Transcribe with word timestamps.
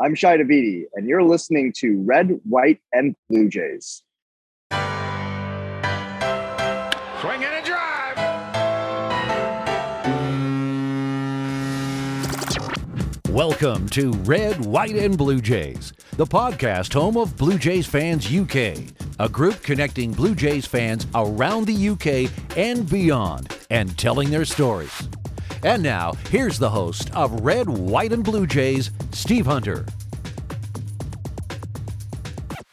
I'm 0.00 0.16
Shi 0.16 0.26
Davidi, 0.26 0.86
and 0.94 1.06
you're 1.06 1.22
listening 1.22 1.72
to 1.76 2.02
Red, 2.02 2.40
White, 2.48 2.80
and 2.92 3.14
Blue 3.30 3.48
Jays. 3.48 4.02
Swing 4.72 4.82
and 7.44 7.54
a 7.54 7.62
drive. 7.64 8.16
Welcome 13.30 13.88
to 13.90 14.10
Red, 14.24 14.64
White, 14.64 14.96
and 14.96 15.16
Blue 15.16 15.40
Jays, 15.40 15.92
the 16.16 16.26
podcast 16.26 16.92
home 16.92 17.16
of 17.16 17.36
Blue 17.36 17.56
Jays 17.56 17.86
Fans 17.86 18.26
UK, 18.26 18.78
a 19.20 19.28
group 19.28 19.62
connecting 19.62 20.10
Blue 20.10 20.34
Jays 20.34 20.66
fans 20.66 21.06
around 21.14 21.68
the 21.68 21.90
UK 21.90 22.32
and 22.58 22.90
beyond 22.90 23.56
and 23.70 23.96
telling 23.96 24.28
their 24.30 24.44
stories. 24.44 25.08
And 25.64 25.82
now, 25.82 26.12
here's 26.28 26.58
the 26.58 26.68
host 26.68 27.10
of 27.16 27.40
Red, 27.40 27.70
White, 27.70 28.12
and 28.12 28.22
Blue 28.22 28.46
Jays, 28.46 28.90
Steve 29.12 29.46
Hunter. 29.46 29.86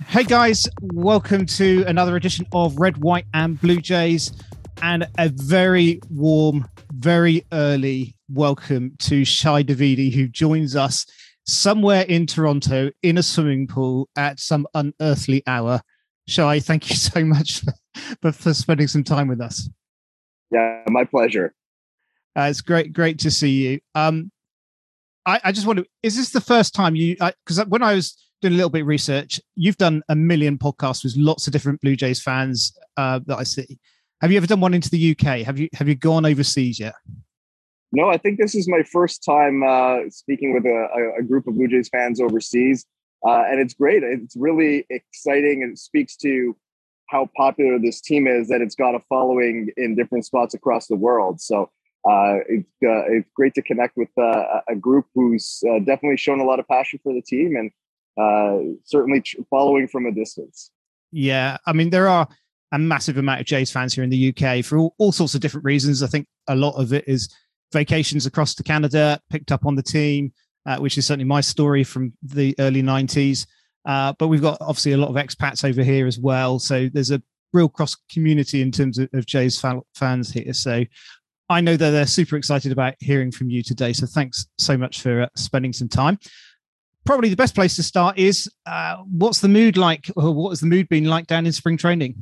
Hey 0.08 0.26
guys, 0.26 0.68
welcome 0.82 1.46
to 1.46 1.85
another 1.88 2.18
edition 2.18 2.46
of 2.52 2.76
Red, 2.76 2.98
White, 2.98 3.27
and 3.34 3.58
Blue 3.62 3.80
Jays, 3.80 4.34
and 4.82 5.08
a 5.18 5.30
very 5.30 6.02
warm, 6.09 6.68
very 6.91 7.46
early 7.54 8.13
welcome 8.27 8.91
to 8.99 9.23
Shi 9.23 9.63
Davidi, 9.63 10.13
who 10.13 10.27
joins 10.27 10.76
us 10.76 11.05
somewhere 11.46 12.02
in 12.02 12.26
Toronto 12.26 12.91
in 13.04 13.18
a 13.18 13.23
swimming 13.23 13.68
pool 13.68 14.10
at 14.18 14.38
some 14.41 14.68
unearthly 14.73 15.44
hour. 15.48 15.80
Shi, 16.27 16.60
thank 16.60 16.90
you 16.90 16.98
so 16.98 17.23
much 17.23 17.63
for, 18.21 18.34
for 18.34 18.54
spending 18.54 18.88
some 18.88 19.05
time 19.05 19.30
with 19.30 19.40
us. 19.40 19.70
Yeah, 20.52 20.84
my 20.90 21.05
pleasure. 21.05 21.54
Uh, 22.38 22.44
it's 22.44 22.62
great, 22.62 22.94
great 22.94 23.20
to 23.20 23.31
see 23.31 23.49
you. 23.49 23.80
Um, 23.95 24.31
I, 25.26 25.40
I 25.45 25.52
just 25.52 25.67
wonder, 25.67 25.84
is 26.02 26.16
this 26.16 26.31
the 26.31 26.41
first 26.41 26.73
time 26.73 26.95
you? 26.95 27.16
Because 27.16 27.66
when 27.67 27.84
I 27.84 27.94
was 27.94 28.17
doing 28.41 28.54
a 28.54 28.57
little 28.57 28.70
bit 28.70 28.81
of 28.81 28.88
research, 28.88 29.40
you've 29.55 29.77
done 29.77 30.02
a 30.09 30.16
million 30.16 30.57
podcasts 30.57 31.04
with 31.04 31.15
lots 31.15 31.48
of 31.48 31.54
different 31.54 31.82
Blue 31.82 31.96
Jays 31.96 32.21
fans 32.21 32.73
uh, 32.98 33.20
that 33.26 33.38
I 33.38 33.43
see. 33.43 33.79
Have 34.21 34.32
you 34.32 34.38
ever 34.38 34.48
done 34.48 34.62
one 34.62 34.73
into 34.73 34.90
the 34.90 35.12
UK? 35.12 35.40
Have 35.40 35.60
you 35.60 35.68
have 35.73 35.88
you 35.88 35.96
gone 35.96 36.26
overseas 36.26 36.79
yet? 36.79 36.93
No, 37.91 38.10
I 38.10 38.18
think 38.18 38.40
this 38.40 38.55
is 38.55 38.70
my 38.70 38.84
first 38.84 39.23
time 39.23 39.63
uh, 39.63 40.10
speaking 40.10 40.54
with 40.54 40.66
a, 40.66 41.13
a, 41.20 41.23
group 41.23 41.48
of 41.48 41.55
Blue 41.55 41.68
Jays 41.68 41.90
fans 41.90 42.21
overseas, 42.21 42.85
uh, 43.27 43.43
and 43.49 43.60
it's 43.60 43.73
great. 43.73 44.04
It's 44.04 44.35
really 44.38 44.85
exciting, 44.90 45.63
and 45.63 45.73
it 45.73 45.79
speaks 45.79 46.16
to 46.18 46.55
how 47.07 47.29
popular 47.35 47.79
this 47.79 47.99
team 47.99 48.27
is. 48.27 48.48
That 48.48 48.62
it's 48.62 48.76
got 48.76 48.95
a 48.95 48.99
following 49.10 49.70
in 49.76 49.95
different 49.95 50.26
spots 50.26 50.54
across 50.54 50.88
the 50.88 50.95
world. 50.95 51.41
So 51.41 51.70
uh, 52.10 52.38
it's 52.49 52.68
uh, 52.84 53.05
it's 53.10 53.30
great 53.35 53.54
to 53.54 53.62
connect 53.62 53.96
with 53.96 54.10
uh, 54.18 54.62
a 54.68 54.76
group 54.76 55.05
who's 55.13 55.63
uh, 55.70 55.80
definitely 55.80 56.18
shown 56.18 56.40
a 56.40 56.44
lot 56.44 56.60
of 56.60 56.68
passion 56.68 56.99
for 57.04 57.13
the 57.13 57.21
team 57.21 57.55
and 57.55 57.71
uh, 58.20 58.74
certainly 58.84 59.24
following 59.49 59.88
from 59.88 60.05
a 60.05 60.12
distance. 60.12 60.72
Yeah, 61.12 61.57
I 61.66 61.74
mean 61.74 61.91
there 61.91 62.07
are 62.07 62.27
a 62.72 62.79
massive 62.79 63.18
amount 63.18 63.41
of 63.41 63.46
Jays 63.46 63.72
fans 63.72 63.94
here 63.94 64.03
in 64.03 64.09
the 64.09 64.34
UK 64.35 64.63
for 64.63 64.78
all, 64.78 64.96
all 64.97 65.12
sorts 65.12 65.35
of 65.35 65.41
different 65.41 65.66
reasons. 65.66 66.02
I 66.02 66.07
think 66.07 66.28
a 66.47 66.56
lot 66.56 66.75
of 66.75 66.94
it 66.94 67.03
is 67.07 67.29
vacations 67.72 68.25
across 68.25 68.56
to 68.56 68.63
Canada, 68.63 69.19
picked 69.29 69.52
up 69.52 69.66
on 69.66 69.75
the 69.75 69.84
team, 69.84 70.34
uh, 70.66 70.78
which 70.78 70.97
is 70.97 71.06
certainly 71.06 71.25
my 71.25 71.41
story 71.41 71.84
from 71.84 72.13
the 72.24 72.56
early 72.57 72.81
'90s. 72.81 73.46
but 73.85 74.28
we've 74.28 74.41
got 74.41 74.57
obviously 74.59 74.94
a 74.94 74.97
lot 74.97 75.09
of 75.09 75.16
expats 75.16 75.63
over 75.63 75.84
here 75.84 76.07
as 76.07 76.18
well, 76.18 76.57
so 76.57 76.90
there's 76.91 77.12
a 77.12 77.22
real 77.53 77.69
cross 77.69 77.96
community 78.12 78.62
in 78.62 78.72
terms 78.72 78.97
of, 78.97 79.09
of 79.13 79.25
Jays 79.25 79.63
fans 79.94 80.31
here. 80.31 80.53
So 80.53 80.85
I 81.52 81.62
know 81.62 81.75
that 81.75 81.91
they're 81.91 82.07
super 82.07 82.38
excited 82.38 82.72
about 82.72 82.96
hearing 83.00 83.31
from 83.31 83.50
you 83.50 83.62
today. 83.62 83.94
So 83.94 84.06
thanks 84.06 84.47
so 84.57 84.78
much 84.78 85.02
for 85.02 85.24
uh, 85.24 85.28
spending 85.35 85.74
some 85.74 85.90
time. 85.90 86.18
Probably 87.06 87.30
the 87.30 87.35
best 87.35 87.56
place 87.56 87.75
to 87.75 87.84
start 87.84 88.18
is 88.18 88.50
uh, 88.66 88.97
what's 89.09 89.41
the 89.41 89.47
mood 89.47 89.75
like? 89.75 90.09
Or 90.16 90.34
what 90.34 90.50
has 90.52 90.62
the 90.62 90.68
mood 90.68 90.88
been 90.88 91.06
like 91.06 91.28
down 91.28 91.46
in 91.46 91.52
spring 91.52 91.78
training? 91.78 92.16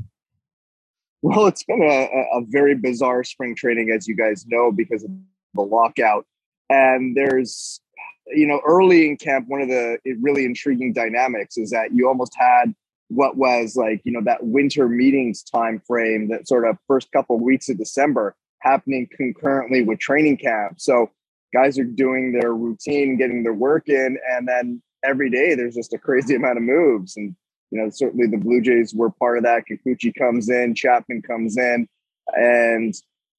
Well, 1.22 1.48
it's 1.48 1.64
been 1.64 1.82
a, 1.84 2.38
a 2.38 2.42
very 2.48 2.76
bizarre 2.76 3.24
spring 3.24 3.56
training, 3.56 3.92
as 3.92 4.08
you 4.08 4.16
guys 4.16 4.46
know, 4.48 4.72
because 4.72 5.04
of 5.04 5.12
the 5.54 5.62
lockout. 5.62 6.26
And 6.70 7.16
there's, 7.16 7.82
you 8.28 8.48
know, 8.48 8.62
early 8.66 9.08
in 9.08 9.18
camp, 9.18 9.48
one 9.50 9.62
of 9.62 9.68
the 9.68 10.00
really 10.22 10.46
intriguing 10.46 10.94
dynamics 10.94 11.58
is 11.58 11.72
that 11.72 11.94
you 11.94 12.08
almost 12.08 12.34
had 12.38 12.74
what 13.10 13.36
was 13.36 13.76
like, 13.76 14.02
you 14.06 14.12
know, 14.12 14.22
that 14.24 14.46
winter 14.46 14.88
meetings 14.88 15.44
time 15.44 15.82
frame, 15.86 16.30
that 16.30 16.48
sort 16.48 16.66
of 16.66 16.78
first 16.88 17.12
couple 17.12 17.36
of 17.36 17.42
weeks 17.42 17.68
of 17.68 17.78
December 17.78 18.36
happening 18.62 19.08
concurrently 19.16 19.84
with 19.84 20.00
training 20.00 20.38
camp. 20.38 20.80
So 20.80 21.10
guys 21.54 21.80
are 21.80 21.84
doing 21.84 22.32
their 22.32 22.54
routine, 22.54 23.18
getting 23.18 23.44
their 23.44 23.54
work 23.54 23.90
in, 23.90 24.18
and 24.30 24.48
then 24.48 24.82
every 25.04 25.30
day 25.30 25.56
there's 25.56 25.76
just 25.76 25.94
a 25.94 25.98
crazy 25.98 26.36
amount 26.36 26.58
of 26.58 26.64
moves. 26.64 27.18
And 27.18 27.36
you 27.72 27.80
know, 27.80 27.90
certainly 27.90 28.28
the 28.28 28.38
Blue 28.38 28.62
Jays 28.62 28.94
were 28.94 29.12
part 29.12 29.38
of 29.38 29.44
that. 29.44 29.64
Kikuchi 29.70 30.14
comes 30.16 30.50
in, 30.50 30.74
Chapman 30.74 31.22
comes 31.22 31.58
in, 31.58 31.88
and 32.36 32.94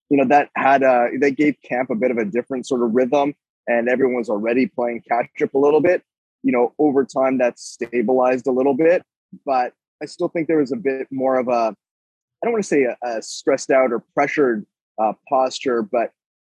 you 0.08 0.16
know 0.16 0.26
that 0.26 0.50
had 0.56 0.82
a 0.82 1.08
they 1.18 1.30
gave 1.30 1.56
camp 1.62 1.90
a 1.90 1.94
bit 1.94 2.10
of 2.10 2.18
a 2.18 2.24
different 2.24 2.66
sort 2.66 2.82
of 2.82 2.94
rhythm, 2.94 3.34
and 3.66 3.88
everyone 3.88 4.16
was 4.16 4.30
already 4.30 4.66
playing 4.66 5.02
catch 5.08 5.42
up 5.42 5.54
a 5.54 5.58
little 5.58 5.80
bit. 5.80 6.02
You 6.42 6.52
know, 6.52 6.72
over 6.78 7.04
time 7.04 7.38
that's 7.38 7.62
stabilized 7.62 8.46
a 8.46 8.52
little 8.52 8.74
bit, 8.74 9.02
but 9.44 9.72
I 10.02 10.06
still 10.06 10.28
think 10.28 10.48
there 10.48 10.58
was 10.58 10.72
a 10.72 10.76
bit 10.76 11.08
more 11.10 11.36
of 11.38 11.48
a 11.48 11.74
I 12.42 12.46
don't 12.46 12.52
want 12.52 12.64
to 12.64 12.68
say 12.68 12.84
a, 12.84 12.96
a 13.02 13.22
stressed 13.22 13.70
out 13.70 13.92
or 13.92 14.02
pressured 14.14 14.64
uh, 15.00 15.12
posture, 15.28 15.82
but 15.82 16.10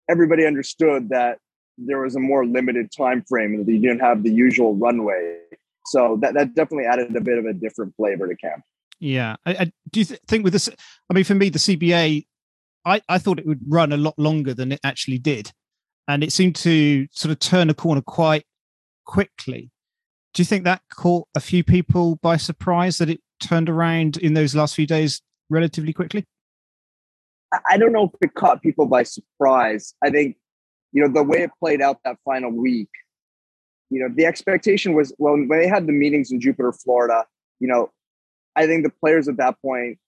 everybody 0.08 0.46
understood 0.46 1.08
that 1.08 1.38
there 1.78 2.00
was 2.00 2.14
a 2.14 2.20
more 2.20 2.46
limited 2.46 2.90
time 2.96 3.24
frame 3.28 3.54
and 3.54 3.66
that 3.66 3.72
you 3.72 3.80
didn't 3.80 4.00
have 4.00 4.22
the 4.22 4.32
usual 4.32 4.76
runway. 4.76 5.38
So 5.86 6.18
that, 6.20 6.34
that 6.34 6.54
definitely 6.54 6.86
added 6.86 7.14
a 7.16 7.20
bit 7.20 7.38
of 7.38 7.46
a 7.46 7.52
different 7.52 7.94
flavor 7.96 8.28
to 8.28 8.36
camp. 8.36 8.62
Yeah. 9.00 9.36
I, 9.44 9.50
I 9.52 9.64
do 9.90 10.00
you 10.00 10.04
th- 10.06 10.20
think 10.28 10.44
with 10.44 10.52
this, 10.52 10.68
I 11.10 11.14
mean, 11.14 11.24
for 11.24 11.34
me, 11.34 11.48
the 11.48 11.58
CBA, 11.58 12.26
I, 12.84 13.00
I 13.08 13.18
thought 13.18 13.38
it 13.38 13.46
would 13.46 13.60
run 13.66 13.92
a 13.92 13.96
lot 13.96 14.18
longer 14.18 14.54
than 14.54 14.72
it 14.72 14.80
actually 14.84 15.18
did. 15.18 15.50
And 16.06 16.22
it 16.22 16.32
seemed 16.32 16.54
to 16.56 17.06
sort 17.10 17.32
of 17.32 17.38
turn 17.38 17.70
a 17.70 17.74
corner 17.74 18.02
quite 18.02 18.44
quickly. 19.06 19.70
Do 20.34 20.42
you 20.42 20.44
think 20.44 20.64
that 20.64 20.82
caught 20.90 21.28
a 21.34 21.40
few 21.40 21.64
people 21.64 22.16
by 22.16 22.36
surprise 22.36 22.98
that 22.98 23.08
it 23.08 23.20
turned 23.40 23.70
around 23.70 24.16
in 24.16 24.34
those 24.34 24.54
last 24.54 24.74
few 24.74 24.86
days 24.86 25.22
relatively 25.48 25.92
quickly? 25.92 26.24
I 27.68 27.76
don't 27.76 27.92
know 27.92 28.04
if 28.04 28.10
it 28.20 28.34
caught 28.34 28.62
people 28.62 28.86
by 28.86 29.02
surprise. 29.02 29.94
I 30.02 30.10
think, 30.10 30.36
you 30.92 31.02
know, 31.02 31.12
the 31.12 31.22
way 31.22 31.42
it 31.42 31.50
played 31.58 31.82
out 31.82 31.98
that 32.04 32.16
final 32.24 32.50
week, 32.50 32.88
you 33.90 34.00
know, 34.00 34.08
the 34.14 34.26
expectation 34.26 34.94
was 34.94 35.12
well, 35.18 35.34
when 35.34 35.48
they 35.48 35.68
had 35.68 35.86
the 35.86 35.92
meetings 35.92 36.30
in 36.30 36.40
Jupiter, 36.40 36.72
Florida, 36.72 37.26
you 37.60 37.68
know, 37.68 37.90
I 38.56 38.66
think 38.66 38.84
the 38.84 38.90
players 38.90 39.28
at 39.28 39.36
that 39.38 39.60
point 39.60 39.98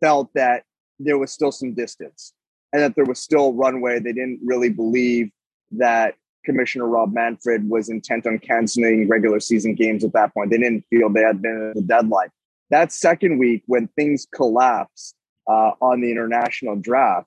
felt 0.00 0.30
that 0.34 0.64
there 0.98 1.18
was 1.18 1.32
still 1.32 1.52
some 1.52 1.74
distance 1.74 2.32
and 2.72 2.82
that 2.82 2.94
there 2.94 3.04
was 3.04 3.18
still 3.18 3.52
runway. 3.52 3.98
They 3.98 4.12
didn't 4.12 4.40
really 4.42 4.70
believe 4.70 5.30
that 5.72 6.14
Commissioner 6.44 6.86
Rob 6.86 7.12
Manfred 7.12 7.68
was 7.68 7.88
intent 7.88 8.26
on 8.26 8.38
canceling 8.38 9.08
regular 9.08 9.40
season 9.40 9.74
games 9.74 10.04
at 10.04 10.12
that 10.12 10.34
point. 10.34 10.50
They 10.50 10.58
didn't 10.58 10.84
feel 10.90 11.08
they 11.08 11.22
had 11.22 11.40
been 11.40 11.68
at 11.70 11.74
the 11.76 11.82
deadline. 11.82 12.28
That 12.70 12.92
second 12.92 13.38
week, 13.38 13.62
when 13.66 13.88
things 13.88 14.26
collapsed, 14.34 15.14
uh, 15.48 15.72
on 15.80 16.00
the 16.00 16.10
international 16.10 16.76
draft, 16.76 17.26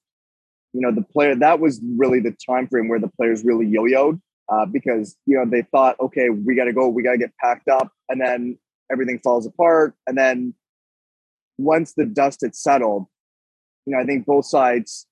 you 0.73 0.81
know, 0.81 0.91
the 0.91 1.01
player 1.01 1.35
that 1.35 1.59
was 1.59 1.81
really 1.97 2.19
the 2.19 2.35
time 2.45 2.67
frame 2.67 2.87
where 2.87 2.99
the 2.99 3.07
players 3.07 3.43
really 3.43 3.65
yo-yoed 3.65 4.19
uh, 4.49 4.65
because 4.65 5.17
you 5.25 5.37
know 5.37 5.45
they 5.49 5.63
thought, 5.63 5.99
okay, 5.99 6.29
we 6.29 6.55
got 6.55 6.65
to 6.65 6.73
go, 6.73 6.87
we 6.87 7.03
got 7.03 7.13
to 7.13 7.17
get 7.17 7.31
packed 7.41 7.67
up, 7.67 7.91
and 8.09 8.21
then 8.21 8.57
everything 8.91 9.19
falls 9.23 9.45
apart, 9.45 9.93
and 10.07 10.17
then 10.17 10.53
once 11.57 11.93
the 11.93 12.05
dust 12.05 12.41
had 12.41 12.55
settled, 12.55 13.05
you 13.85 13.95
know, 13.95 14.01
I 14.01 14.05
think 14.05 14.25
both 14.25 14.45
sides 14.45 15.07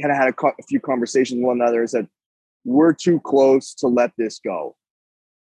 kind 0.00 0.10
of 0.10 0.16
had 0.16 0.28
a, 0.28 0.32
co- 0.32 0.54
a 0.58 0.62
few 0.62 0.80
conversations 0.80 1.38
with 1.38 1.46
one 1.46 1.60
another. 1.60 1.86
Said 1.86 2.08
we're 2.64 2.94
too 2.94 3.20
close 3.20 3.74
to 3.74 3.88
let 3.88 4.12
this 4.18 4.40
go, 4.42 4.76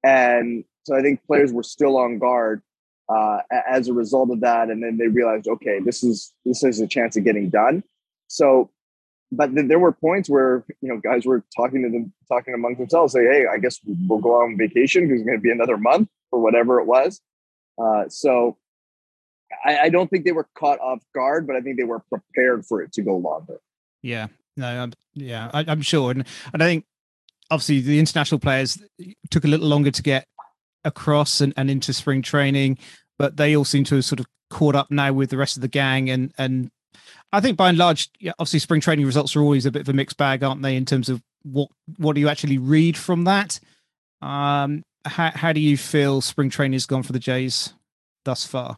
and 0.04 0.64
so 0.84 0.96
I 0.96 1.02
think 1.02 1.24
players 1.26 1.52
were 1.52 1.64
still 1.64 1.98
on 1.98 2.20
guard 2.20 2.62
uh, 3.10 3.40
as 3.68 3.88
a 3.88 3.94
result 3.94 4.30
of 4.32 4.42
that. 4.42 4.70
And 4.70 4.84
then 4.84 4.98
they 4.98 5.08
realized, 5.08 5.48
okay, 5.48 5.80
this 5.80 6.04
is 6.04 6.34
this 6.46 6.64
is 6.64 6.80
a 6.80 6.88
chance 6.88 7.18
of 7.18 7.24
getting 7.24 7.50
done. 7.50 7.84
So, 8.28 8.70
but 9.32 9.54
then 9.56 9.68
there 9.68 9.80
were 9.80 9.92
points 9.92 10.30
where 10.30 10.66
you 10.82 10.90
know 10.90 10.98
guys 10.98 11.26
were 11.26 11.44
talking 11.56 11.84
to 11.84 11.90
them, 11.90 12.14
talking 12.28 12.54
among 12.54 12.76
themselves, 12.76 13.14
say, 13.14 13.24
hey, 13.24 13.46
I 13.52 13.58
guess 13.58 13.80
we'll 13.86 14.20
go 14.20 14.42
on 14.42 14.58
vacation 14.58 15.04
because 15.08 15.22
it's 15.22 15.28
going 15.28 15.38
to 15.38 15.42
be 15.42 15.52
another 15.52 15.78
month 15.78 16.10
or 16.32 16.40
whatever 16.40 16.80
it 16.80 16.86
was. 16.86 17.22
Uh, 17.82 18.08
so. 18.10 18.58
I, 19.66 19.80
I 19.80 19.90
don't 19.90 20.08
think 20.12 20.26
they 20.26 20.32
were 20.32 20.48
caught 20.54 20.80
off 20.80 21.00
guard, 21.16 21.48
but 21.48 21.56
I 21.56 21.62
think 21.62 21.78
they 21.78 21.84
were 21.84 22.04
prepared 22.08 22.68
for 22.68 22.84
it 22.84 22.94
to 22.94 23.02
go 23.02 23.18
longer. 23.18 23.60
Yeah, 24.04 24.28
no, 24.56 24.68
I'm, 24.68 24.94
yeah, 25.16 25.50
I, 25.52 25.64
am 25.68 25.82
sure, 25.82 26.12
and 26.12 26.24
and 26.54 26.62
I 26.62 26.66
think 26.68 26.86
obviously 27.50 27.82
the 27.82 28.00
international 28.00 28.40
players 28.40 28.78
took 29.30 29.44
a 29.44 29.48
little 29.48 29.68
longer 29.68 29.92
to 29.92 30.04
get 30.04 30.28
across 30.84 31.42
and, 31.42 31.54
and 31.58 31.70
into 31.70 31.94
spring 31.94 32.22
training, 32.22 32.78
but 33.18 33.38
they 33.38 33.56
all 33.56 33.66
seem 33.66 33.84
to 33.86 33.96
have 33.96 34.06
sort 34.06 34.20
of 34.20 34.26
caught 34.50 34.76
up 34.76 34.90
now 34.90 35.14
with 35.14 35.30
the 35.30 35.38
rest 35.38 35.58
of 35.58 35.62
the 35.62 35.68
gang. 35.68 36.10
And 36.10 36.34
and 36.38 36.72
I 37.32 37.42
think 37.42 37.58
by 37.58 37.70
and 37.70 37.78
large, 37.78 38.10
yeah, 38.20 38.32
obviously 38.40 38.60
spring 38.60 38.82
training 38.82 39.06
results 39.06 39.36
are 39.36 39.42
always 39.42 39.66
a 39.66 39.72
bit 39.72 39.82
of 39.82 39.90
a 39.90 39.94
mixed 39.94 40.18
bag, 40.18 40.44
aren't 40.44 40.62
they, 40.62 40.76
in 40.76 40.86
terms 40.86 41.10
of 41.10 41.22
what 41.44 41.70
what 41.98 42.16
do 42.16 42.22
you 42.22 42.30
actually 42.30 42.58
read 42.58 42.98
from 42.98 43.26
that? 43.26 43.60
Um, 44.22 44.84
how, 45.06 45.32
how 45.34 45.54
do 45.54 45.62
you 45.62 45.78
feel 45.78 46.22
spring 46.22 46.50
training 46.50 46.74
has 46.74 46.86
gone 46.86 47.04
for 47.04 47.14
the 47.14 47.20
Jays 47.20 47.74
thus 48.26 48.46
far? 48.46 48.76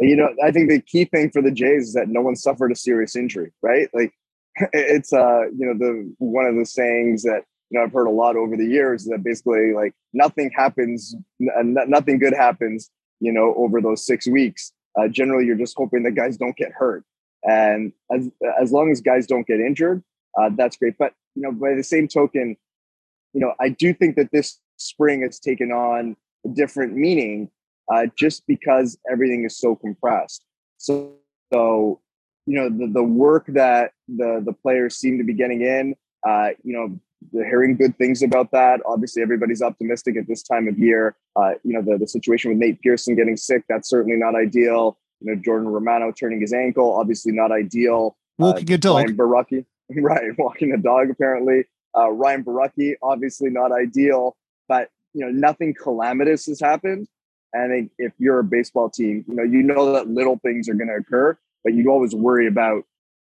You 0.00 0.16
know, 0.16 0.28
I 0.44 0.50
think 0.50 0.68
the 0.68 0.80
key 0.80 1.04
thing 1.04 1.30
for 1.30 1.42
the 1.42 1.50
Jays 1.50 1.88
is 1.88 1.92
that 1.94 2.08
no 2.08 2.20
one 2.20 2.36
suffered 2.36 2.72
a 2.72 2.76
serious 2.76 3.16
injury, 3.16 3.52
right? 3.62 3.88
Like 3.92 4.12
it's 4.72 5.12
uh, 5.12 5.44
you 5.56 5.66
know, 5.66 5.74
the 5.74 6.14
one 6.18 6.46
of 6.46 6.56
the 6.56 6.66
sayings 6.66 7.22
that 7.22 7.44
you 7.70 7.78
know 7.78 7.84
I've 7.84 7.92
heard 7.92 8.06
a 8.06 8.10
lot 8.10 8.36
over 8.36 8.56
the 8.56 8.66
years 8.66 9.04
that 9.04 9.22
basically 9.22 9.72
like 9.72 9.94
nothing 10.12 10.50
happens, 10.54 11.14
n- 11.40 11.76
nothing 11.86 12.18
good 12.18 12.34
happens, 12.34 12.90
you 13.20 13.32
know, 13.32 13.54
over 13.56 13.80
those 13.80 14.04
six 14.04 14.26
weeks. 14.26 14.72
Uh, 14.98 15.08
generally, 15.08 15.46
you're 15.46 15.56
just 15.56 15.74
hoping 15.76 16.02
that 16.04 16.12
guys 16.12 16.36
don't 16.36 16.56
get 16.56 16.72
hurt, 16.72 17.04
and 17.44 17.92
as 18.12 18.28
as 18.60 18.72
long 18.72 18.90
as 18.90 19.00
guys 19.00 19.26
don't 19.26 19.46
get 19.46 19.60
injured, 19.60 20.02
uh, 20.38 20.50
that's 20.56 20.76
great. 20.76 20.94
But 20.98 21.12
you 21.34 21.42
know, 21.42 21.52
by 21.52 21.74
the 21.74 21.84
same 21.84 22.08
token, 22.08 22.56
you 23.32 23.40
know, 23.40 23.54
I 23.60 23.68
do 23.68 23.92
think 23.94 24.16
that 24.16 24.30
this 24.32 24.58
spring 24.76 25.22
has 25.22 25.38
taken 25.38 25.70
on 25.70 26.16
a 26.44 26.48
different 26.48 26.94
meaning 26.94 27.50
uh, 27.92 28.06
just 28.16 28.46
because 28.46 28.98
everything 29.10 29.44
is 29.44 29.56
so 29.56 29.74
compressed. 29.74 30.44
So, 30.78 31.12
so 31.52 32.00
you 32.46 32.58
know, 32.58 32.68
the, 32.68 32.92
the 32.92 33.02
work 33.02 33.46
that 33.48 33.92
the 34.08 34.42
the 34.44 34.52
players 34.52 34.96
seem 34.96 35.18
to 35.18 35.24
be 35.24 35.34
getting 35.34 35.62
in, 35.62 35.94
uh, 36.26 36.50
you 36.62 36.72
know, 36.76 36.98
they're 37.32 37.46
hearing 37.46 37.76
good 37.76 37.96
things 37.98 38.22
about 38.22 38.50
that. 38.52 38.80
Obviously, 38.86 39.22
everybody's 39.22 39.62
optimistic 39.62 40.16
at 40.16 40.26
this 40.26 40.42
time 40.42 40.68
of 40.68 40.78
year. 40.78 41.16
Uh, 41.36 41.52
you 41.64 41.72
know, 41.72 41.82
the, 41.82 41.98
the 41.98 42.06
situation 42.06 42.50
with 42.50 42.58
Nate 42.58 42.80
Pearson 42.80 43.16
getting 43.16 43.36
sick, 43.36 43.64
that's 43.68 43.88
certainly 43.88 44.16
not 44.16 44.34
ideal. 44.34 44.98
You 45.20 45.34
know, 45.34 45.42
Jordan 45.42 45.68
Romano 45.68 46.12
turning 46.12 46.40
his 46.40 46.52
ankle, 46.52 46.94
obviously 46.94 47.32
not 47.32 47.50
ideal. 47.50 48.16
Walking 48.38 48.70
uh, 48.70 48.74
a 48.74 48.78
dog. 48.78 48.96
Ryan 48.96 49.16
Borucki, 49.16 49.64
right, 49.96 50.38
walking 50.38 50.72
a 50.72 50.78
dog 50.78 51.10
apparently. 51.10 51.64
Uh, 51.96 52.10
Ryan 52.10 52.44
Borucki, 52.44 52.94
obviously 53.02 53.50
not 53.50 53.72
ideal, 53.72 54.36
but 54.68 54.90
you 55.14 55.24
know, 55.24 55.30
nothing 55.32 55.74
calamitous 55.74 56.46
has 56.46 56.60
happened. 56.60 57.08
And 57.52 57.62
I 57.62 57.74
think 57.74 57.92
if 57.98 58.12
you're 58.18 58.40
a 58.40 58.44
baseball 58.44 58.90
team, 58.90 59.24
you 59.26 59.34
know, 59.34 59.42
you 59.42 59.62
know 59.62 59.92
that 59.94 60.08
little 60.08 60.38
things 60.38 60.68
are 60.68 60.74
going 60.74 60.88
to 60.88 60.96
occur, 60.96 61.36
but 61.64 61.72
you 61.72 61.90
always 61.90 62.14
worry 62.14 62.46
about, 62.46 62.84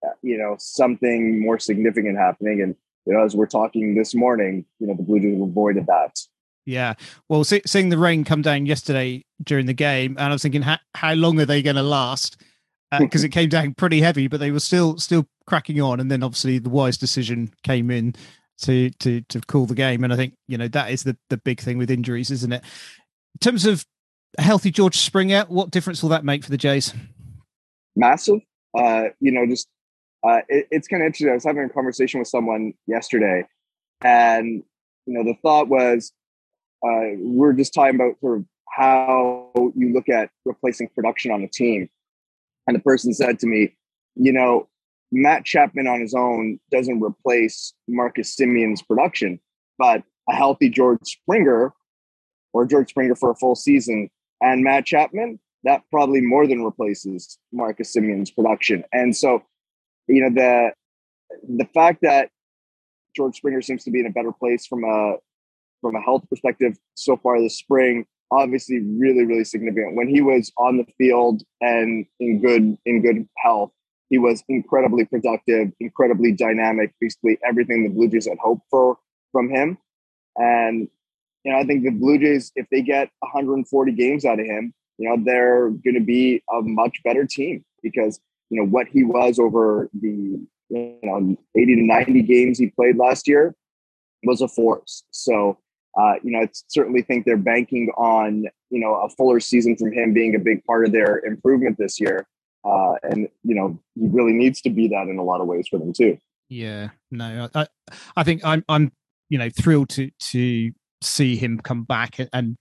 uh, 0.05 0.11
you 0.23 0.37
know, 0.37 0.57
something 0.59 1.41
more 1.41 1.59
significant 1.59 2.19
happening. 2.19 2.61
And, 2.61 2.77
you 3.07 3.13
know, 3.13 3.25
as 3.25 3.35
we're 3.35 3.47
talking 3.47 3.95
this 3.95 4.15
morning, 4.15 4.65
you 4.79 4.87
know, 4.87 4.95
the 4.95 5.03
Blue 5.03 5.21
Jays 5.21 5.41
avoided 5.41 5.87
that. 5.87 6.19
Yeah. 6.65 6.95
Well, 7.29 7.45
see, 7.45 7.63
seeing 7.67 7.89
the 7.89 7.99
rain 7.99 8.25
come 8.25 8.43
down 8.43 8.67
yesterday 8.67 9.25
during 9.43 9.67
the 9.67 9.73
game, 9.73 10.17
and 10.19 10.29
I 10.29 10.33
was 10.33 10.43
thinking, 10.43 10.63
how, 10.63 10.79
how 10.95 11.15
long 11.15 11.41
are 11.41 11.47
they 11.47 11.63
going 11.63 11.77
to 11.77 11.83
last? 11.83 12.41
Because 12.97 13.25
uh, 13.25 13.27
it 13.27 13.33
came 13.33 13.49
down 13.49 13.75
pretty 13.75 14.01
heavy, 14.01 14.29
but 14.29 14.39
they 14.39 14.51
were 14.51 14.61
still 14.61 14.99
still 14.99 15.27
cracking 15.47 15.81
on. 15.81 15.99
And 15.99 16.11
then 16.11 16.23
obviously 16.23 16.59
the 16.59 16.71
wise 16.71 16.97
decision 16.97 17.53
came 17.63 17.91
in 17.91 18.15
to 18.63 18.91
to 18.91 19.23
to 19.23 19.41
call 19.41 19.67
the 19.67 19.75
game. 19.75 20.05
And 20.05 20.13
I 20.13 20.17
think 20.17 20.35
you 20.47 20.57
know 20.57 20.69
that 20.69 20.91
is 20.91 21.03
the 21.03 21.17
the 21.31 21.37
big 21.39 21.61
thing 21.61 21.79
with 21.79 21.91
injuries, 21.91 22.31
isn't 22.31 22.53
it? 22.53 22.63
In 22.63 23.39
terms 23.41 23.67
of 23.67 23.85
healthy 24.39 24.71
George 24.71 24.99
Springer, 24.99 25.45
what 25.49 25.71
difference 25.71 26.03
will 26.03 26.11
that 26.11 26.25
make 26.25 26.45
for 26.45 26.51
the 26.51 26.57
Jays? 26.57 26.95
Massive. 27.97 28.41
Uh, 28.77 29.07
you 29.21 29.33
know, 29.33 29.47
just 29.47 29.69
uh, 30.25 30.41
it, 30.49 30.69
it's 30.71 30.89
kind 30.89 31.03
of 31.03 31.07
interesting. 31.07 31.31
I 31.31 31.35
was 31.35 31.45
having 31.45 31.65
a 31.65 31.69
conversation 31.69 32.21
with 32.21 32.29
someone 32.29 32.75
yesterday, 32.87 33.47
and 34.03 34.63
you 35.07 35.15
know, 35.15 35.25
the 35.25 35.37
thought 35.43 35.69
was 35.69 36.13
uh, 36.85 37.17
we're 37.19 37.53
just 37.53 37.75
talking 37.75 37.97
about 37.97 38.19
sort 38.21 38.39
of 38.39 38.45
how 38.69 39.51
you 39.77 39.93
look 39.93 40.09
at 40.09 40.31
replacing 40.45 40.89
production 40.95 41.31
on 41.31 41.43
a 41.43 41.49
team, 41.49 41.89
and 42.67 42.77
the 42.77 42.81
person 42.81 43.13
said 43.13 43.39
to 43.41 43.47
me, 43.47 43.75
you 44.15 44.33
know, 44.33 44.69
Matt 45.11 45.45
Chapman 45.45 45.87
on 45.87 46.01
his 46.01 46.15
own 46.15 46.59
doesn't 46.71 47.03
replace 47.03 47.75
Marcus 47.89 48.35
Semien's 48.35 48.83
production, 48.83 49.41
but 49.79 50.03
a 50.29 50.35
healthy 50.35 50.69
George 50.69 51.01
Springer 51.03 51.73
or 52.53 52.67
George 52.67 52.91
Springer 52.91 53.15
for 53.15 53.31
a 53.31 53.35
full 53.35 53.55
season 53.55 54.09
and 54.43 54.65
Matt 54.65 54.85
Chapman, 54.85 55.39
that 55.65 55.83
probably 55.91 56.21
more 56.21 56.47
than 56.47 56.65
replaces 56.65 57.39
Marcus 57.53 57.93
Semien's 57.93 58.31
production. 58.31 58.85
And 58.93 59.17
so, 59.17 59.43
you 60.07 60.23
know, 60.23 60.31
the 60.31 60.73
the 61.57 61.65
fact 61.73 62.01
that 62.03 62.31
George 63.17 63.37
Springer 63.37 63.63
seems 63.63 63.85
to 63.85 63.91
be 63.91 64.01
in 64.01 64.07
a 64.07 64.11
better 64.11 64.33
place 64.33 64.67
from 64.67 64.85
a 64.85 65.17
from 65.81 65.97
a 65.97 66.01
health 66.01 66.25
perspective 66.31 66.79
so 66.95 67.17
far 67.17 67.41
this 67.41 67.59
spring, 67.59 68.07
obviously 68.31 68.81
really, 68.81 69.25
really 69.25 69.45
significant. 69.45 69.97
When 69.97 70.09
he 70.09 70.21
was 70.21 70.53
on 70.57 70.77
the 70.77 70.87
field 70.99 71.43
and 71.61 72.07
in 72.21 72.41
good 72.41 72.79
in 72.87 73.03
good 73.03 73.29
health, 73.39 73.73
he 74.11 74.19
was 74.19 74.43
incredibly 74.49 75.05
productive, 75.05 75.73
incredibly 75.81 76.33
dynamic, 76.33 76.93
basically 77.01 77.39
everything 77.47 77.85
the 77.85 77.91
Blue 77.91 78.09
Jays 78.09 78.29
had 78.29 78.39
hoped 78.39 78.67
for 78.71 78.99
from 79.33 79.51
him. 79.51 79.79
And 80.37 80.89
you 81.45 81.53
know, 81.53 81.59
I 81.59 81.65
think 81.65 81.85
the 81.85 81.91
Blue 81.91 82.19
Jays, 82.19 82.53
if 82.55 82.67
they 82.71 82.83
get 82.83 83.11
140 83.21 83.93
games 83.93 84.25
out 84.25 84.39
of 84.39 84.47
him, 84.47 84.73
you 84.99 85.09
know, 85.09 85.23
they're 85.25 85.71
going 85.71 85.95
to 85.95 86.01
be 86.01 86.43
a 86.53 86.63
much 86.63 87.03
better 87.03 87.27
team 87.27 87.65
because, 87.83 88.21
you 88.53 88.61
know, 88.61 88.67
what 88.67 88.87
he 88.87 89.03
was 89.03 89.39
over 89.39 89.89
the, 89.99 90.39
you 90.69 90.99
know, 91.03 91.37
80 91.57 91.77
to 91.77 91.83
90 91.83 92.23
games 92.23 92.59
he 92.59 92.67
played 92.69 92.99
last 92.99 93.27
year 93.27 93.55
was 94.25 94.43
a 94.43 94.47
force. 94.49 95.05
So, 95.11 95.57
uh, 95.99 96.15
you 96.23 96.33
know, 96.33 96.41
I 96.41 96.49
certainly 96.69 97.01
think 97.01 97.25
they're 97.25 97.39
banking 97.39 97.89
on, 97.97 98.45
you 98.69 98.79
know, 98.79 98.95
a 98.97 99.09
fuller 99.09 99.41
season 99.41 99.75
from 99.75 99.91
him 99.91 100.13
being 100.13 100.35
a 100.35 100.39
big 100.39 100.63
part 100.67 100.85
of 100.85 100.93
their 100.93 101.21
improvement 101.21 101.79
this 101.79 101.99
year. 101.99 102.27
Uh, 102.63 102.93
and, 103.03 103.27
you 103.43 103.55
know, 103.55 103.81
he 103.95 104.07
really 104.09 104.35
needs 104.35 104.61
to 104.61 104.71
be 104.71 104.87
that 104.89 105.09
in 105.09 105.17
a 105.17 105.25
lot 105.25 105.41
of 105.41 105.47
ways 105.47 105.67
for 105.67 105.79
them 105.79 105.95
too. 105.95 106.19
Yeah, 106.51 106.91
no, 107.11 107.49
I, 107.55 107.67
I 108.17 108.23
think 108.23 108.45
I'm, 108.45 108.63
I'm, 108.69 108.93
you 109.31 109.39
know, 109.39 109.49
thrilled 109.49 109.89
to, 109.91 110.11
to 110.31 110.73
see 111.01 111.37
him 111.37 111.59
come 111.59 111.85
back. 111.85 112.21
And 112.35 112.59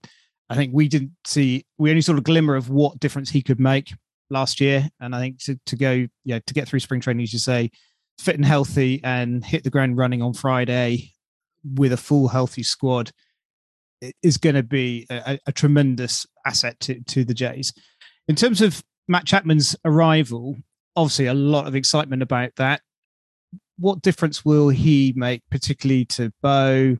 I 0.48 0.56
think 0.56 0.72
we 0.72 0.88
didn't 0.88 1.12
see, 1.26 1.66
we 1.76 1.90
only 1.90 2.00
saw 2.00 2.16
a 2.16 2.22
glimmer 2.22 2.56
of 2.56 2.70
what 2.70 2.98
difference 2.98 3.28
he 3.28 3.42
could 3.42 3.60
make 3.60 3.92
last 4.32 4.60
year. 4.60 4.88
And 5.00 5.14
I 5.14 5.20
think 5.20 5.42
to, 5.44 5.58
to 5.66 5.76
go, 5.76 6.06
yeah, 6.24 6.40
to 6.46 6.54
get 6.54 6.66
through 6.66 6.80
spring 6.80 7.00
training, 7.00 7.22
as 7.22 7.32
you 7.32 7.38
say, 7.38 7.70
fit 8.18 8.36
and 8.36 8.44
healthy 8.44 9.00
and 9.04 9.44
hit 9.44 9.64
the 9.64 9.70
ground 9.70 9.96
running 9.96 10.22
on 10.22 10.32
Friday 10.32 11.12
with 11.64 11.92
a 11.92 11.96
full 11.96 12.28
healthy 12.28 12.62
squad 12.62 13.12
is 14.22 14.36
going 14.36 14.56
to 14.56 14.62
be 14.62 15.06
a, 15.10 15.38
a 15.46 15.52
tremendous 15.52 16.26
asset 16.44 16.78
to, 16.80 17.00
to 17.04 17.24
the 17.24 17.34
Jays. 17.34 17.72
In 18.26 18.34
terms 18.34 18.60
of 18.60 18.82
Matt 19.08 19.26
Chapman's 19.26 19.76
arrival, 19.84 20.56
obviously 20.96 21.26
a 21.26 21.34
lot 21.34 21.66
of 21.66 21.74
excitement 21.74 22.22
about 22.22 22.50
that. 22.56 22.80
What 23.78 24.02
difference 24.02 24.44
will 24.44 24.68
he 24.68 25.12
make, 25.16 25.42
particularly 25.50 26.04
to 26.06 26.32
Bo, 26.42 26.96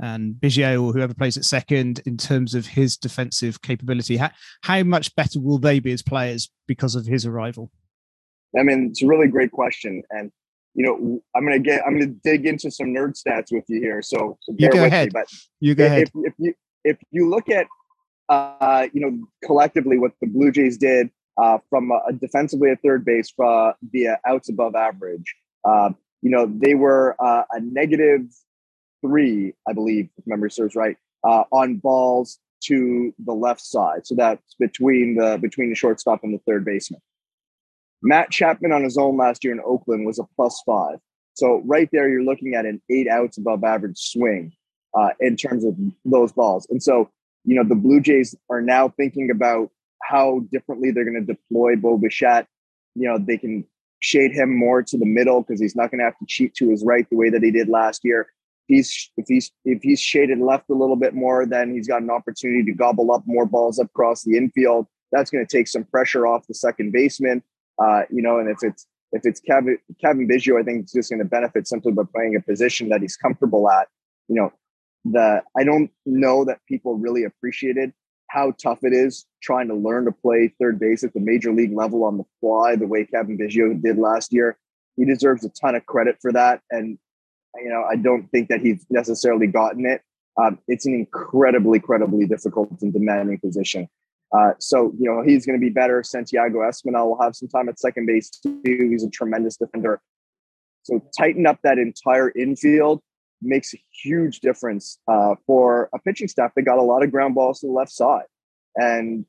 and 0.00 0.34
Biggio 0.34 0.82
or 0.82 0.92
whoever 0.92 1.14
plays 1.14 1.36
at 1.36 1.44
second 1.44 2.00
in 2.06 2.16
terms 2.16 2.54
of 2.54 2.66
his 2.66 2.96
defensive 2.96 3.62
capability? 3.62 4.16
How, 4.16 4.30
how 4.62 4.82
much 4.82 5.14
better 5.14 5.40
will 5.40 5.58
they 5.58 5.78
be 5.78 5.92
as 5.92 6.02
players 6.02 6.50
because 6.66 6.94
of 6.94 7.06
his 7.06 7.26
arrival? 7.26 7.70
I 8.58 8.62
mean, 8.62 8.88
it's 8.90 9.02
a 9.02 9.06
really 9.06 9.28
great 9.28 9.52
question. 9.52 10.02
And, 10.10 10.30
you 10.74 10.84
know, 10.84 11.22
I'm 11.34 11.46
going 11.46 11.62
to 11.62 11.68
get, 11.68 11.82
I'm 11.86 11.98
going 11.98 12.12
to 12.12 12.20
dig 12.24 12.46
into 12.46 12.70
some 12.70 12.88
nerd 12.88 13.14
stats 13.20 13.52
with 13.52 13.64
you 13.68 13.80
here. 13.80 14.02
So, 14.02 14.38
so 14.42 14.54
you 14.58 14.70
go 14.70 14.84
ahead. 14.84 15.08
Me, 15.08 15.10
but 15.12 15.26
you 15.60 15.74
go 15.74 15.84
if, 15.84 15.90
ahead. 15.90 16.10
If 16.14 16.34
you, 16.38 16.54
if 16.84 16.98
you 17.10 17.28
look 17.28 17.48
at, 17.48 17.66
uh, 18.28 18.88
you 18.92 19.00
know, 19.00 19.28
collectively 19.44 19.98
what 19.98 20.12
the 20.20 20.26
Blue 20.26 20.50
Jays 20.50 20.78
did 20.78 21.10
uh, 21.36 21.58
from 21.70 21.90
a, 21.90 22.12
defensively 22.12 22.70
at 22.70 22.80
third 22.82 23.04
base 23.04 23.32
uh, 23.42 23.72
via 23.90 24.18
outs 24.26 24.48
above 24.48 24.74
average, 24.74 25.34
uh, 25.64 25.90
you 26.22 26.30
know, 26.30 26.46
they 26.46 26.74
were 26.74 27.16
uh, 27.18 27.44
a 27.50 27.60
negative 27.60 28.22
three, 29.04 29.54
I 29.68 29.72
believe, 29.72 30.08
if 30.16 30.26
memory 30.26 30.50
serves 30.50 30.74
right, 30.74 30.96
uh, 31.24 31.44
on 31.50 31.76
balls 31.76 32.38
to 32.64 33.14
the 33.24 33.32
left 33.32 33.60
side. 33.60 34.06
So 34.06 34.14
that's 34.14 34.54
between 34.58 35.16
the 35.16 35.38
between 35.40 35.68
the 35.68 35.74
shortstop 35.74 36.20
and 36.22 36.34
the 36.34 36.40
third 36.46 36.64
baseman. 36.64 37.00
Matt 38.02 38.30
Chapman 38.30 38.72
on 38.72 38.84
his 38.84 38.98
own 38.98 39.16
last 39.16 39.44
year 39.44 39.52
in 39.52 39.60
Oakland 39.64 40.06
was 40.06 40.18
a 40.18 40.24
plus 40.36 40.62
five. 40.66 40.98
So 41.34 41.62
right 41.64 41.88
there, 41.92 42.08
you're 42.08 42.22
looking 42.22 42.54
at 42.54 42.64
an 42.64 42.80
eight 42.90 43.08
outs 43.08 43.38
above 43.38 43.64
average 43.64 43.98
swing 43.98 44.52
uh, 44.96 45.10
in 45.20 45.36
terms 45.36 45.64
of 45.64 45.74
those 46.04 46.32
balls. 46.32 46.66
And 46.70 46.82
so, 46.82 47.10
you 47.44 47.56
know, 47.56 47.64
the 47.68 47.74
Blue 47.74 48.00
Jays 48.00 48.36
are 48.50 48.60
now 48.60 48.88
thinking 48.88 49.30
about 49.30 49.70
how 50.02 50.40
differently 50.52 50.90
they're 50.90 51.04
going 51.04 51.26
to 51.26 51.34
deploy 51.34 51.76
Bo 51.76 51.98
Bichette. 51.98 52.46
You 52.94 53.08
know, 53.08 53.18
they 53.18 53.38
can 53.38 53.64
shade 54.00 54.32
him 54.32 54.56
more 54.56 54.82
to 54.82 54.98
the 54.98 55.06
middle 55.06 55.40
because 55.40 55.60
he's 55.60 55.74
not 55.74 55.90
going 55.90 55.98
to 55.98 56.04
have 56.04 56.18
to 56.18 56.26
cheat 56.28 56.54
to 56.54 56.68
his 56.68 56.84
right 56.84 57.08
the 57.10 57.16
way 57.16 57.30
that 57.30 57.42
he 57.42 57.50
did 57.50 57.68
last 57.68 58.02
year 58.04 58.28
he's 58.66 59.10
if 59.16 59.26
he's 59.28 59.50
if 59.64 59.82
he's 59.82 60.00
shaded 60.00 60.38
left 60.38 60.70
a 60.70 60.74
little 60.74 60.96
bit 60.96 61.14
more, 61.14 61.46
then 61.46 61.72
he's 61.72 61.88
got 61.88 62.02
an 62.02 62.10
opportunity 62.10 62.64
to 62.64 62.72
gobble 62.72 63.12
up 63.12 63.22
more 63.26 63.46
balls 63.46 63.78
up 63.78 63.86
across 63.86 64.22
the 64.22 64.36
infield. 64.36 64.86
That's 65.12 65.30
going 65.30 65.46
to 65.46 65.56
take 65.56 65.68
some 65.68 65.84
pressure 65.84 66.26
off 66.26 66.46
the 66.46 66.54
second 66.54 66.92
baseman. 66.92 67.42
Uh, 67.82 68.02
you 68.10 68.22
know, 68.22 68.38
and 68.38 68.48
if 68.48 68.58
it's 68.62 68.86
if 69.12 69.22
it's 69.24 69.40
Kevin 69.40 69.78
Cavan 70.00 70.28
Biggio, 70.28 70.60
I 70.60 70.64
think 70.64 70.82
it's 70.82 70.92
just 70.92 71.10
going 71.10 71.20
to 71.20 71.24
benefit 71.24 71.68
simply 71.68 71.92
by 71.92 72.02
playing 72.12 72.36
a 72.36 72.40
position 72.40 72.88
that 72.88 73.00
he's 73.00 73.16
comfortable 73.16 73.70
at. 73.70 73.88
You 74.28 74.36
know, 74.36 74.52
the 75.04 75.42
I 75.56 75.64
don't 75.64 75.90
know 76.06 76.44
that 76.44 76.60
people 76.68 76.96
really 76.96 77.24
appreciated 77.24 77.92
how 78.28 78.52
tough 78.60 78.80
it 78.82 78.92
is 78.92 79.26
trying 79.42 79.68
to 79.68 79.74
learn 79.74 80.06
to 80.06 80.12
play 80.12 80.52
third 80.58 80.80
base 80.80 81.04
at 81.04 81.14
the 81.14 81.20
major 81.20 81.52
league 81.52 81.72
level 81.72 82.02
on 82.02 82.18
the 82.18 82.24
fly, 82.40 82.74
the 82.74 82.86
way 82.86 83.04
Cavan 83.04 83.38
Biggio 83.38 83.80
did 83.80 83.98
last 83.98 84.32
year. 84.32 84.58
He 84.96 85.04
deserves 85.04 85.44
a 85.44 85.50
ton 85.50 85.74
of 85.76 85.86
credit 85.86 86.16
for 86.20 86.32
that. 86.32 86.60
And 86.70 86.98
you 87.62 87.68
know, 87.68 87.84
I 87.90 87.96
don't 87.96 88.30
think 88.30 88.48
that 88.48 88.60
he's 88.60 88.84
necessarily 88.90 89.46
gotten 89.46 89.86
it 89.86 90.02
um, 90.36 90.58
it's 90.66 90.86
an 90.86 90.94
incredibly, 90.94 91.78
incredibly 91.78 92.26
difficult 92.26 92.70
and 92.82 92.92
demanding 92.92 93.38
position. 93.38 93.88
Uh, 94.36 94.52
so, 94.58 94.92
you 94.98 95.08
know, 95.08 95.22
he's 95.22 95.46
going 95.46 95.58
to 95.58 95.64
be 95.64 95.70
better. 95.70 96.02
Santiago 96.02 96.58
Espinal 96.58 97.06
will 97.06 97.22
have 97.22 97.36
some 97.36 97.48
time 97.48 97.68
at 97.68 97.78
second 97.78 98.06
base 98.06 98.30
too. 98.30 98.60
He's 98.64 99.04
a 99.04 99.10
tremendous 99.10 99.56
defender. 99.56 100.00
So, 100.82 101.00
tighten 101.16 101.46
up 101.46 101.58
that 101.62 101.78
entire 101.78 102.30
infield 102.30 103.00
makes 103.40 103.74
a 103.74 103.82
huge 104.02 104.40
difference 104.40 104.98
uh, 105.06 105.36
for 105.46 105.88
a 105.94 105.98
pitching 106.00 106.28
staff 106.28 106.52
that 106.56 106.62
got 106.62 106.78
a 106.78 106.82
lot 106.82 107.02
of 107.02 107.12
ground 107.12 107.34
balls 107.34 107.60
to 107.60 107.66
the 107.66 107.72
left 107.72 107.92
side. 107.92 108.24
And 108.74 109.24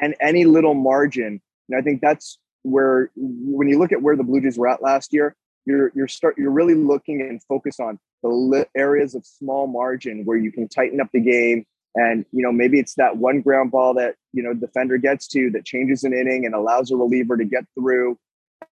and 0.00 0.14
any 0.20 0.44
little 0.44 0.74
margin, 0.74 1.40
and 1.68 1.78
I 1.78 1.82
think 1.82 2.00
that's 2.00 2.38
where 2.62 3.10
when 3.14 3.68
you 3.68 3.78
look 3.78 3.92
at 3.92 4.00
where 4.00 4.16
the 4.16 4.24
Blue 4.24 4.40
Jays 4.40 4.58
were 4.58 4.68
at 4.68 4.82
last 4.82 5.12
year, 5.12 5.36
you're 5.66 5.92
you're 5.94 6.08
start 6.08 6.36
you're 6.38 6.50
really 6.50 6.74
looking 6.74 7.20
and 7.20 7.42
focus 7.42 7.78
on 7.80 7.98
the 8.22 8.66
areas 8.74 9.14
of 9.14 9.24
small 9.26 9.66
margin 9.66 10.24
where 10.24 10.36
you 10.36 10.50
can 10.50 10.66
tighten 10.68 11.00
up 11.00 11.08
the 11.12 11.20
game 11.20 11.64
and 11.96 12.26
you 12.30 12.42
know 12.42 12.52
maybe 12.52 12.78
it's 12.78 12.94
that 12.94 13.16
one 13.16 13.40
ground 13.40 13.70
ball 13.70 13.94
that 13.94 14.14
you 14.32 14.42
know 14.42 14.54
defender 14.54 14.98
gets 14.98 15.26
to 15.28 15.50
that 15.50 15.64
changes 15.64 16.04
an 16.04 16.12
inning 16.12 16.44
and 16.44 16.54
allows 16.54 16.90
a 16.90 16.96
reliever 16.96 17.36
to 17.36 17.44
get 17.44 17.64
through. 17.74 18.18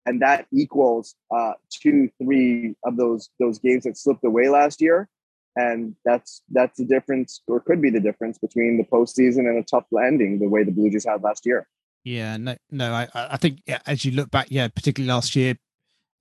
And 0.06 0.20
that 0.20 0.46
equals 0.52 1.14
uh, 1.34 1.54
two 1.70 2.10
three 2.22 2.76
of 2.84 2.96
those 2.96 3.30
those 3.40 3.58
games 3.58 3.84
that 3.84 3.96
slipped 3.96 4.24
away 4.24 4.48
last 4.48 4.80
year. 4.80 5.08
And 5.56 5.94
that's 6.04 6.42
that's 6.50 6.78
the 6.78 6.84
difference 6.84 7.40
or 7.48 7.60
could 7.60 7.80
be 7.80 7.90
the 7.90 8.00
difference 8.00 8.38
between 8.38 8.76
the 8.76 8.84
postseason 8.84 9.48
and 9.48 9.58
a 9.58 9.62
tough 9.62 9.86
landing 9.90 10.38
the 10.38 10.48
way 10.48 10.62
the 10.62 10.72
blue 10.72 10.90
jays 10.90 11.06
had 11.06 11.22
last 11.22 11.46
year. 11.46 11.66
Yeah 12.02 12.36
no 12.36 12.54
no 12.70 12.92
i 12.92 13.08
i 13.14 13.38
think 13.38 13.62
yeah, 13.66 13.78
as 13.86 14.04
you 14.04 14.12
look 14.12 14.30
back 14.30 14.48
yeah 14.50 14.68
particularly 14.68 15.10
last 15.10 15.34
year 15.34 15.56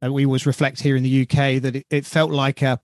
uh, 0.04 0.12
we 0.12 0.26
always 0.26 0.46
reflect 0.46 0.82
here 0.82 0.96
in 0.96 1.04
the 1.04 1.22
UK 1.22 1.62
that 1.62 1.76
it, 1.76 1.86
it 1.90 2.06
felt 2.06 2.32
like 2.32 2.62
a 2.62 2.80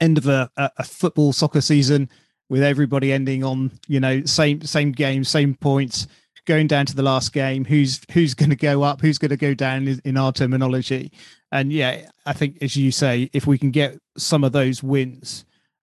end 0.00 0.18
of 0.18 0.26
a, 0.26 0.50
a, 0.56 0.82
football 0.82 1.32
soccer 1.32 1.60
season 1.60 2.08
with 2.48 2.62
everybody 2.62 3.12
ending 3.12 3.44
on 3.44 3.70
you 3.86 4.00
know 4.00 4.24
same 4.24 4.60
same 4.62 4.92
game, 4.92 5.24
same 5.24 5.54
points, 5.54 6.06
going 6.46 6.66
down 6.66 6.86
to 6.86 6.96
the 6.96 7.02
last 7.02 7.32
game. 7.32 7.64
Who's 7.64 8.00
who's 8.12 8.34
going 8.34 8.50
to 8.50 8.56
go 8.56 8.82
up? 8.82 9.00
Who's 9.00 9.18
going 9.18 9.30
to 9.30 9.36
go 9.36 9.54
down 9.54 10.00
in, 10.04 10.16
our 10.16 10.32
terminology? 10.32 11.12
And 11.52 11.72
yeah, 11.72 12.08
I 12.26 12.32
think 12.32 12.58
as 12.62 12.76
you 12.76 12.90
say, 12.90 13.30
if 13.32 13.46
we 13.46 13.58
can 13.58 13.70
get 13.70 13.98
some 14.16 14.44
of 14.44 14.52
those 14.52 14.82
wins 14.82 15.44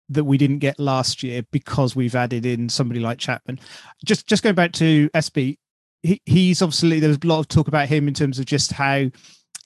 that 0.10 0.24
we 0.24 0.38
didn't 0.38 0.60
get 0.60 0.80
last 0.80 1.22
year 1.22 1.44
because 1.52 1.96
we've 1.96 2.16
added 2.16 2.46
in 2.46 2.70
somebody 2.70 3.00
like 3.00 3.18
Chapman. 3.18 3.60
Just 4.06 4.28
just 4.28 4.44
going 4.44 4.56
back 4.56 4.72
to 4.74 5.10
SB, 5.10 5.58
he, 6.04 6.22
he's 6.26 6.62
obviously 6.62 7.00
there's 7.00 7.18
a 7.22 7.28
lot 7.28 7.40
of 7.40 7.48
talk 7.48 7.68
about 7.68 7.90
him 7.90 8.08
in 8.08 8.14
terms 8.14 8.40
of 8.40 8.46
just 8.46 8.72
how 8.72 9.10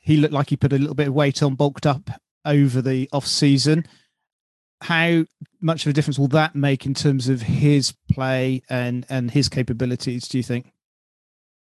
he 0.02 0.18
looked 0.18 0.34
like 0.34 0.50
he 0.50 0.58
put 0.58 0.74
a 0.74 0.78
little 0.78 0.96
bit 0.96 1.08
of 1.08 1.14
weight 1.14 1.42
on, 1.42 1.56
bulked 1.56 1.86
up 1.86 2.10
over 2.44 2.82
the 2.82 3.08
off 3.14 3.26
season. 3.26 3.86
How 4.82 5.26
much 5.62 5.86
of 5.86 5.92
a 5.92 5.94
difference 5.94 6.18
will 6.18 6.28
that 6.30 6.56
make 6.56 6.86
in 6.88 6.96
terms 6.96 7.30
of 7.30 7.44
his 7.44 7.94
play 8.12 8.64
and 8.70 9.06
and 9.10 9.30
his 9.32 9.48
capabilities? 9.48 10.28
Do 10.28 10.38
you 10.38 10.44
think? 10.44 10.74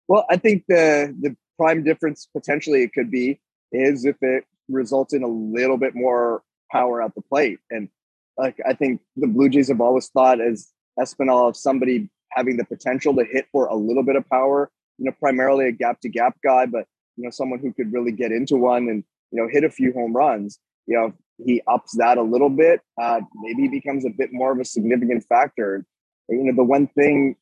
Well, 0.09 0.27
I 0.29 0.37
think 0.37 0.65
the 0.69 1.15
the 1.19 1.35
prime 1.57 1.83
difference 1.83 2.29
potentially 2.37 2.83
it 2.83 2.93
could 2.93 3.11
be 3.11 3.41
is 3.73 4.05
if 4.05 4.17
it 4.21 4.45
results 4.69 5.15
in 5.15 5.23
a 5.23 5.29
little 5.29 5.79
bit 5.79 5.95
more 5.95 6.43
power 6.71 7.03
at 7.03 7.15
the 7.15 7.23
plate. 7.23 7.59
And 7.71 7.89
like 8.37 8.59
I 8.67 8.75
think 8.75 9.01
the 9.17 9.27
Blue 9.27 9.49
Jays 9.49 9.69
have 9.69 9.81
always 9.81 10.09
thought 10.09 10.41
as 10.41 10.69
Espinal 10.99 11.49
of 11.49 11.57
somebody 11.57 12.11
having 12.31 12.59
the 12.59 12.65
potential 12.65 13.15
to 13.17 13.25
hit 13.25 13.47
for 13.53 13.67
a 13.67 13.75
little 13.75 14.03
bit 14.03 14.17
of 14.17 14.29
power, 14.29 14.71
you 14.99 15.07
know, 15.07 15.13
primarily 15.19 15.67
a 15.67 15.73
gap 15.73 16.01
to 16.03 16.11
gap 16.11 16.37
guy, 16.45 16.67
but 16.67 16.87
you 17.19 17.25
know, 17.25 17.31
someone 17.31 17.59
who 17.59 17.73
could 17.73 17.93
really 17.93 18.13
get 18.13 18.31
into 18.31 18.57
one 18.57 18.89
and, 18.89 19.05
you 19.33 19.43
know, 19.43 19.49
hit 19.51 19.65
a 19.65 19.71
few 19.71 19.93
home 19.93 20.13
runs, 20.13 20.61
you 20.87 20.97
know, 20.97 21.13
he 21.45 21.61
ups 21.67 21.97
that 21.97 22.17
a 22.17 22.23
little 22.23 22.49
bit, 22.49 22.81
uh, 23.01 23.21
maybe 23.43 23.63
he 23.63 23.69
becomes 23.69 24.05
a 24.05 24.11
bit 24.11 24.33
more 24.33 24.53
of 24.53 24.61
a 24.61 24.65
significant 24.65 25.25
factor. 25.29 25.85
You 26.29 26.45
know, 26.45 26.55
the 26.55 26.65
one 26.65 26.87
thing 26.87 27.37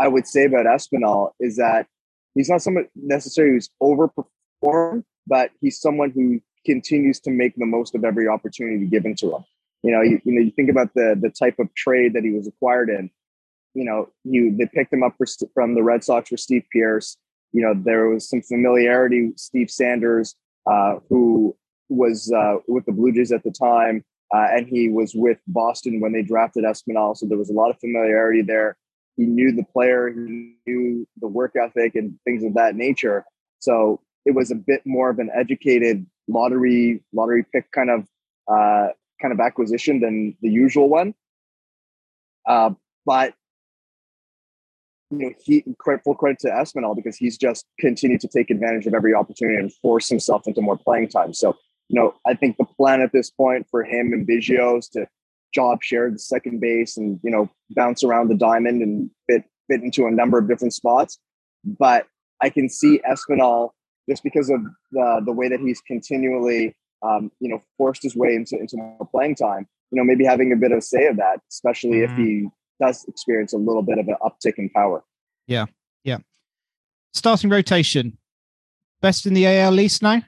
I 0.00 0.06
would 0.06 0.26
say 0.26 0.44
about 0.44 0.66
Espinal 0.66 1.32
is 1.40 1.56
that 1.56 1.86
he's 2.34 2.48
not 2.48 2.62
someone 2.62 2.88
necessarily 2.94 3.54
who's 3.54 3.70
overperformed, 3.82 5.04
but 5.26 5.50
he's 5.60 5.80
someone 5.80 6.12
who 6.12 6.40
continues 6.64 7.18
to 7.20 7.30
make 7.30 7.56
the 7.56 7.66
most 7.66 7.94
of 7.94 8.04
every 8.04 8.28
opportunity 8.28 8.86
given 8.86 9.16
to 9.16 9.34
him. 9.36 9.44
You 9.82 9.92
know, 9.92 10.02
you, 10.02 10.20
you 10.24 10.32
know, 10.32 10.40
you 10.40 10.50
think 10.50 10.70
about 10.70 10.94
the 10.94 11.16
the 11.20 11.30
type 11.30 11.58
of 11.58 11.72
trade 11.74 12.14
that 12.14 12.24
he 12.24 12.30
was 12.30 12.48
acquired 12.48 12.90
in. 12.90 13.10
You 13.74 13.84
know, 13.84 14.08
you 14.24 14.56
they 14.56 14.66
picked 14.66 14.92
him 14.92 15.04
up 15.04 15.14
for, 15.16 15.26
from 15.54 15.74
the 15.74 15.82
Red 15.82 16.02
Sox 16.02 16.28
for 16.28 16.36
Steve 16.36 16.64
Pearce 16.72 17.16
you 17.52 17.62
know, 17.62 17.74
there 17.74 18.08
was 18.08 18.28
some 18.28 18.42
familiarity. 18.42 19.32
Steve 19.36 19.70
Sanders, 19.70 20.34
uh, 20.70 20.96
who 21.08 21.56
was 21.88 22.32
uh, 22.32 22.56
with 22.66 22.84
the 22.86 22.92
Blue 22.92 23.12
Jays 23.12 23.32
at 23.32 23.42
the 23.42 23.50
time, 23.50 24.04
uh, 24.34 24.46
and 24.52 24.66
he 24.66 24.88
was 24.88 25.14
with 25.14 25.38
Boston 25.46 26.00
when 26.00 26.12
they 26.12 26.22
drafted 26.22 26.64
Espinal. 26.64 27.16
So 27.16 27.26
there 27.26 27.38
was 27.38 27.50
a 27.50 27.54
lot 27.54 27.70
of 27.70 27.78
familiarity 27.78 28.42
there. 28.42 28.76
He 29.16 29.24
knew 29.24 29.52
the 29.52 29.64
player, 29.64 30.08
he 30.08 30.54
knew 30.66 31.06
the 31.20 31.26
work 31.26 31.54
ethic 31.56 31.94
and 31.94 32.18
things 32.24 32.44
of 32.44 32.54
that 32.54 32.76
nature. 32.76 33.24
So 33.58 34.00
it 34.24 34.32
was 34.32 34.50
a 34.50 34.54
bit 34.54 34.82
more 34.84 35.10
of 35.10 35.18
an 35.18 35.30
educated 35.34 36.06
lottery 36.28 37.02
lottery 37.12 37.44
pick 37.52 37.70
kind 37.72 37.90
of 37.90 38.06
uh, 38.46 38.88
kind 39.20 39.32
of 39.32 39.40
acquisition 39.40 40.00
than 40.00 40.36
the 40.42 40.50
usual 40.50 40.88
one. 40.88 41.14
Uh, 42.46 42.70
but 43.04 43.34
you 45.10 45.18
know, 45.18 45.32
he 45.42 45.64
full 46.04 46.14
credit 46.14 46.38
to 46.40 46.48
Espinal 46.48 46.94
because 46.94 47.16
he's 47.16 47.38
just 47.38 47.64
continued 47.80 48.20
to 48.20 48.28
take 48.28 48.50
advantage 48.50 48.86
of 48.86 48.94
every 48.94 49.14
opportunity 49.14 49.58
and 49.58 49.72
force 49.74 50.08
himself 50.08 50.46
into 50.46 50.60
more 50.60 50.76
playing 50.76 51.08
time. 51.08 51.32
So, 51.32 51.56
you 51.88 51.98
know, 51.98 52.14
I 52.26 52.34
think 52.34 52.56
the 52.58 52.64
plan 52.64 53.00
at 53.00 53.12
this 53.12 53.30
point 53.30 53.66
for 53.70 53.84
him 53.84 54.12
and 54.12 54.26
Biggio's 54.26 54.88
to 54.90 55.06
job 55.54 55.82
share 55.82 56.10
the 56.10 56.18
second 56.18 56.60
base 56.60 56.96
and 56.96 57.18
you 57.22 57.30
know 57.30 57.48
bounce 57.70 58.04
around 58.04 58.28
the 58.28 58.34
diamond 58.34 58.82
and 58.82 59.10
fit 59.28 59.44
fit 59.68 59.82
into 59.82 60.06
a 60.06 60.10
number 60.10 60.38
of 60.38 60.48
different 60.48 60.74
spots. 60.74 61.18
But 61.64 62.06
I 62.40 62.50
can 62.50 62.68
see 62.68 63.00
Espinal 63.08 63.70
just 64.08 64.22
because 64.22 64.50
of 64.50 64.60
the 64.92 65.22
the 65.24 65.32
way 65.32 65.48
that 65.48 65.60
he's 65.60 65.80
continually 65.80 66.76
um, 67.02 67.30
you 67.40 67.48
know 67.48 67.62
forced 67.76 68.02
his 68.02 68.16
way 68.16 68.34
into 68.34 68.58
into 68.58 68.76
more 68.76 69.08
playing 69.10 69.36
time. 69.36 69.66
You 69.90 69.96
know, 69.96 70.04
maybe 70.04 70.24
having 70.24 70.52
a 70.52 70.56
bit 70.56 70.70
of 70.70 70.78
a 70.78 70.82
say 70.82 71.06
of 71.06 71.16
that, 71.16 71.40
especially 71.50 72.00
mm-hmm. 72.00 72.12
if 72.12 72.18
he 72.18 72.48
does 72.80 73.04
experience 73.08 73.52
a 73.52 73.58
little 73.58 73.82
bit 73.82 73.98
of 73.98 74.08
an 74.08 74.16
uptick 74.22 74.54
in 74.56 74.70
power. 74.70 75.04
Yeah, 75.46 75.66
yeah. 76.04 76.18
Starting 77.12 77.50
rotation, 77.50 78.18
best 79.00 79.26
in 79.26 79.34
the 79.34 79.46
AL 79.46 79.78
East 79.80 80.02
now. 80.02 80.22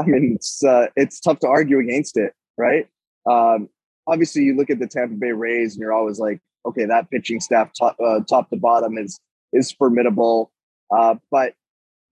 I 0.00 0.04
mean, 0.04 0.34
it's 0.34 0.62
uh, 0.64 0.86
it's 0.96 1.20
tough 1.20 1.40
to 1.40 1.48
argue 1.48 1.78
against 1.78 2.16
it, 2.16 2.32
right? 2.56 2.88
Um, 3.28 3.68
obviously, 4.06 4.42
you 4.42 4.56
look 4.56 4.70
at 4.70 4.78
the 4.78 4.86
Tampa 4.86 5.14
Bay 5.14 5.32
Rays, 5.32 5.74
and 5.74 5.80
you're 5.80 5.92
always 5.92 6.18
like, 6.18 6.40
okay, 6.66 6.84
that 6.84 7.10
pitching 7.10 7.40
staff, 7.40 7.70
top, 7.78 7.96
uh, 8.04 8.20
top 8.28 8.50
to 8.50 8.56
bottom, 8.56 8.98
is 8.98 9.20
is 9.52 9.72
formidable. 9.72 10.52
Uh, 10.96 11.16
but 11.30 11.54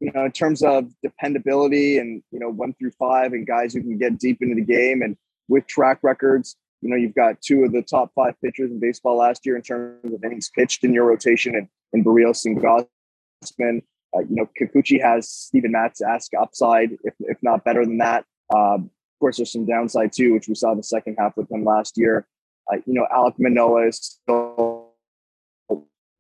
you 0.00 0.10
know, 0.12 0.24
in 0.24 0.32
terms 0.32 0.62
of 0.62 0.90
dependability 1.02 1.98
and 1.98 2.22
you 2.30 2.38
know 2.38 2.50
one 2.50 2.74
through 2.74 2.92
five, 2.92 3.32
and 3.32 3.46
guys 3.46 3.72
who 3.74 3.82
can 3.82 3.98
get 3.98 4.18
deep 4.18 4.38
into 4.42 4.54
the 4.54 4.62
game 4.62 5.02
and 5.02 5.16
with 5.48 5.66
track 5.66 5.98
records, 6.02 6.56
you 6.82 6.90
know, 6.90 6.96
you've 6.96 7.14
got 7.14 7.40
two 7.40 7.64
of 7.64 7.72
the 7.72 7.82
top 7.82 8.12
five 8.14 8.34
pitchers 8.42 8.70
in 8.70 8.78
baseball 8.78 9.16
last 9.16 9.46
year 9.46 9.56
in 9.56 9.62
terms 9.62 10.12
of 10.12 10.22
innings 10.22 10.50
pitched 10.54 10.84
in 10.84 10.92
your 10.92 11.04
rotation, 11.06 11.54
and 11.54 11.68
in 11.92 12.04
Berrios 12.04 12.44
and 12.44 12.58
Gausman. 12.60 13.82
Uh, 14.14 14.20
you 14.20 14.36
know, 14.36 14.48
Kikuchi 14.60 15.00
has 15.02 15.28
Steven 15.28 15.72
Matz 15.72 16.00
ask 16.00 16.32
upside, 16.38 16.92
if, 17.04 17.14
if 17.20 17.38
not 17.42 17.64
better 17.64 17.84
than 17.84 17.98
that. 17.98 18.24
Um, 18.54 18.90
of 19.16 19.20
course, 19.20 19.38
there's 19.38 19.52
some 19.52 19.66
downside 19.66 20.12
too, 20.12 20.34
which 20.34 20.48
we 20.48 20.54
saw 20.54 20.72
in 20.72 20.76
the 20.76 20.82
second 20.82 21.16
half 21.18 21.36
with 21.36 21.48
them 21.48 21.64
last 21.64 21.96
year. 21.96 22.26
Uh, 22.70 22.76
you 22.86 22.94
know, 22.94 23.06
Alek 23.14 23.34
Manoah 23.38 23.88
is 23.88 24.20
still 24.22 24.92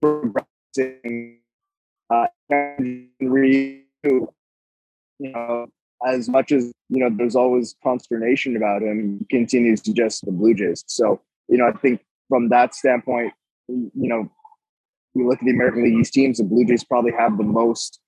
progressing. 0.00 1.40
Uh, 2.08 2.26
you 2.50 3.08
know, 5.20 5.66
as 6.06 6.28
much 6.28 6.52
as 6.52 6.72
you 6.88 6.98
know 6.98 7.10
there's 7.16 7.36
always 7.36 7.74
consternation 7.82 8.56
about 8.56 8.82
him 8.82 9.18
he 9.18 9.36
continues 9.36 9.80
to 9.82 9.92
just 9.92 10.24
the 10.24 10.32
blue 10.32 10.54
jays. 10.54 10.84
So 10.86 11.20
you 11.48 11.58
know 11.58 11.66
i 11.66 11.72
think 11.72 12.04
from 12.28 12.48
that 12.50 12.74
standpoint 12.74 13.32
you 13.68 13.90
know 13.94 14.30
we 15.14 15.24
look 15.24 15.38
at 15.38 15.44
the 15.44 15.52
american 15.52 15.84
league 15.84 15.98
east 15.98 16.12
teams 16.12 16.38
the 16.38 16.44
blue 16.44 16.64
jays 16.64 16.84
probably 16.84 17.12
have 17.12 17.38
the 17.38 17.44
most 17.44 18.00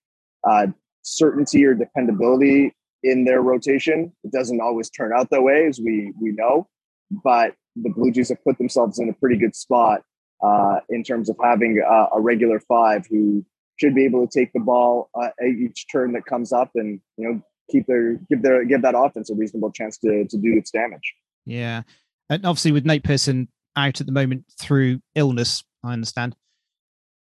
uh, 0.49 0.67
certainty 1.03 1.65
or 1.65 1.75
dependability 1.75 2.75
in 3.03 3.25
their 3.25 3.43
rotation. 3.43 4.13
It 4.25 4.33
doesn't 4.33 4.61
always 4.61 4.91
turn 4.91 5.13
out 5.17 5.31
that 5.31 5.43
way 5.43 5.67
as 5.67 5.81
we 5.81 6.13
we 6.21 6.33
know 6.33 6.69
but 7.11 7.55
the 7.77 7.91
blue 7.91 8.11
jays 8.11 8.29
have 8.29 8.43
put 8.45 8.59
themselves 8.59 8.99
in 8.99 9.09
a 9.09 9.13
pretty 9.15 9.37
good 9.37 9.55
spot 9.55 10.03
uh, 10.43 10.81
in 10.89 11.03
terms 11.03 11.29
of 11.29 11.37
having 11.43 11.79
a, 11.79 12.17
a 12.17 12.21
regular 12.21 12.61
five 12.61 13.07
who 13.09 13.45
should 13.77 13.95
be 13.95 14.05
able 14.05 14.27
to 14.27 14.39
take 14.39 14.53
the 14.53 14.61
ball 14.61 15.11
uh, 15.15 15.29
each 15.45 15.87
turn 15.91 16.13
that 16.13 16.27
comes 16.27 16.53
up 16.53 16.71
and 16.75 17.01
you 17.17 17.29
know 17.29 17.43
keep 17.71 17.87
their 17.87 18.15
give 18.29 18.43
their 18.43 18.65
give 18.65 18.83
that 18.83 18.95
offense 18.97 19.31
a 19.31 19.35
reasonable 19.35 19.73
chance 19.73 19.99
to 19.99 20.27
to 20.29 20.37
do 20.37 20.57
its 20.57 20.71
damage. 20.71 21.15
Yeah, 21.45 21.83
and 22.29 22.45
obviously 22.45 22.73
with 22.73 22.85
Nate 22.85 23.05
Pearson 23.05 23.49
out 23.77 24.01
at 24.01 24.07
the 24.07 24.13
moment 24.13 24.45
through 24.61 25.01
illness, 25.15 25.65
I 25.85 25.93
understand. 25.93 26.37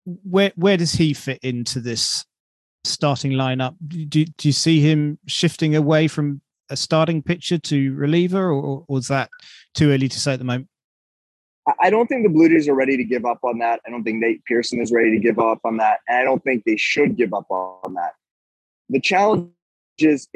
Where 0.05 0.53
where 0.57 0.77
does 0.77 0.93
he 0.93 1.15
fit 1.15 1.39
into 1.43 1.81
this 1.81 2.25
starting 2.85 3.33
lineup? 3.33 3.77
Do 3.89 4.25
do 4.25 4.49
you 4.49 4.53
see 4.53 4.81
him 4.81 5.19
shifting 5.27 5.77
away 5.77 6.09
from 6.09 6.41
a 6.71 6.77
starting 6.77 7.23
pitcher 7.23 7.59
to 7.59 7.95
reliever, 7.95 8.51
or, 8.51 8.63
or 8.63 8.85
was 8.89 9.09
that 9.09 9.31
too 9.75 9.91
early 9.91 10.09
to 10.09 10.21
say 10.21 10.33
at 10.33 10.39
the 10.39 10.45
moment? 10.45 10.69
I 11.81 11.91
don't 11.91 12.09
think 12.09 12.25
the 12.25 12.29
Blue 12.29 12.49
Jays 12.49 12.69
are 12.69 12.75
ready 12.75 12.97
to 12.97 13.05
give 13.05 13.25
up 13.25 13.39
on 13.45 13.59
that. 13.59 13.81
I 13.87 13.91
don't 13.91 14.03
think 14.03 14.19
Nate 14.19 14.45
Pearson 14.45 14.81
is 14.81 14.91
ready 14.91 15.13
to 15.13 15.19
give 15.19 15.39
up 15.39 15.61
on 15.65 15.77
that. 15.77 16.01
And 16.09 16.19
I 16.19 16.25
don't 16.25 16.43
think 16.43 16.65
they 16.65 16.77
should 16.77 17.17
give 17.17 17.33
up 17.33 17.47
on 17.51 17.95
that. 17.95 18.15
The 18.89 19.01
challenge 19.01 19.51
is 19.99 20.29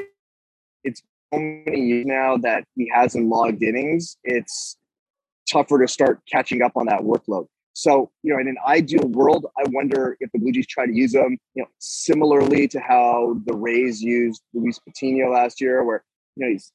it's 0.85 1.03
so 1.33 1.41
many 1.41 1.81
years 1.81 2.07
now 2.07 2.37
that 2.39 2.65
he 2.77 2.91
hasn't 2.93 3.29
logged 3.29 3.63
innings. 3.63 4.17
It's 4.25 4.77
tougher 5.51 5.79
to 5.79 5.89
start 5.89 6.21
catching 6.31 6.63
up 6.63 6.73
on 6.77 6.87
that 6.87 7.01
workload. 7.01 7.47
So, 7.73 8.11
you 8.23 8.33
know, 8.33 8.41
in 8.41 8.49
an 8.49 8.57
ideal 8.67 9.07
world, 9.07 9.47
I 9.59 9.65
wonder 9.69 10.17
if 10.21 10.31
the 10.33 10.39
Blue 10.39 10.51
Jays 10.51 10.67
try 10.67 10.87
to 10.87 10.95
use 10.95 11.15
him, 11.15 11.39
you 11.55 11.63
know, 11.63 11.69
similarly 11.79 12.67
to 12.69 12.81
how 12.81 13.39
the 13.45 13.55
Rays 13.55 14.01
used 14.01 14.41
Luis 14.55 14.79
Patino 14.79 15.31
last 15.31 15.61
year, 15.61 15.85
where, 15.85 16.03
you 16.37 16.47
know, 16.47 16.53
he's 16.53 16.73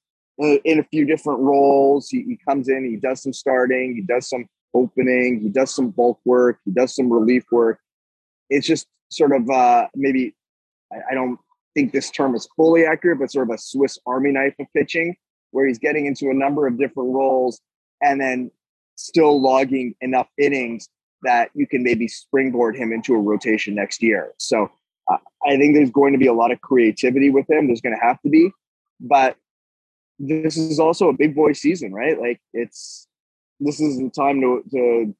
in 0.64 0.80
a 0.80 0.84
few 0.84 1.06
different 1.06 1.40
roles. 1.40 2.08
He, 2.10 2.22
he 2.22 2.38
comes 2.48 2.70
in, 2.70 2.86
he 2.86 2.98
does 2.98 3.24
some 3.24 3.34
starting, 3.34 3.96
he 3.96 4.02
does 4.02 4.30
some 4.30 4.46
opening, 4.76 5.40
he 5.42 5.50
does 5.50 5.74
some 5.74 5.90
bulk 5.90 6.20
work, 6.24 6.60
he 6.66 6.72
does 6.72 6.96
some 6.96 7.12
relief 7.12 7.46
work. 7.52 7.80
It's 8.52 8.68
just 8.68 8.86
sort 9.10 9.32
of 9.36 9.50
uh, 9.50 9.88
maybe, 9.96 10.36
I, 10.94 10.98
I 11.12 11.14
don't 11.16 11.40
think 11.74 11.92
this 11.92 12.12
term 12.12 12.36
is 12.36 12.48
fully 12.56 12.86
accurate, 12.86 13.20
but 13.20 13.32
sort 13.32 13.50
of 13.50 13.56
a 13.56 13.58
Swiss 13.58 13.98
Army 14.06 14.32
knife 14.32 14.56
of 14.60 14.68
pitching, 14.75 15.16
where 15.51 15.68
he's 15.68 15.80
getting 15.80 16.06
into 16.06 16.30
a 16.30 16.34
number 16.34 16.68
of 16.68 16.78
different 16.78 17.13
roles 17.13 17.60
and 18.01 18.20
then 18.20 18.51
still 18.96 19.42
logging 19.42 19.96
enough 20.01 20.28
innings 20.38 20.88
that 21.24 21.50
you 21.54 21.68
can 21.68 21.84
maybe 21.84 22.08
springboard 22.08 22.75
him 22.75 22.92
into 22.92 23.13
a 23.13 23.20
rotation 23.20 23.75
next 23.75 24.01
year. 24.01 24.34
So 24.38 24.72
uh, 25.12 25.18
I 25.46 25.58
think 25.58 25.75
there's 25.75 25.92
going 25.92 26.13
to 26.13 26.20
be 26.20 26.28
a 26.28 26.34
lot 26.34 26.51
of 26.51 26.62
creativity 26.62 27.30
with 27.30 27.50
him. 27.50 27.68
There's 27.68 27.82
going 27.82 27.96
to 27.96 28.06
have 28.06 28.22
to 28.22 28.30
be, 28.30 28.51
but 29.00 29.38
this 30.20 30.58
is 30.58 30.80
also 30.80 31.10
a 31.10 31.13
big 31.13 31.36
boy 31.36 31.54
season, 31.54 31.94
right? 31.94 32.20
Like 32.20 32.40
it's 32.54 33.08
this 33.60 33.80
is 33.80 33.98
the 33.98 34.10
time 34.10 34.42
to 34.42 34.63
to 34.72 35.16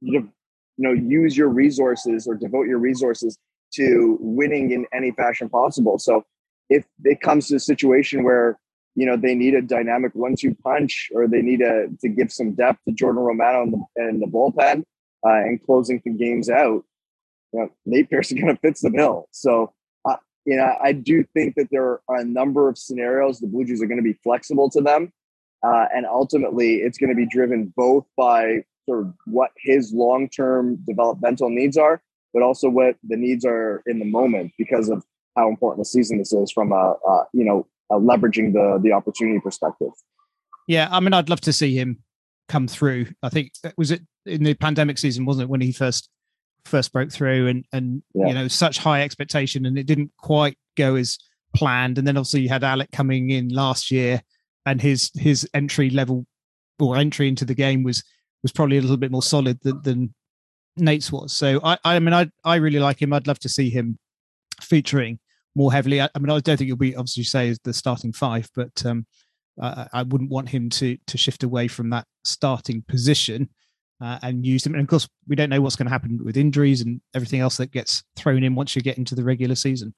you 0.00 0.32
know 0.78 0.92
use 0.92 1.36
your 1.36 1.48
resources 1.48 2.26
or 2.26 2.34
devote 2.34 2.66
your 2.66 2.78
resources 2.78 3.38
to 3.74 4.18
winning 4.20 4.70
in 4.70 4.86
any 4.92 5.10
fashion 5.12 5.48
possible. 5.48 5.98
So 5.98 6.24
if 6.68 6.84
it 7.04 7.20
comes 7.20 7.48
to 7.48 7.56
a 7.56 7.60
situation 7.60 8.24
where 8.24 8.58
you 8.94 9.06
know 9.06 9.16
they 9.16 9.34
need 9.34 9.54
a 9.54 9.62
dynamic 9.62 10.12
one-two 10.14 10.54
punch 10.62 11.10
or 11.14 11.28
they 11.28 11.42
need 11.42 11.60
a, 11.60 11.88
to 12.00 12.08
give 12.08 12.32
some 12.32 12.52
depth 12.52 12.80
to 12.86 12.92
Jordan 12.92 13.22
Romano 13.22 13.62
in 13.62 13.70
the, 13.70 14.08
in 14.08 14.20
the 14.20 14.26
bullpen 14.26 14.82
uh, 15.26 15.40
and 15.46 15.62
closing 15.64 16.00
the 16.04 16.12
games 16.12 16.50
out, 16.50 16.84
you 17.52 17.60
know, 17.60 17.68
Nate 17.86 18.10
Pearson 18.10 18.38
kind 18.38 18.50
of 18.50 18.60
fits 18.60 18.80
the 18.80 18.90
bill. 18.90 19.28
So 19.32 19.72
uh, 20.08 20.16
you 20.44 20.56
know 20.56 20.74
I 20.82 20.92
do 20.92 21.24
think 21.34 21.54
that 21.54 21.68
there 21.70 22.00
are 22.08 22.16
a 22.16 22.24
number 22.24 22.68
of 22.68 22.78
scenarios 22.78 23.38
the 23.38 23.46
Blue 23.46 23.64
Jays 23.64 23.82
are 23.82 23.86
going 23.86 23.98
to 23.98 24.02
be 24.02 24.18
flexible 24.24 24.70
to 24.70 24.80
them, 24.80 25.12
uh, 25.62 25.86
and 25.94 26.06
ultimately 26.06 26.76
it's 26.76 26.98
going 26.98 27.10
to 27.10 27.16
be 27.16 27.26
driven 27.26 27.72
both 27.76 28.06
by 28.16 28.64
sort 28.88 29.00
of 29.00 29.14
what 29.26 29.50
his 29.56 29.92
long-term 29.92 30.76
developmental 30.86 31.50
needs 31.50 31.76
are, 31.76 32.02
but 32.32 32.42
also 32.42 32.68
what 32.68 32.96
the 33.06 33.16
needs 33.16 33.44
are 33.44 33.82
in 33.86 33.98
the 33.98 34.04
moment 34.04 34.52
because 34.58 34.88
of 34.88 35.04
how 35.36 35.48
important 35.48 35.80
the 35.80 35.88
season 35.88 36.18
this 36.18 36.32
is 36.32 36.50
from 36.52 36.72
a, 36.72 36.94
a 37.06 37.24
you 37.32 37.44
know 37.44 37.66
uh, 37.90 37.96
leveraging 37.96 38.52
the 38.52 38.80
the 38.82 38.92
opportunity 38.92 39.40
perspective. 39.40 39.90
Yeah, 40.66 40.88
I 40.90 41.00
mean, 41.00 41.12
I'd 41.12 41.28
love 41.28 41.40
to 41.42 41.52
see 41.52 41.76
him 41.76 42.02
come 42.48 42.68
through. 42.68 43.06
I 43.22 43.28
think 43.28 43.52
was 43.76 43.90
it 43.90 44.02
in 44.26 44.44
the 44.44 44.54
pandemic 44.54 44.98
season, 44.98 45.24
wasn't 45.24 45.44
it, 45.44 45.50
when 45.50 45.60
he 45.60 45.72
first 45.72 46.08
first 46.64 46.92
broke 46.92 47.10
through 47.10 47.48
and 47.48 47.64
and 47.72 48.02
yeah. 48.14 48.26
you 48.28 48.34
know 48.34 48.48
such 48.48 48.78
high 48.78 49.02
expectation 49.02 49.64
and 49.66 49.78
it 49.78 49.86
didn't 49.86 50.10
quite 50.18 50.58
go 50.76 50.96
as 50.96 51.18
planned. 51.54 51.98
And 51.98 52.06
then 52.06 52.16
obviously 52.16 52.42
you 52.42 52.48
had 52.48 52.62
Alek 52.62 52.92
coming 52.92 53.30
in 53.30 53.48
last 53.48 53.90
year 53.90 54.22
and 54.66 54.80
his 54.80 55.10
his 55.14 55.48
entry 55.54 55.90
level 55.90 56.26
or 56.78 56.96
entry 56.96 57.28
into 57.28 57.44
the 57.44 57.54
game 57.54 57.82
was 57.82 58.04
was 58.42 58.52
probably 58.52 58.78
a 58.78 58.80
little 58.80 58.96
bit 58.96 59.10
more 59.10 59.22
solid 59.22 59.60
than, 59.62 59.82
than 59.82 60.14
Nate's 60.80 61.12
was. 61.12 61.32
So 61.32 61.60
I 61.62 61.78
I 61.84 61.98
mean 61.98 62.14
I 62.14 62.30
I 62.44 62.56
really 62.56 62.78
like 62.78 63.00
him. 63.00 63.12
I'd 63.12 63.26
love 63.26 63.38
to 63.40 63.48
see 63.48 63.70
him 63.70 63.98
featuring 64.60 65.18
more 65.54 65.72
heavily. 65.72 66.00
I, 66.00 66.08
I, 66.14 66.18
mean, 66.18 66.30
I 66.30 66.38
don't 66.38 66.56
think 66.56 66.68
he'll 66.68 66.76
be 66.76 66.96
obviously 66.96 67.24
say 67.24 67.54
the 67.64 67.72
starting 67.72 68.12
five, 68.12 68.48
but 68.54 68.84
um, 68.86 69.06
I, 69.60 69.88
I, 69.92 70.02
wouldn't 70.04 70.30
want 70.30 70.48
him 70.48 70.70
to 70.70 70.96
to 71.06 71.18
shift 71.18 71.42
away 71.42 71.68
from 71.68 71.90
that 71.90 72.06
starting 72.24 72.82
position 72.88 73.48
uh, 74.00 74.18
and 74.22 74.46
use 74.46 74.64
him. 74.64 74.74
And 74.74 74.82
of 74.82 74.88
course, 74.88 75.08
we 75.28 75.36
don't 75.36 75.50
know 75.50 75.60
what's 75.60 75.76
going 75.76 75.86
to 75.86 75.92
happen 75.92 76.20
with 76.24 76.36
injuries 76.36 76.80
and 76.80 77.00
everything 77.14 77.40
else 77.40 77.56
that 77.58 77.72
gets 77.72 78.02
thrown 78.16 78.44
in 78.44 78.54
once 78.54 78.74
you 78.74 78.82
get 78.82 78.98
into 78.98 79.14
the 79.14 79.24
regular 79.24 79.54
season. 79.54 79.94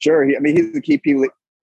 Sure, 0.00 0.24
I 0.24 0.38
mean 0.40 0.56
he's 0.56 0.72
the 0.72 0.80
key 0.80 1.00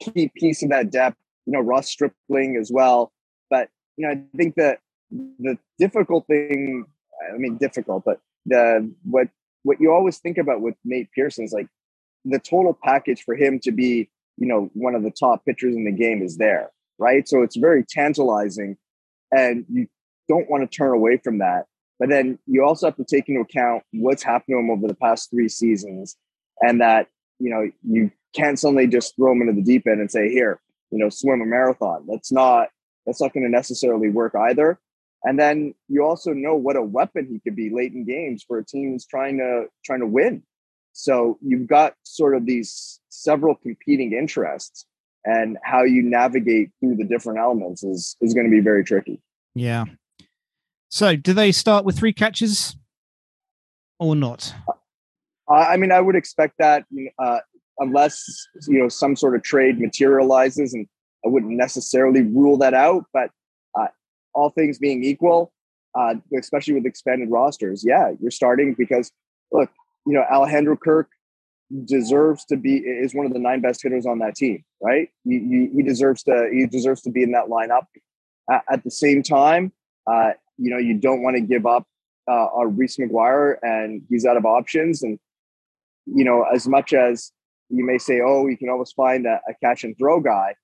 key 0.01 0.31
piece 0.35 0.63
of 0.63 0.69
that 0.69 0.89
depth. 0.89 1.17
You 1.45 1.53
know, 1.53 1.59
Ross 1.59 1.89
Stripling 1.89 2.57
as 2.59 2.71
well. 2.71 3.11
But 3.49 3.69
you 3.97 4.07
know, 4.07 4.13
I 4.13 4.37
think 4.37 4.55
that 4.55 4.79
the 5.11 5.57
difficult 5.77 6.25
thing. 6.27 6.85
I 7.33 7.37
mean, 7.37 7.57
difficult, 7.57 8.03
but 8.05 8.19
the 8.45 8.91
what 9.03 9.27
what 9.63 9.79
you 9.79 9.91
always 9.91 10.17
think 10.17 10.37
about 10.37 10.61
with 10.61 10.75
Nate 10.83 11.11
Pearson 11.11 11.45
is 11.45 11.53
like 11.53 11.67
the 12.25 12.39
total 12.39 12.77
package 12.83 13.23
for 13.23 13.35
him 13.35 13.59
to 13.59 13.71
be, 13.71 14.09
you 14.37 14.47
know, 14.47 14.69
one 14.73 14.95
of 14.95 15.03
the 15.03 15.11
top 15.11 15.45
pitchers 15.45 15.75
in 15.75 15.85
the 15.85 15.91
game 15.91 16.21
is 16.21 16.37
there, 16.37 16.71
right? 16.97 17.27
So 17.27 17.41
it's 17.41 17.55
very 17.55 17.83
tantalizing, 17.87 18.77
and 19.31 19.65
you 19.69 19.87
don't 20.27 20.49
want 20.49 20.69
to 20.69 20.77
turn 20.77 20.93
away 20.93 21.17
from 21.17 21.39
that. 21.39 21.65
But 21.99 22.09
then 22.09 22.39
you 22.47 22.63
also 22.63 22.87
have 22.87 22.95
to 22.97 23.05
take 23.05 23.29
into 23.29 23.41
account 23.41 23.83
what's 23.93 24.23
happened 24.23 24.55
to 24.55 24.59
him 24.59 24.71
over 24.71 24.87
the 24.87 24.95
past 24.95 25.29
three 25.29 25.49
seasons, 25.49 26.17
and 26.61 26.81
that 26.81 27.07
you 27.39 27.49
know 27.49 27.69
you 27.83 28.11
can't 28.33 28.57
suddenly 28.57 28.87
just 28.87 29.15
throw 29.15 29.33
him 29.33 29.41
into 29.41 29.53
the 29.53 29.61
deep 29.61 29.87
end 29.87 29.99
and 29.99 30.09
say, 30.09 30.29
"Here, 30.29 30.59
you 30.89 30.97
know, 30.97 31.09
swim 31.09 31.41
a 31.41 31.45
marathon." 31.45 32.05
That's 32.07 32.31
not 32.31 32.69
that's 33.05 33.21
not 33.21 33.33
going 33.33 33.43
to 33.43 33.49
necessarily 33.49 34.09
work 34.09 34.35
either. 34.35 34.79
And 35.23 35.39
then 35.39 35.73
you 35.87 36.03
also 36.03 36.33
know 36.33 36.55
what 36.55 36.75
a 36.75 36.81
weapon 36.81 37.27
he 37.31 37.39
could 37.39 37.55
be 37.55 37.69
late 37.69 37.93
in 37.93 38.05
games 38.05 38.43
for 38.43 38.57
a 38.57 38.65
team 38.65 38.91
that's 38.91 39.05
trying 39.05 39.37
to 39.37 39.65
trying 39.85 39.99
to 39.99 40.07
win. 40.07 40.43
So 40.93 41.37
you've 41.41 41.67
got 41.67 41.93
sort 42.03 42.35
of 42.35 42.45
these 42.45 42.99
several 43.09 43.55
competing 43.55 44.13
interests, 44.13 44.85
and 45.23 45.57
how 45.63 45.83
you 45.83 46.01
navigate 46.01 46.69
through 46.79 46.95
the 46.95 47.05
different 47.05 47.39
elements 47.39 47.83
is 47.83 48.17
is 48.21 48.33
going 48.33 48.45
to 48.45 48.51
be 48.51 48.61
very 48.61 48.83
tricky. 48.83 49.21
Yeah. 49.53 49.85
So, 50.89 51.15
do 51.15 51.33
they 51.33 51.51
start 51.53 51.85
with 51.85 51.97
three 51.97 52.11
catches 52.11 52.75
or 53.99 54.15
not? 54.15 54.53
Uh, 55.47 55.53
I 55.53 55.77
mean, 55.77 55.91
I 55.91 56.01
would 56.01 56.15
expect 56.15 56.55
that 56.59 56.85
uh, 57.17 57.39
unless 57.79 58.23
you 58.67 58.79
know 58.79 58.89
some 58.89 59.15
sort 59.15 59.35
of 59.35 59.43
trade 59.43 59.79
materializes, 59.79 60.73
and 60.73 60.87
I 61.25 61.29
wouldn't 61.29 61.53
necessarily 61.53 62.23
rule 62.23 62.57
that 62.57 62.73
out. 62.73 63.05
But 63.13 63.31
all 64.33 64.49
things 64.49 64.79
being 64.79 65.03
equal, 65.03 65.51
uh, 65.97 66.15
especially 66.37 66.73
with 66.73 66.85
expanded 66.85 67.29
rosters, 67.29 67.83
yeah, 67.85 68.11
you're 68.19 68.31
starting 68.31 68.75
because 68.77 69.11
look, 69.51 69.69
you 70.05 70.13
know, 70.13 70.23
Alejandro 70.31 70.75
Kirk 70.77 71.09
deserves 71.85 72.45
to 72.45 72.57
be 72.57 72.77
is 72.77 73.13
one 73.13 73.25
of 73.25 73.33
the 73.33 73.39
nine 73.39 73.61
best 73.61 73.81
hitters 73.83 74.05
on 74.05 74.19
that 74.19 74.35
team, 74.35 74.63
right? 74.81 75.09
He, 75.23 75.83
deserves 75.83 76.23
to 76.23 76.49
he 76.51 76.65
deserves 76.65 77.01
to 77.03 77.09
be 77.09 77.23
in 77.23 77.31
that 77.31 77.45
lineup. 77.45 77.85
At, 78.49 78.63
at 78.69 78.83
the 78.83 78.91
same 78.91 79.23
time, 79.23 79.71
uh, 80.11 80.31
you 80.57 80.71
know, 80.71 80.77
you 80.77 80.95
don't 80.95 81.21
want 81.21 81.35
to 81.35 81.41
give 81.41 81.65
up 81.65 81.87
uh, 82.29 82.47
a 82.59 82.67
Reese 82.67 82.97
McGuire, 82.97 83.55
and 83.61 84.03
he's 84.09 84.25
out 84.25 84.37
of 84.37 84.45
options. 84.45 85.03
And 85.03 85.19
you 86.05 86.23
know, 86.23 86.43
as 86.43 86.67
much 86.67 86.93
as 86.93 87.31
you 87.69 87.85
may 87.85 87.97
say, 87.97 88.21
oh, 88.21 88.47
you 88.47 88.57
can 88.57 88.69
always 88.69 88.91
find 88.91 89.25
a, 89.25 89.39
a 89.47 89.53
catch 89.63 89.83
and 89.83 89.97
throw 89.97 90.19
guy. 90.19 90.55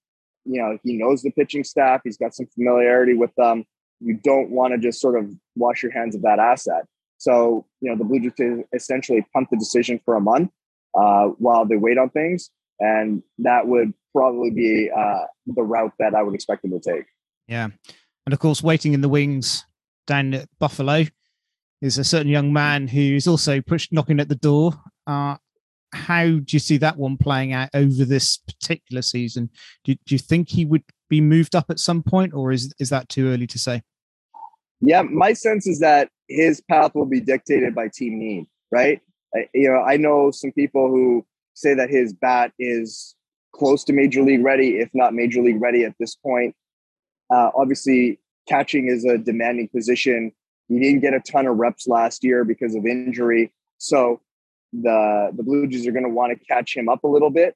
You 0.49 0.61
know, 0.61 0.77
he 0.83 0.97
knows 0.97 1.21
the 1.21 1.31
pitching 1.31 1.63
staff. 1.63 2.01
He's 2.03 2.17
got 2.17 2.33
some 2.33 2.47
familiarity 2.47 3.13
with 3.13 3.33
them. 3.35 3.65
You 3.99 4.19
don't 4.23 4.49
want 4.49 4.73
to 4.73 4.77
just 4.77 5.01
sort 5.01 5.19
of 5.19 5.29
wash 5.55 5.83
your 5.83 5.91
hands 5.91 6.15
of 6.15 6.21
that 6.21 6.39
asset. 6.39 6.85
So, 7.17 7.65
you 7.81 7.89
know, 7.89 7.97
the 7.97 8.03
Blue 8.03 8.19
Jays 8.19 8.63
essentially 8.73 9.25
punt 9.33 9.49
the 9.51 9.57
decision 9.57 9.99
for 10.05 10.15
a 10.15 10.21
month 10.21 10.51
uh, 10.97 11.27
while 11.39 11.65
they 11.65 11.77
wait 11.77 11.97
on 11.97 12.09
things. 12.09 12.49
And 12.79 13.23
that 13.39 13.67
would 13.67 13.93
probably 14.13 14.51
be 14.51 14.91
uh, 14.95 15.25
the 15.47 15.63
route 15.63 15.93
that 15.99 16.13
I 16.13 16.21
would 16.21 16.35
expect 16.35 16.61
them 16.61 16.71
to 16.71 16.79
take. 16.79 17.05
Yeah. 17.47 17.69
And 18.25 18.33
of 18.33 18.39
course, 18.39 18.61
waiting 18.61 18.93
in 18.93 19.01
the 19.01 19.09
wings 19.09 19.65
down 20.05 20.33
at 20.33 20.49
Buffalo 20.59 21.05
is 21.81 21.97
a 21.97 22.03
certain 22.03 22.31
young 22.31 22.53
man 22.53 22.87
who's 22.87 23.27
also 23.27 23.61
pushed 23.61 23.91
knocking 23.91 24.19
at 24.19 24.29
the 24.29 24.35
door. 24.35 24.73
Uh, 25.05 25.37
how 25.93 26.25
do 26.25 26.45
you 26.49 26.59
see 26.59 26.77
that 26.77 26.97
one 26.97 27.17
playing 27.17 27.53
out 27.53 27.69
over 27.73 28.05
this 28.05 28.37
particular 28.37 29.01
season? 29.01 29.49
Do, 29.83 29.93
do 29.93 30.15
you 30.15 30.19
think 30.19 30.49
he 30.49 30.65
would 30.65 30.83
be 31.09 31.21
moved 31.21 31.55
up 31.55 31.69
at 31.69 31.79
some 31.79 32.03
point, 32.03 32.33
or 32.33 32.51
is 32.51 32.73
is 32.79 32.89
that 32.89 33.09
too 33.09 33.29
early 33.29 33.47
to 33.47 33.59
say? 33.59 33.81
Yeah, 34.81 35.01
my 35.01 35.33
sense 35.33 35.65
is 35.67 35.79
that 35.79 36.09
his 36.27 36.61
path 36.61 36.93
will 36.93 37.05
be 37.05 37.19
dictated 37.19 37.73
by 37.73 37.89
team 37.93 38.19
need, 38.19 38.45
right? 38.71 39.01
You 39.53 39.69
know, 39.69 39.81
I 39.81 39.97
know 39.97 40.31
some 40.31 40.51
people 40.51 40.89
who 40.89 41.25
say 41.53 41.73
that 41.73 41.89
his 41.89 42.13
bat 42.13 42.51
is 42.59 43.15
close 43.53 43.83
to 43.85 43.93
major 43.93 44.21
league 44.21 44.43
ready, 44.43 44.77
if 44.77 44.89
not 44.93 45.13
major 45.13 45.41
league 45.41 45.61
ready 45.61 45.83
at 45.83 45.95
this 45.99 46.15
point. 46.15 46.55
Uh, 47.33 47.49
obviously, 47.55 48.19
catching 48.47 48.87
is 48.87 49.03
a 49.05 49.17
demanding 49.17 49.67
position. 49.69 50.31
He 50.67 50.79
didn't 50.79 50.99
get 50.99 51.13
a 51.13 51.19
ton 51.19 51.47
of 51.47 51.57
reps 51.57 51.87
last 51.87 52.23
year 52.23 52.43
because 52.43 52.75
of 52.75 52.85
injury, 52.85 53.51
so 53.77 54.21
the 54.73 55.31
the 55.35 55.43
Blue 55.43 55.67
Jays 55.67 55.87
are 55.87 55.91
going 55.91 56.03
to 56.03 56.09
want 56.09 56.37
to 56.37 56.45
catch 56.45 56.75
him 56.75 56.89
up 56.89 57.03
a 57.03 57.07
little 57.07 57.29
bit. 57.29 57.55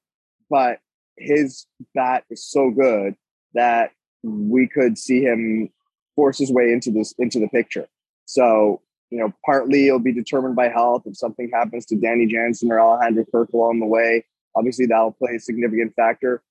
But 0.50 0.80
his 1.18 1.66
bat 1.94 2.24
is 2.30 2.46
so 2.46 2.72
good 2.72 3.16
that 3.54 3.92
we 4.24 4.68
could 4.68 4.98
see 4.98 5.22
him 5.22 5.70
force 6.16 6.38
his 6.38 6.52
way 6.52 6.72
into 6.72 6.92
this 6.92 7.14
into 7.18 7.40
the 7.40 7.48
picture. 7.50 7.88
So 8.26 8.82
you 9.12 9.20
know, 9.20 9.34
partly 9.46 9.88
it'll 9.88 10.00
be 10.00 10.14
determined 10.14 10.56
by 10.56 10.70
health. 10.70 11.04
If 11.06 11.18
something 11.18 11.52
happens 11.54 11.86
to 11.88 11.98
Danny 11.98 12.26
Jansen 12.26 12.72
or 12.72 12.80
Alejandro 12.80 13.26
Kirk 13.26 13.52
along 13.54 13.82
the 13.82 13.86
way, 13.86 14.26
obviously 14.56 14.86
that'll 14.86 15.12
play 15.12 15.36
a 15.36 15.40
significant 15.40 15.94
factor. 15.96 16.42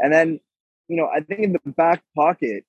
And 0.00 0.12
then, 0.12 0.40
you 0.88 0.96
know, 0.96 1.06
I 1.06 1.20
think 1.20 1.40
in 1.40 1.52
the 1.52 1.72
back 1.72 2.02
pocket 2.16 2.64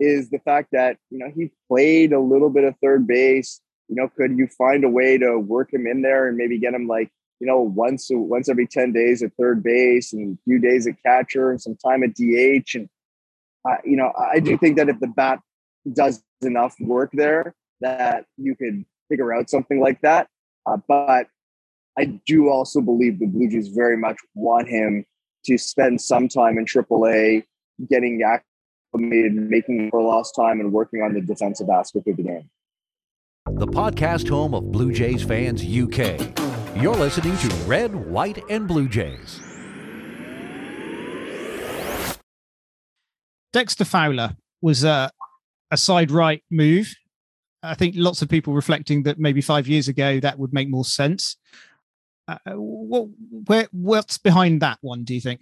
is 0.00 0.30
the 0.30 0.38
fact 0.38 0.70
that, 0.72 0.96
you 1.10 1.18
know, 1.18 1.30
he 1.34 1.52
played 1.68 2.12
a 2.12 2.18
little 2.18 2.50
bit 2.50 2.64
of 2.64 2.74
third 2.82 3.06
base. 3.06 3.60
You 3.88 3.96
know, 3.96 4.08
could 4.16 4.36
you 4.38 4.46
find 4.46 4.84
a 4.84 4.88
way 4.88 5.18
to 5.18 5.38
work 5.38 5.72
him 5.72 5.86
in 5.86 6.02
there 6.02 6.28
and 6.28 6.36
maybe 6.36 6.58
get 6.58 6.74
him 6.74 6.86
like, 6.86 7.10
you 7.40 7.46
know, 7.46 7.60
once 7.60 8.08
once 8.10 8.48
every 8.48 8.66
10 8.66 8.92
days 8.92 9.22
at 9.22 9.32
third 9.38 9.62
base 9.62 10.12
and 10.12 10.38
a 10.38 10.42
few 10.44 10.58
days 10.58 10.86
at 10.86 11.02
catcher 11.02 11.50
and 11.50 11.60
some 11.60 11.76
time 11.76 12.02
at 12.02 12.14
DH. 12.14 12.74
And, 12.74 12.88
uh, 13.68 13.76
you 13.84 13.96
know, 13.96 14.12
I 14.16 14.40
do 14.40 14.56
think 14.56 14.76
that 14.76 14.88
if 14.88 15.00
the 15.00 15.08
bat 15.08 15.40
does 15.92 16.22
enough 16.42 16.74
work 16.80 17.10
there, 17.12 17.54
that 17.80 18.24
you 18.36 18.56
could 18.56 18.84
figure 19.08 19.34
out 19.34 19.50
something 19.50 19.80
like 19.80 20.00
that. 20.00 20.28
Uh, 20.66 20.78
but 20.88 21.26
I 21.98 22.06
do 22.26 22.48
also 22.48 22.80
believe 22.80 23.18
the 23.18 23.26
Blue 23.26 23.48
Jays 23.48 23.68
very 23.68 23.96
much 23.96 24.16
want 24.34 24.68
him 24.68 25.04
to 25.46 25.58
spend 25.58 26.00
some 26.00 26.28
time 26.28 26.58
in 26.58 26.64
AAA, 26.64 27.44
getting 27.90 28.22
acclimated, 28.22 29.34
making 29.34 29.90
for 29.90 30.02
lost 30.02 30.34
time, 30.34 30.60
and 30.60 30.72
working 30.72 31.02
on 31.02 31.12
the 31.12 31.20
defensive 31.20 31.68
aspect 31.68 32.08
of 32.08 32.16
the 32.16 32.22
game. 32.22 32.50
The 33.52 33.66
podcast 33.66 34.28
home 34.28 34.54
of 34.54 34.72
Blue 34.72 34.92
Jays 34.92 35.22
fans 35.22 35.62
UK. 35.62 36.18
You're 36.82 36.96
listening 36.96 37.36
to 37.38 37.48
Red, 37.66 37.94
White, 37.94 38.42
and 38.50 38.66
Blue 38.66 38.88
Jays. 38.88 39.40
Dexter 43.52 43.84
Fowler 43.84 44.36
was 44.60 44.82
a, 44.82 45.10
a 45.70 45.76
side 45.76 46.10
right 46.10 46.42
move 46.50 46.94
I 47.64 47.74
think 47.74 47.94
lots 47.96 48.20
of 48.20 48.28
people 48.28 48.52
reflecting 48.52 49.04
that 49.04 49.18
maybe 49.18 49.40
five 49.40 49.66
years 49.66 49.88
ago 49.88 50.20
that 50.20 50.38
would 50.38 50.52
make 50.52 50.68
more 50.68 50.84
sense. 50.84 51.36
Uh, 52.28 52.36
what, 52.54 53.08
where, 53.46 53.68
what's 53.72 54.18
behind 54.18 54.60
that 54.60 54.78
one? 54.82 55.04
Do 55.04 55.14
you 55.14 55.20
think? 55.20 55.40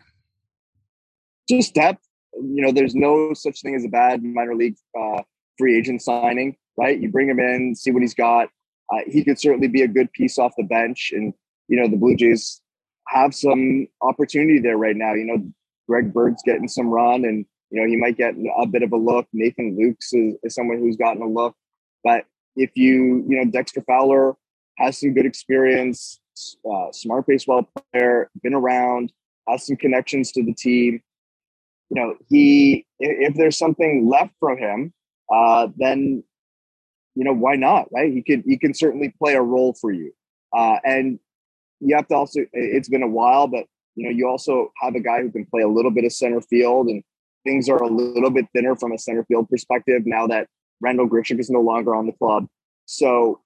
Just 1.48 1.74
depth. 1.74 2.06
You 2.34 2.62
know, 2.62 2.72
there's 2.72 2.94
no 2.94 3.34
such 3.34 3.60
thing 3.60 3.74
as 3.74 3.84
a 3.84 3.88
bad 3.88 4.22
minor 4.22 4.54
league 4.54 4.76
uh, 4.98 5.22
free 5.58 5.76
agent 5.76 6.00
signing, 6.00 6.56
right? 6.76 6.98
You 6.98 7.10
bring 7.10 7.28
him 7.28 7.40
in, 7.40 7.74
see 7.74 7.90
what 7.90 8.02
he's 8.02 8.14
got. 8.14 8.48
Uh, 8.92 9.00
he 9.06 9.24
could 9.24 9.38
certainly 9.40 9.68
be 9.68 9.82
a 9.82 9.88
good 9.88 10.12
piece 10.12 10.38
off 10.38 10.52
the 10.56 10.64
bench, 10.64 11.12
and 11.14 11.32
you 11.68 11.80
know 11.80 11.88
the 11.88 11.96
Blue 11.96 12.16
Jays 12.16 12.60
have 13.08 13.34
some 13.34 13.86
opportunity 14.00 14.58
there 14.58 14.76
right 14.76 14.96
now. 14.96 15.14
You 15.14 15.24
know, 15.24 15.52
Greg 15.88 16.12
Bird's 16.12 16.42
getting 16.44 16.68
some 16.68 16.88
run, 16.88 17.24
and 17.24 17.46
you 17.70 17.80
know 17.80 17.86
he 17.86 17.96
might 17.96 18.16
get 18.16 18.34
a 18.58 18.66
bit 18.66 18.82
of 18.82 18.92
a 18.92 18.96
look. 18.96 19.26
Nathan 19.32 19.76
Lukes 19.76 20.12
is, 20.12 20.36
is 20.42 20.54
someone 20.54 20.78
who's 20.78 20.96
gotten 20.96 21.22
a 21.22 21.28
look. 21.28 21.54
But 22.04 22.24
if 22.56 22.70
you, 22.74 23.24
you 23.28 23.36
know, 23.36 23.50
Dexter 23.50 23.82
Fowler 23.82 24.34
has 24.78 24.98
some 24.98 25.14
good 25.14 25.26
experience, 25.26 26.20
uh, 26.70 26.92
smart 26.92 27.26
baseball 27.26 27.68
player, 27.92 28.30
been 28.42 28.54
around, 28.54 29.12
has 29.48 29.66
some 29.66 29.76
connections 29.76 30.32
to 30.32 30.42
the 30.42 30.54
team. 30.54 31.02
You 31.90 32.02
know, 32.02 32.14
he 32.28 32.86
if 32.98 33.34
there's 33.34 33.58
something 33.58 34.08
left 34.08 34.32
from 34.40 34.58
him, 34.58 34.92
uh, 35.32 35.68
then 35.76 36.24
you 37.14 37.24
know 37.24 37.32
why 37.32 37.56
not, 37.56 37.88
right? 37.92 38.12
He 38.12 38.22
can 38.22 38.42
he 38.46 38.56
can 38.56 38.74
certainly 38.74 39.14
play 39.18 39.34
a 39.34 39.42
role 39.42 39.74
for 39.74 39.92
you, 39.92 40.12
uh, 40.56 40.76
and 40.84 41.18
you 41.80 41.94
have 41.96 42.08
to 42.08 42.14
also. 42.14 42.40
It's 42.52 42.88
been 42.88 43.02
a 43.02 43.08
while, 43.08 43.46
but 43.46 43.66
you 43.94 44.04
know 44.04 44.10
you 44.10 44.28
also 44.28 44.72
have 44.80 44.94
a 44.94 45.00
guy 45.00 45.22
who 45.22 45.30
can 45.30 45.44
play 45.46 45.62
a 45.62 45.68
little 45.68 45.90
bit 45.90 46.04
of 46.04 46.12
center 46.12 46.40
field, 46.40 46.88
and 46.88 47.02
things 47.44 47.68
are 47.68 47.82
a 47.82 47.88
little 47.88 48.30
bit 48.30 48.46
thinner 48.54 48.76
from 48.76 48.92
a 48.92 48.98
center 48.98 49.24
field 49.24 49.48
perspective 49.48 50.02
now 50.06 50.26
that 50.26 50.48
Randal 50.80 51.08
Grichuk 51.08 51.38
is 51.38 51.50
no 51.50 51.60
longer 51.60 51.94
on 51.94 52.06
the 52.06 52.12
club. 52.12 52.46
So 52.86 53.40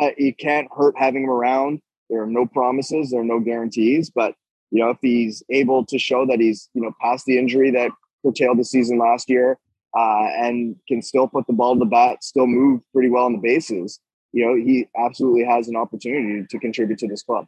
uh, 0.00 0.10
it 0.16 0.38
can't 0.38 0.68
hurt 0.74 0.94
having 0.98 1.24
him 1.24 1.30
around. 1.30 1.80
There 2.10 2.22
are 2.22 2.26
no 2.26 2.46
promises, 2.46 3.10
there 3.10 3.20
are 3.20 3.24
no 3.24 3.40
guarantees, 3.40 4.10
but 4.10 4.34
you 4.70 4.82
know 4.82 4.90
if 4.90 4.98
he's 5.00 5.42
able 5.50 5.86
to 5.86 5.98
show 5.98 6.26
that 6.26 6.40
he's 6.40 6.68
you 6.74 6.82
know 6.82 6.92
past 7.00 7.24
the 7.24 7.38
injury 7.38 7.70
that 7.70 7.90
curtailed 8.24 8.58
the 8.58 8.64
season 8.64 8.98
last 8.98 9.30
year 9.30 9.58
uh, 9.96 10.28
and 10.36 10.76
can 10.88 11.02
still 11.02 11.28
put 11.28 11.46
the 11.46 11.52
ball 11.52 11.74
to 11.74 11.80
the 11.80 11.84
bat, 11.84 12.22
still 12.22 12.46
move 12.46 12.80
pretty 12.92 13.10
well 13.10 13.24
on 13.24 13.32
the 13.32 13.38
bases, 13.38 14.00
you 14.32 14.46
know 14.46 14.54
he 14.54 14.88
absolutely 14.96 15.44
has 15.44 15.68
an 15.68 15.76
opportunity 15.76 16.46
to 16.48 16.58
contribute 16.58 16.98
to 16.98 17.08
this 17.08 17.22
club. 17.22 17.46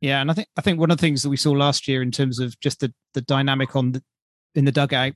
Yeah, 0.00 0.20
and 0.20 0.30
I 0.30 0.34
think 0.34 0.48
I 0.56 0.60
think 0.60 0.78
one 0.78 0.90
of 0.90 0.96
the 0.96 1.00
things 1.00 1.22
that 1.22 1.30
we 1.30 1.36
saw 1.36 1.52
last 1.52 1.88
year 1.88 2.02
in 2.02 2.10
terms 2.10 2.38
of 2.38 2.58
just 2.60 2.80
the 2.80 2.92
the 3.14 3.20
dynamic 3.22 3.76
on 3.76 3.92
the 3.92 4.02
in 4.54 4.64
the 4.64 4.72
dugout 4.72 5.14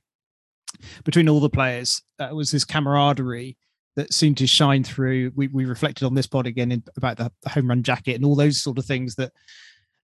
between 1.03 1.29
all 1.29 1.39
the 1.39 1.49
players 1.49 2.01
uh, 2.19 2.29
was 2.33 2.51
this 2.51 2.65
camaraderie 2.65 3.57
that 3.95 4.13
seemed 4.13 4.37
to 4.37 4.47
shine 4.47 4.83
through. 4.83 5.31
We, 5.35 5.47
we 5.47 5.65
reflected 5.65 6.05
on 6.05 6.15
this 6.15 6.27
pod 6.27 6.47
again 6.47 6.71
in, 6.71 6.83
about 6.97 7.17
the, 7.17 7.31
the, 7.43 7.49
home 7.49 7.69
run 7.69 7.81
jacket 7.81 8.15
and 8.15 8.25
all 8.25 8.35
those 8.35 8.61
sort 8.61 8.77
of 8.77 8.85
things 8.85 9.15
that 9.15 9.31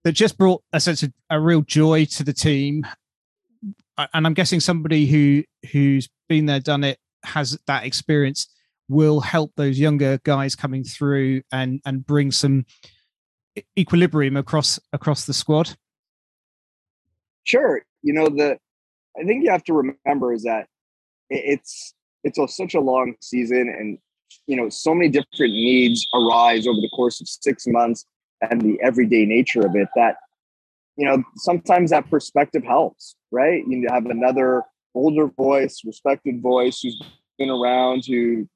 that 0.04 0.14
just 0.14 0.38
brought 0.38 0.64
a 0.74 0.80
sense 0.80 1.04
of 1.04 1.12
a 1.30 1.40
real 1.40 1.62
joy 1.62 2.06
to 2.06 2.24
the 2.24 2.34
team. 2.34 2.86
And 4.14 4.26
I'm 4.26 4.34
guessing 4.34 4.60
somebody 4.60 5.06
who 5.06 5.44
who's 5.72 6.10
been 6.28 6.46
there, 6.46 6.60
done 6.60 6.84
it, 6.84 7.00
has 7.24 7.58
that 7.68 7.86
experience 7.86 8.48
will 8.90 9.22
help 9.22 9.54
those 9.56 9.80
younger 9.80 10.20
guys 10.24 10.56
coming 10.56 10.84
through 10.84 11.42
and 11.52 11.82
and 11.86 12.06
bring 12.06 12.32
some 12.32 12.66
equilibrium 13.78 14.38
across 14.38 14.80
across 14.94 15.26
the 15.26 15.34
squad. 15.34 15.76
Sure, 17.44 17.82
you 18.02 18.14
know 18.14 18.28
the 18.28 18.58
I 19.20 19.24
think 19.24 19.44
you 19.44 19.52
have 19.52 19.64
to 19.66 19.74
remember 19.74 20.34
is 20.34 20.44
that 20.44 20.68
it's 21.30 21.94
it's 22.24 22.38
a, 22.38 22.48
such 22.48 22.74
a 22.76 22.80
long 22.80 23.16
season, 23.22 23.74
and 23.78 23.98
you 24.48 24.56
know 24.56 24.70
so 24.70 24.94
many 24.94 25.10
different 25.10 25.54
needs 25.54 26.06
arise 26.14 26.68
over 26.68 26.80
the 26.80 26.90
course 26.90 27.22
of 27.22 27.28
six 27.28 27.66
months, 27.68 28.06
and 28.42 28.62
the 28.62 28.80
everyday 28.82 29.26
nature 29.26 29.66
of 29.66 29.76
it. 29.76 29.88
That 29.96 30.18
you 30.98 31.06
know 31.06 31.24
sometimes 31.38 31.92
that 31.92 32.10
perspective 32.10 32.64
helps, 32.64 33.16
right? 33.32 33.64
You 33.68 33.88
have 33.90 34.06
another 34.06 34.64
older 34.94 35.28
voice, 35.28 35.82
respected 35.86 36.42
voice 36.42 36.82
who's 36.82 37.02
been 37.38 37.50
around 37.50 38.06
who 38.06 38.48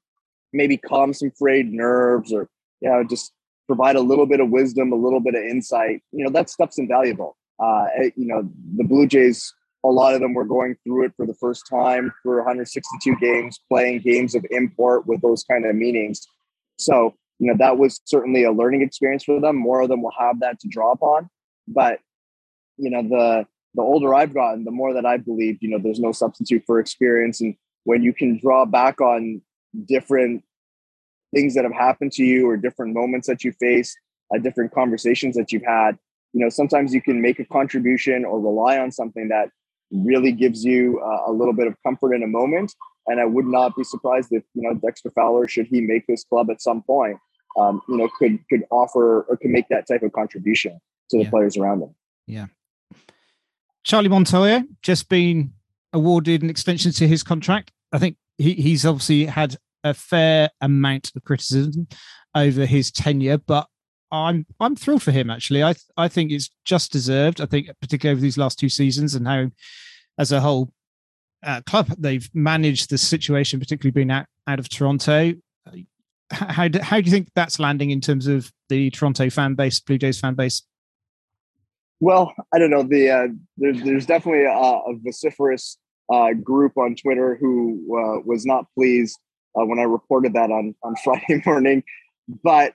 maybe 0.52 0.76
calm 0.76 1.12
some 1.12 1.30
frayed 1.30 1.72
nerves, 1.72 2.32
or 2.32 2.48
you 2.80 2.90
know 2.90 3.04
just 3.04 3.32
provide 3.66 3.96
a 3.96 4.00
little 4.00 4.26
bit 4.26 4.40
of 4.40 4.50
wisdom, 4.50 4.92
a 4.92 4.96
little 4.96 5.20
bit 5.20 5.34
of 5.34 5.42
insight. 5.42 6.02
You 6.12 6.24
know 6.24 6.30
that 6.30 6.50
stuff's 6.50 6.78
invaluable. 6.78 7.36
Uh, 7.58 7.86
you 8.16 8.26
know 8.26 8.48
the 8.76 8.84
Blue 8.84 9.06
Jays 9.06 9.52
a 9.86 9.88
lot 9.88 10.14
of 10.14 10.20
them 10.20 10.34
were 10.34 10.44
going 10.44 10.76
through 10.82 11.04
it 11.04 11.12
for 11.16 11.26
the 11.26 11.34
first 11.34 11.66
time 11.68 12.12
for 12.22 12.36
162 12.38 13.16
games, 13.16 13.60
playing 13.68 14.00
games 14.00 14.34
of 14.34 14.44
import 14.50 15.06
with 15.06 15.20
those 15.20 15.44
kind 15.44 15.64
of 15.64 15.76
meanings. 15.76 16.26
So, 16.76 17.14
you 17.38 17.46
know, 17.46 17.56
that 17.58 17.78
was 17.78 18.00
certainly 18.04 18.42
a 18.44 18.52
learning 18.52 18.82
experience 18.82 19.24
for 19.24 19.40
them. 19.40 19.56
More 19.56 19.82
of 19.82 19.88
them 19.88 20.02
will 20.02 20.14
have 20.18 20.40
that 20.40 20.58
to 20.60 20.68
draw 20.68 20.92
upon. 20.92 21.28
But, 21.68 22.00
you 22.76 22.90
know, 22.90 23.02
the 23.02 23.46
the 23.74 23.82
older 23.82 24.14
I've 24.14 24.32
gotten, 24.32 24.64
the 24.64 24.70
more 24.70 24.94
that 24.94 25.04
I 25.04 25.18
believe, 25.18 25.58
you 25.60 25.68
know, 25.68 25.78
there's 25.78 26.00
no 26.00 26.12
substitute 26.12 26.62
for 26.66 26.80
experience. 26.80 27.40
And 27.40 27.54
when 27.84 28.02
you 28.02 28.12
can 28.12 28.38
draw 28.38 28.64
back 28.64 29.00
on 29.00 29.42
different 29.86 30.42
things 31.34 31.54
that 31.54 31.64
have 31.64 31.74
happened 31.74 32.12
to 32.12 32.24
you 32.24 32.48
or 32.48 32.56
different 32.56 32.94
moments 32.94 33.26
that 33.26 33.44
you 33.44 33.52
face, 33.52 33.94
uh, 34.34 34.38
different 34.38 34.72
conversations 34.72 35.36
that 35.36 35.52
you've 35.52 35.64
had, 35.66 35.98
you 36.32 36.40
know, 36.40 36.48
sometimes 36.48 36.94
you 36.94 37.02
can 37.02 37.20
make 37.20 37.38
a 37.38 37.44
contribution 37.44 38.24
or 38.24 38.40
rely 38.40 38.78
on 38.78 38.90
something 38.90 39.28
that 39.28 39.50
really 39.90 40.32
gives 40.32 40.64
you 40.64 41.00
uh, 41.00 41.30
a 41.30 41.32
little 41.32 41.54
bit 41.54 41.66
of 41.66 41.74
comfort 41.82 42.14
in 42.14 42.22
a 42.22 42.26
moment. 42.26 42.74
And 43.06 43.20
I 43.20 43.24
would 43.24 43.46
not 43.46 43.76
be 43.76 43.84
surprised 43.84 44.28
if 44.32 44.42
you 44.54 44.62
know 44.62 44.74
Dexter 44.74 45.10
Fowler, 45.10 45.46
should 45.46 45.66
he 45.66 45.80
make 45.80 46.06
this 46.06 46.24
club 46.24 46.50
at 46.50 46.60
some 46.60 46.82
point, 46.82 47.18
um, 47.56 47.80
you 47.88 47.96
know, 47.96 48.08
could 48.18 48.38
could 48.48 48.64
offer 48.70 49.22
or 49.22 49.36
could 49.36 49.50
make 49.50 49.68
that 49.68 49.86
type 49.86 50.02
of 50.02 50.12
contribution 50.12 50.80
to 51.10 51.18
the 51.18 51.24
yeah. 51.24 51.30
players 51.30 51.56
around 51.56 51.82
him. 51.82 51.94
Yeah. 52.26 52.46
Charlie 53.86 54.08
Montoyo 54.08 54.64
just 54.82 55.08
been 55.08 55.52
awarded 55.92 56.42
an 56.42 56.50
extension 56.50 56.90
to 56.90 57.06
his 57.06 57.22
contract. 57.22 57.70
I 57.92 57.98
think 57.98 58.16
he, 58.36 58.54
he's 58.54 58.84
obviously 58.84 59.26
had 59.26 59.56
a 59.84 59.94
fair 59.94 60.50
amount 60.60 61.12
of 61.14 61.22
criticism 61.22 61.86
over 62.34 62.66
his 62.66 62.90
tenure, 62.90 63.38
but 63.38 63.68
I'm 64.10 64.44
I'm 64.58 64.74
thrilled 64.74 65.04
for 65.04 65.12
him. 65.12 65.30
Actually, 65.30 65.62
I 65.62 65.74
I 65.96 66.08
think 66.08 66.32
it's 66.32 66.50
just 66.64 66.90
deserved. 66.90 67.40
I 67.40 67.46
think 67.46 67.68
particularly 67.80 68.16
over 68.16 68.20
these 68.20 68.36
last 68.36 68.58
two 68.58 68.68
seasons 68.68 69.14
and 69.14 69.26
how, 69.26 69.52
as 70.18 70.32
a 70.32 70.40
whole, 70.40 70.72
uh, 71.44 71.60
club 71.64 71.86
they've 71.96 72.28
managed 72.34 72.90
the 72.90 72.98
situation, 72.98 73.60
particularly 73.60 73.92
being 73.92 74.10
out 74.10 74.26
out 74.48 74.58
of 74.58 74.68
Toronto. 74.68 75.32
How 76.32 76.66
do, 76.66 76.80
how 76.80 77.00
do 77.00 77.04
you 77.04 77.12
think 77.12 77.28
that's 77.36 77.60
landing 77.60 77.90
in 77.90 78.00
terms 78.00 78.26
of 78.26 78.50
the 78.68 78.90
Toronto 78.90 79.30
fan 79.30 79.54
base, 79.54 79.78
Blue 79.78 79.96
Jays 79.96 80.18
fan 80.18 80.34
base? 80.34 80.64
Well, 82.00 82.34
I 82.52 82.58
don't 82.58 82.70
know. 82.70 82.82
The 82.82 83.10
uh, 83.10 83.26
there, 83.56 83.72
there's 83.72 84.06
definitely 84.06 84.44
a, 84.44 84.50
a 84.50 84.94
vociferous 85.02 85.78
uh, 86.12 86.34
group 86.34 86.76
on 86.76 86.94
Twitter 86.94 87.36
who 87.40 87.80
uh, 87.96 88.20
was 88.24 88.44
not 88.44 88.66
pleased 88.74 89.18
uh, 89.58 89.64
when 89.64 89.78
I 89.78 89.84
reported 89.84 90.34
that 90.34 90.50
on 90.50 90.74
on 90.82 90.94
Friday 91.04 91.42
morning, 91.46 91.82
but 92.42 92.74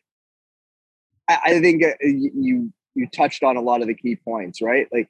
I 1.29 1.59
think 1.59 1.83
uh, 1.83 1.93
you 2.01 2.73
you 2.95 3.07
touched 3.07 3.43
on 3.43 3.57
a 3.57 3.61
lot 3.61 3.81
of 3.81 3.87
the 3.87 3.95
key 3.95 4.15
points, 4.15 4.61
right? 4.61 4.87
Like 4.91 5.09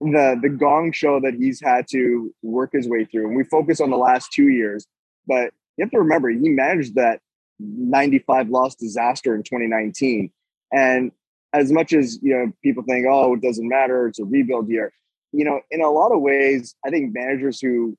the 0.00 0.38
the 0.40 0.48
gong 0.48 0.92
show 0.92 1.20
that 1.20 1.34
he's 1.34 1.60
had 1.60 1.86
to 1.90 2.34
work 2.42 2.70
his 2.72 2.88
way 2.88 3.04
through, 3.04 3.28
and 3.28 3.36
we 3.36 3.44
focus 3.44 3.80
on 3.80 3.90
the 3.90 3.98
last 3.98 4.32
two 4.32 4.48
years, 4.48 4.86
but 5.26 5.52
you 5.76 5.84
have 5.84 5.90
to 5.90 5.98
remember 5.98 6.28
he 6.30 6.48
managed 6.48 6.94
that 6.96 7.20
95 7.58 8.48
loss 8.48 8.74
disaster 8.74 9.34
in 9.34 9.42
2019. 9.42 10.30
And 10.72 11.12
as 11.52 11.70
much 11.72 11.92
as 11.92 12.18
you 12.22 12.32
know, 12.32 12.52
people 12.62 12.82
think, 12.82 13.06
oh, 13.08 13.34
it 13.34 13.42
doesn't 13.42 13.68
matter, 13.68 14.06
it's 14.06 14.18
a 14.18 14.24
rebuild 14.24 14.68
year. 14.68 14.92
You 15.32 15.44
know, 15.44 15.60
in 15.70 15.80
a 15.80 15.90
lot 15.90 16.12
of 16.12 16.20
ways, 16.20 16.74
I 16.84 16.90
think 16.90 17.14
managers 17.14 17.60
who 17.60 17.96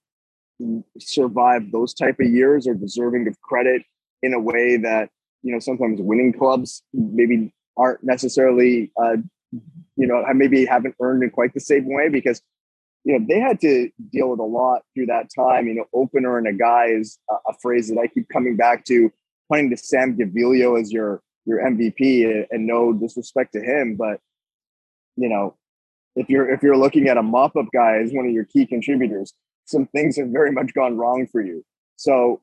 survive 0.99 1.71
those 1.71 1.93
type 1.93 2.19
of 2.19 2.27
years 2.27 2.67
are 2.67 2.73
deserving 2.73 3.27
of 3.27 3.39
credit 3.41 3.83
in 4.21 4.33
a 4.33 4.39
way 4.39 4.77
that 4.77 5.09
you 5.41 5.51
know 5.51 5.59
sometimes 5.59 5.99
winning 6.01 6.33
clubs 6.33 6.83
maybe 6.93 7.53
aren't 7.77 8.03
necessarily 8.03 8.91
uh, 9.01 9.17
you 9.95 10.07
know 10.07 10.23
maybe 10.33 10.65
haven't 10.65 10.95
earned 11.01 11.23
in 11.23 11.29
quite 11.29 11.53
the 11.53 11.59
same 11.59 11.85
way 11.93 12.09
because 12.09 12.41
you 13.03 13.17
know 13.17 13.25
they 13.27 13.39
had 13.39 13.59
to 13.61 13.89
deal 14.11 14.29
with 14.29 14.39
a 14.39 14.43
lot 14.43 14.81
through 14.93 15.07
that 15.07 15.27
time. 15.35 15.67
You 15.67 15.75
know, 15.75 15.85
opener 15.93 16.37
and 16.37 16.47
a 16.47 16.53
guy 16.53 16.87
is 16.87 17.19
a, 17.29 17.35
a 17.49 17.53
phrase 17.61 17.89
that 17.89 17.99
I 17.99 18.07
keep 18.07 18.29
coming 18.29 18.55
back 18.55 18.85
to. 18.85 19.11
Pointing 19.49 19.71
to 19.71 19.77
Sam 19.77 20.17
Gaviglio 20.17 20.79
as 20.79 20.91
your 20.91 21.21
your 21.45 21.59
MVP, 21.59 22.45
and 22.49 22.67
no 22.67 22.93
disrespect 22.93 23.53
to 23.53 23.61
him, 23.61 23.95
but 23.95 24.19
you 25.15 25.29
know, 25.29 25.55
if 26.15 26.29
you're 26.29 26.49
if 26.49 26.61
you're 26.61 26.77
looking 26.77 27.07
at 27.07 27.17
a 27.17 27.23
mop 27.23 27.55
up 27.55 27.65
guy 27.73 27.97
as 27.97 28.11
one 28.11 28.25
of 28.25 28.31
your 28.31 28.45
key 28.45 28.65
contributors, 28.65 29.33
some 29.65 29.87
things 29.87 30.17
have 30.17 30.27
very 30.27 30.51
much 30.51 30.73
gone 30.73 30.97
wrong 30.97 31.27
for 31.31 31.41
you. 31.41 31.63
So, 31.95 32.41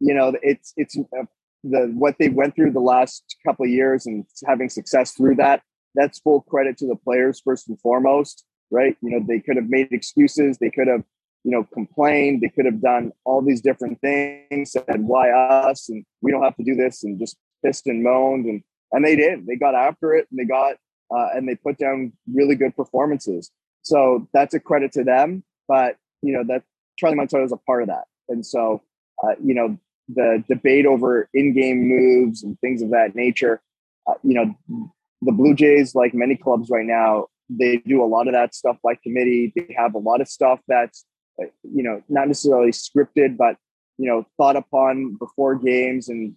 you 0.00 0.14
know, 0.14 0.34
it's 0.42 0.72
it's 0.76 0.96
uh, 0.96 1.24
the 1.64 1.92
what 1.94 2.16
they 2.18 2.28
went 2.28 2.54
through 2.54 2.72
the 2.72 2.80
last 2.80 3.36
couple 3.46 3.64
of 3.64 3.70
years 3.70 4.06
and 4.06 4.24
having 4.46 4.68
success 4.68 5.12
through 5.12 5.36
that. 5.36 5.62
That's 5.94 6.18
full 6.20 6.42
credit 6.42 6.76
to 6.78 6.86
the 6.86 6.96
players 6.96 7.40
first 7.44 7.68
and 7.68 7.80
foremost, 7.80 8.44
right? 8.70 8.96
You 9.02 9.10
know, 9.10 9.24
they 9.26 9.40
could 9.40 9.56
have 9.56 9.68
made 9.68 9.88
excuses, 9.90 10.58
they 10.58 10.70
could 10.70 10.86
have, 10.86 11.02
you 11.44 11.50
know, 11.50 11.64
complained, 11.64 12.42
they 12.42 12.50
could 12.50 12.66
have 12.66 12.80
done 12.80 13.12
all 13.24 13.42
these 13.42 13.60
different 13.60 14.00
things, 14.00 14.72
said 14.72 14.84
why 15.00 15.30
us, 15.30 15.88
and 15.88 16.04
we 16.20 16.30
don't 16.30 16.42
have 16.42 16.56
to 16.56 16.62
do 16.62 16.76
this, 16.76 17.02
and 17.02 17.18
just 17.18 17.36
pissed 17.64 17.86
and 17.86 18.02
moaned, 18.02 18.46
and 18.46 18.62
and 18.92 19.04
they 19.04 19.16
did. 19.16 19.46
They 19.46 19.56
got 19.56 19.74
after 19.74 20.14
it, 20.14 20.26
and 20.30 20.38
they 20.38 20.44
got 20.44 20.76
uh, 21.14 21.28
and 21.34 21.48
they 21.48 21.54
put 21.54 21.78
down 21.78 22.12
really 22.32 22.54
good 22.54 22.76
performances. 22.76 23.50
So 23.82 24.28
that's 24.32 24.54
a 24.54 24.60
credit 24.60 24.92
to 24.92 25.04
them. 25.04 25.44
But 25.66 25.96
you 26.22 26.32
know 26.32 26.44
that 26.48 26.62
Charlie 26.98 27.16
Montoyo 27.16 27.44
is 27.44 27.52
a 27.52 27.56
part 27.56 27.82
of 27.82 27.88
that, 27.88 28.04
and 28.28 28.44
so 28.44 28.82
uh, 29.22 29.34
you 29.42 29.54
know 29.54 29.78
the 30.08 30.42
debate 30.48 30.86
over 30.86 31.28
in-game 31.34 31.86
moves 31.86 32.42
and 32.42 32.58
things 32.60 32.82
of 32.82 32.90
that 32.90 33.14
nature. 33.14 33.60
Uh, 34.06 34.14
you 34.22 34.32
know, 34.32 34.88
the 35.20 35.32
Blue 35.32 35.54
Jays, 35.54 35.94
like 35.94 36.14
many 36.14 36.34
clubs 36.34 36.70
right 36.70 36.86
now, 36.86 37.26
they 37.50 37.76
do 37.78 38.02
a 38.02 38.06
lot 38.06 38.26
of 38.26 38.32
that 38.32 38.54
stuff 38.54 38.78
by 38.82 38.94
committee. 38.94 39.52
They 39.54 39.74
have 39.76 39.94
a 39.94 39.98
lot 39.98 40.20
of 40.20 40.28
stuff 40.28 40.60
that's 40.68 41.04
uh, 41.40 41.46
you 41.62 41.82
know 41.82 42.02
not 42.08 42.28
necessarily 42.28 42.72
scripted, 42.72 43.36
but 43.36 43.56
you 43.98 44.06
know 44.08 44.24
thought 44.36 44.56
upon 44.56 45.16
before 45.16 45.56
games 45.56 46.08
and 46.08 46.34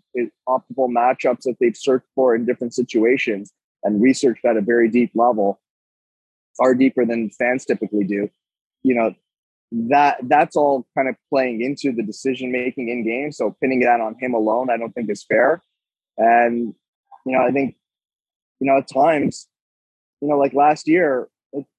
optimal 0.50 0.90
matchups 0.90 1.44
that 1.44 1.56
they've 1.60 1.78
searched 1.78 2.08
for 2.16 2.36
in 2.36 2.46
different 2.46 2.74
situations 2.74 3.54
and 3.84 4.02
researched 4.02 4.44
at 4.46 4.58
a 4.58 4.62
very 4.62 4.90
deep 4.90 5.12
level, 5.16 5.60
far 6.58 6.76
deeper 6.76 7.06
than 7.06 7.30
fans 7.30 7.66
typically 7.66 8.04
do. 8.04 8.30
You 8.84 8.96
know, 8.96 9.16
that 9.72 10.18
that's 10.24 10.56
all 10.56 10.86
kind 10.98 11.08
of 11.08 11.16
playing 11.30 11.62
into 11.62 11.96
the 11.96 12.04
decision 12.04 12.52
making 12.52 12.90
in 12.90 13.06
game. 13.06 13.32
So 13.32 13.56
pinning 13.62 13.80
that 13.82 14.02
on 14.02 14.16
him 14.20 14.34
alone, 14.34 14.70
I 14.70 14.78
don't 14.78 14.92
think 14.92 15.10
is 15.10 15.24
fair. 15.24 15.62
And 16.18 16.74
you 17.26 17.38
know, 17.38 17.46
I 17.46 17.52
think 17.52 17.76
you 18.60 18.68
know 18.68 18.80
at 18.80 18.88
times, 18.88 19.48
you 20.20 20.28
know, 20.28 20.38
like 20.38 20.54
last 20.54 20.88
year, 20.88 21.30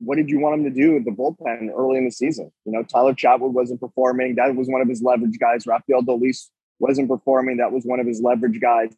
what 0.01 0.17
did 0.17 0.29
you 0.29 0.39
want 0.39 0.61
him 0.61 0.65
to 0.65 0.71
do 0.71 0.95
with 0.95 1.05
the 1.05 1.11
bullpen 1.11 1.71
early 1.75 1.99
in 1.99 2.05
the 2.05 2.11
season? 2.11 2.53
You 2.65 2.73
know, 2.73 2.83
Tyler 2.83 3.15
Chatwood 3.15 3.53
wasn't 3.53 3.81
performing. 3.81 4.35
That 4.35 4.55
was 4.55 4.69
one 4.69 4.83
of 4.83 4.89
his 4.89 5.03
leverage 5.03 5.39
guys. 5.39 5.67
Rafael 5.67 6.03
Dolis 6.03 6.49
wasn't 6.79 7.09
performing. 7.09 7.57
That 7.57 7.73
was 7.73 7.85
one 7.85 8.01
of 8.01 8.07
his 8.07 8.21
leverage 8.21 8.61
guys. 8.61 8.95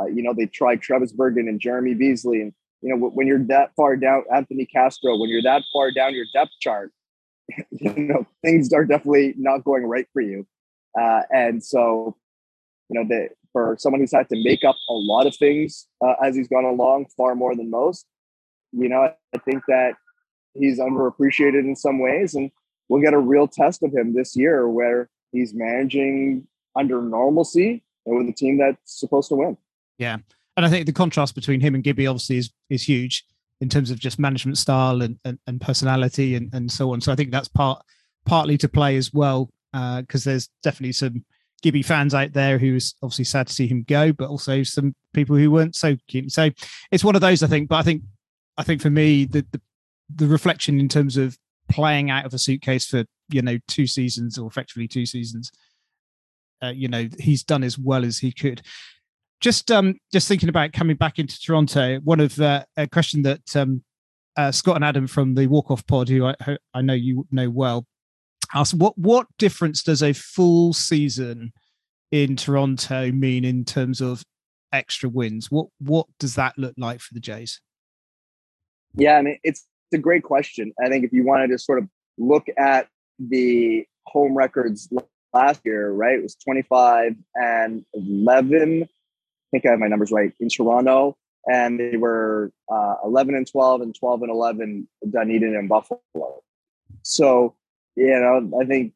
Uh, 0.00 0.06
you 0.06 0.22
know, 0.22 0.34
they 0.36 0.46
tried 0.46 0.82
Travis 0.82 1.12
Bergen 1.12 1.48
and 1.48 1.60
Jeremy 1.60 1.94
Beasley. 1.94 2.42
And, 2.42 2.52
you 2.82 2.94
know, 2.94 3.08
when 3.08 3.26
you're 3.26 3.42
that 3.44 3.74
far 3.76 3.96
down, 3.96 4.24
Anthony 4.34 4.66
Castro, 4.66 5.16
when 5.16 5.30
you're 5.30 5.42
that 5.42 5.62
far 5.72 5.90
down 5.90 6.14
your 6.14 6.26
depth 6.34 6.52
chart, 6.60 6.92
you 7.70 7.94
know 7.96 8.26
things 8.42 8.72
are 8.72 8.84
definitely 8.84 9.34
not 9.36 9.64
going 9.64 9.84
right 9.84 10.06
for 10.12 10.20
you 10.20 10.46
uh, 11.00 11.22
and 11.30 11.64
so 11.64 12.16
you 12.88 13.00
know 13.00 13.06
that 13.08 13.30
for 13.52 13.76
someone 13.78 14.00
who's 14.00 14.12
had 14.12 14.28
to 14.28 14.42
make 14.44 14.64
up 14.64 14.76
a 14.88 14.92
lot 14.92 15.26
of 15.26 15.34
things 15.36 15.86
uh, 16.04 16.14
as 16.22 16.36
he's 16.36 16.48
gone 16.48 16.64
along 16.64 17.06
far 17.16 17.34
more 17.34 17.54
than 17.54 17.70
most 17.70 18.06
you 18.72 18.88
know 18.88 19.02
i 19.34 19.38
think 19.38 19.62
that 19.68 19.94
he's 20.54 20.78
underappreciated 20.78 21.60
in 21.60 21.76
some 21.76 21.98
ways 21.98 22.34
and 22.34 22.50
we'll 22.88 23.02
get 23.02 23.14
a 23.14 23.18
real 23.18 23.46
test 23.46 23.82
of 23.82 23.92
him 23.92 24.14
this 24.14 24.36
year 24.36 24.68
where 24.68 25.08
he's 25.32 25.54
managing 25.54 26.46
under 26.76 27.02
normalcy 27.02 27.82
and 28.06 28.18
with 28.18 28.28
a 28.28 28.32
team 28.32 28.58
that's 28.58 28.98
supposed 28.98 29.28
to 29.28 29.34
win 29.34 29.56
yeah 29.98 30.16
and 30.56 30.66
i 30.66 30.68
think 30.68 30.86
the 30.86 30.92
contrast 30.92 31.34
between 31.34 31.60
him 31.60 31.74
and 31.74 31.84
gibby 31.84 32.06
obviously 32.06 32.38
is 32.38 32.50
is 32.70 32.82
huge 32.82 33.24
in 33.60 33.68
terms 33.68 33.90
of 33.90 33.98
just 33.98 34.18
management 34.18 34.58
style 34.58 35.02
and, 35.02 35.18
and, 35.24 35.38
and 35.46 35.60
personality 35.60 36.34
and, 36.34 36.52
and 36.54 36.70
so 36.70 36.92
on. 36.92 37.00
So 37.00 37.12
I 37.12 37.16
think 37.16 37.30
that's 37.30 37.48
part 37.48 37.82
partly 38.24 38.58
to 38.58 38.68
play 38.68 38.96
as 38.96 39.12
well, 39.12 39.50
because 39.72 40.26
uh, 40.26 40.30
there's 40.30 40.48
definitely 40.62 40.92
some 40.92 41.24
Gibby 41.62 41.82
fans 41.82 42.14
out 42.14 42.32
there 42.32 42.58
who's 42.58 42.94
obviously 43.02 43.24
sad 43.24 43.48
to 43.48 43.52
see 43.52 43.66
him 43.66 43.84
go, 43.88 44.12
but 44.12 44.28
also 44.28 44.62
some 44.62 44.94
people 45.12 45.36
who 45.36 45.50
weren't 45.50 45.74
so 45.74 45.96
keen. 46.06 46.30
So 46.30 46.50
it's 46.92 47.02
one 47.02 47.16
of 47.16 47.20
those, 47.20 47.42
I 47.42 47.48
think. 47.48 47.68
But 47.68 47.76
I 47.76 47.82
think, 47.82 48.02
I 48.58 48.64
think 48.64 48.82
for 48.82 48.90
me, 48.90 49.24
the, 49.24 49.46
the 49.50 49.60
the 50.14 50.26
reflection 50.26 50.80
in 50.80 50.88
terms 50.88 51.16
of 51.16 51.38
playing 51.70 52.10
out 52.10 52.24
of 52.24 52.34
a 52.34 52.38
suitcase 52.38 52.86
for 52.86 53.04
you 53.30 53.42
know 53.42 53.58
two 53.68 53.86
seasons 53.86 54.38
or 54.38 54.46
effectively 54.46 54.88
two 54.88 55.06
seasons, 55.06 55.50
uh, 56.62 56.72
you 56.74 56.88
know, 56.88 57.08
he's 57.18 57.44
done 57.44 57.62
as 57.62 57.78
well 57.78 58.04
as 58.04 58.18
he 58.18 58.32
could 58.32 58.62
just 59.40 59.70
um 59.70 59.94
just 60.12 60.28
thinking 60.28 60.48
about 60.48 60.72
coming 60.72 60.96
back 60.96 61.18
into 61.18 61.38
Toronto, 61.40 61.98
one 62.00 62.20
of 62.20 62.40
uh, 62.40 62.64
a 62.76 62.86
question 62.86 63.22
that 63.22 63.56
um 63.56 63.82
uh, 64.36 64.52
Scott 64.52 64.76
and 64.76 64.84
Adam 64.84 65.08
from 65.08 65.34
the 65.34 65.48
Walk 65.48 65.68
Off 65.70 65.84
Pod, 65.86 66.08
who 66.08 66.26
I, 66.26 66.34
I 66.72 66.80
know 66.80 66.94
you 66.94 67.26
know 67.30 67.50
well, 67.50 67.86
asked 68.54 68.74
what 68.74 68.96
what 68.96 69.26
difference 69.38 69.82
does 69.82 70.02
a 70.02 70.12
full 70.12 70.72
season 70.72 71.52
in 72.10 72.36
Toronto 72.36 73.10
mean 73.12 73.44
in 73.44 73.64
terms 73.64 74.00
of 74.00 74.22
extra 74.72 75.08
wins? 75.08 75.50
What 75.50 75.66
what 75.80 76.06
does 76.18 76.34
that 76.36 76.58
look 76.58 76.74
like 76.76 77.00
for 77.00 77.14
the 77.14 77.20
Jays? 77.20 77.60
Yeah, 78.94 79.16
I 79.16 79.22
mean 79.22 79.38
it's 79.42 79.66
it's 79.90 79.98
a 79.98 80.02
great 80.02 80.22
question. 80.22 80.72
I 80.82 80.88
think 80.88 81.04
if 81.04 81.12
you 81.12 81.24
wanted 81.24 81.48
to 81.48 81.58
sort 81.58 81.78
of 81.78 81.88
look 82.18 82.46
at 82.58 82.88
the 83.18 83.86
home 84.06 84.36
records 84.36 84.92
last 85.32 85.60
year, 85.64 85.90
right? 85.90 86.18
It 86.18 86.22
was 86.22 86.34
25 86.36 87.16
and 87.34 87.84
11 87.94 88.88
I 89.48 89.50
think 89.50 89.66
I 89.66 89.70
have 89.70 89.78
my 89.78 89.88
numbers 89.88 90.12
right 90.12 90.32
in 90.40 90.50
Toronto, 90.50 91.16
and 91.46 91.80
they 91.80 91.96
were 91.96 92.52
uh, 92.70 92.96
11 93.02 93.34
and 93.34 93.50
12 93.50 93.80
and 93.80 93.94
12 93.94 94.22
and 94.22 94.30
11 94.30 94.88
Dunedin 95.10 95.56
and 95.56 95.68
Buffalo. 95.68 96.00
So, 97.02 97.54
you 97.96 98.08
know, 98.08 98.50
I 98.60 98.66
think 98.66 98.92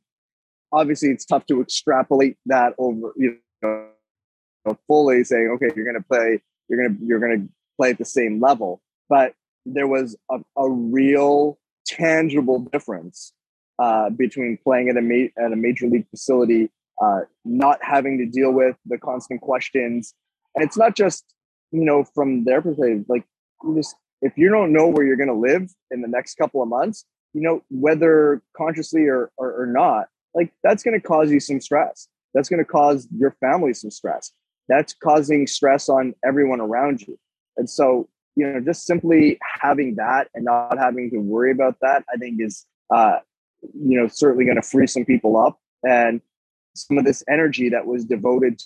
obviously 0.71 1.09
it's 1.09 1.25
tough 1.25 1.47
to 1.47 1.63
extrapolate 1.63 2.37
that 2.47 2.75
over, 2.77 3.15
you 3.17 3.39
know, 3.63 3.89
fully 4.87 5.25
saying, 5.25 5.49
okay, 5.55 5.71
you're 5.75 5.87
going 5.87 5.97
to 5.97 6.07
play, 6.07 6.43
you're 6.69 6.87
going 6.87 6.99
to, 6.99 7.05
you're 7.05 7.19
going 7.19 7.41
to 7.41 7.49
play 7.79 7.91
at 7.91 7.99
the 7.99 8.05
same 8.05 8.39
level. 8.39 8.83
But 9.09 9.35
there 9.65 9.87
was 9.87 10.17
a, 10.31 10.39
a 10.57 10.71
real 10.71 11.59
tangible 11.87 12.61
difference 12.61 13.33
uh, 13.79 14.11
between 14.11 14.59
playing 14.63 14.89
at 14.89 14.97
a 14.97 15.03
ma- 15.03 15.45
at 15.45 15.53
a 15.53 15.57
major 15.57 15.87
league 15.87 16.09
facility, 16.11 16.71
uh, 17.03 17.21
not 17.45 17.79
having 17.83 18.19
to 18.19 18.27
deal 18.27 18.53
with 18.53 18.77
the 18.87 18.99
constant 18.99 19.41
questions 19.41 20.15
and 20.55 20.65
it's 20.65 20.77
not 20.77 20.97
just, 20.97 21.25
you 21.71 21.85
know, 21.85 22.05
from 22.05 22.45
their 22.45 22.61
perspective, 22.61 23.05
like 23.09 23.25
you 23.65 23.75
just 23.77 23.97
if 24.21 24.37
you 24.37 24.49
don't 24.49 24.73
know 24.73 24.87
where 24.87 25.05
you're 25.05 25.17
going 25.17 25.29
to 25.29 25.35
live 25.35 25.71
in 25.91 26.01
the 26.01 26.09
next 26.09 26.37
couple 26.37 26.63
of 26.63 26.69
months, 26.69 27.05
you 27.33 27.41
know, 27.41 27.63
whether 27.71 28.41
consciously 28.57 29.07
or, 29.07 29.33
or, 29.37 29.63
or 29.63 29.67
not, 29.67 30.07
like 30.35 30.53
that's 30.63 30.83
going 30.83 30.99
to 30.99 31.05
cause 31.05 31.31
you 31.31 31.41
some 31.41 31.61
stress. 31.61 32.09
That's 32.35 32.49
going 32.49 32.59
to 32.59 32.65
cause 32.65 33.09
your 33.17 33.33
family 33.41 33.75
some 33.75 33.91
stress. 33.91 34.33
That's 34.69 34.95
causing 34.95 35.47
stress 35.47 35.89
on 35.89 36.15
everyone 36.25 36.61
around 36.61 37.03
you. 37.03 37.19
And 37.57 37.69
so, 37.69 38.09
you 38.37 38.47
know, 38.47 38.61
just 38.61 38.87
simply 38.87 39.39
having 39.61 39.97
that 39.97 40.29
and 40.35 40.45
not 40.45 40.79
having 40.79 41.11
to 41.11 41.19
worry 41.19 41.53
about 41.53 41.77
that, 41.83 42.05
I 42.13 42.17
think 42.17 42.41
is, 42.41 42.67
uh, 42.91 43.19
you 43.63 44.01
know, 44.01 44.09
certainly 44.09 44.45
going 44.45 44.57
to 44.57 44.63
free 44.63 44.87
some 44.87 45.05
people 45.05 45.37
up. 45.37 45.59
And 45.87 46.21
some 46.75 46.99
of 46.99 47.05
this 47.05 47.23
energy 47.29 47.69
that 47.69 47.87
was 47.87 48.05
devoted 48.05 48.61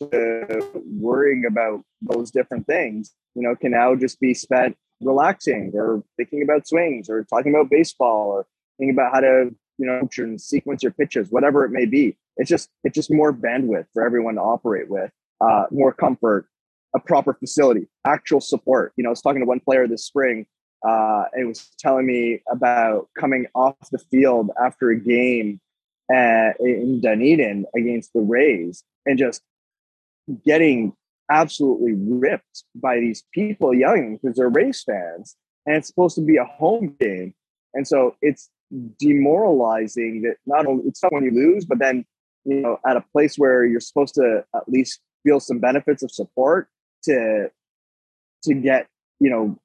to 0.00 0.62
worrying 0.74 1.44
about 1.46 1.82
those 2.02 2.30
different 2.30 2.66
things, 2.66 3.12
you 3.34 3.42
know, 3.42 3.56
can 3.56 3.72
now 3.72 3.94
just 3.94 4.20
be 4.20 4.34
spent 4.34 4.76
relaxing 5.00 5.72
or 5.74 6.02
thinking 6.16 6.42
about 6.42 6.66
swings 6.66 7.10
or 7.10 7.24
talking 7.24 7.52
about 7.52 7.70
baseball 7.70 8.28
or 8.28 8.46
thinking 8.78 8.94
about 8.94 9.12
how 9.12 9.20
to, 9.20 9.54
you 9.78 9.86
know, 9.86 10.08
sequence 10.36 10.82
your 10.82 10.92
pitches, 10.92 11.30
whatever 11.30 11.64
it 11.64 11.70
may 11.70 11.86
be. 11.86 12.16
It's 12.36 12.50
just 12.50 12.70
it's 12.84 12.94
just 12.94 13.10
more 13.10 13.32
bandwidth 13.32 13.86
for 13.92 14.04
everyone 14.04 14.34
to 14.36 14.42
operate 14.42 14.88
with, 14.88 15.10
uh, 15.40 15.64
more 15.70 15.92
comfort, 15.92 16.46
a 16.94 17.00
proper 17.00 17.34
facility, 17.34 17.88
actual 18.06 18.40
support. 18.40 18.92
You 18.96 19.04
know, 19.04 19.10
I 19.10 19.10
was 19.10 19.22
talking 19.22 19.40
to 19.40 19.46
one 19.46 19.60
player 19.60 19.86
this 19.86 20.04
spring. 20.04 20.46
Uh, 20.86 21.24
and 21.32 21.48
was 21.48 21.70
telling 21.78 22.06
me 22.06 22.40
about 22.52 23.08
coming 23.18 23.46
off 23.54 23.74
the 23.90 23.98
field 23.98 24.50
after 24.62 24.90
a 24.90 25.00
game 25.00 25.58
uh, 26.14 26.50
in 26.60 27.00
Dunedin 27.00 27.64
against 27.74 28.12
the 28.12 28.20
Rays 28.20 28.84
and 29.06 29.18
just 29.18 29.42
getting 30.44 30.92
absolutely 31.30 31.94
ripped 31.94 32.64
by 32.74 33.00
these 33.00 33.24
people 33.32 33.74
yelling 33.74 34.18
because 34.18 34.36
they're 34.36 34.48
Rays 34.48 34.82
fans 34.82 35.34
and 35.64 35.76
it's 35.76 35.88
supposed 35.88 36.14
to 36.16 36.22
be 36.22 36.36
a 36.36 36.44
home 36.44 36.94
game. 37.00 37.34
And 37.74 37.86
so 37.86 38.16
it's 38.22 38.48
demoralizing 38.98 40.22
that 40.22 40.36
not 40.46 40.66
only 40.66 40.84
it's 40.86 41.02
not 41.02 41.12
when 41.12 41.24
you 41.24 41.30
lose, 41.30 41.64
but 41.64 41.78
then 41.78 42.04
you 42.44 42.60
know 42.60 42.78
at 42.86 42.96
a 42.96 43.04
place 43.12 43.36
where 43.36 43.64
you're 43.64 43.80
supposed 43.80 44.14
to 44.14 44.44
at 44.54 44.68
least 44.68 45.00
feel 45.24 45.40
some 45.40 45.58
benefits 45.58 46.02
of 46.02 46.10
support 46.10 46.68
to 47.06 47.50
to 48.44 48.54
get 48.54 48.86
you 49.20 49.30
know 49.30 49.58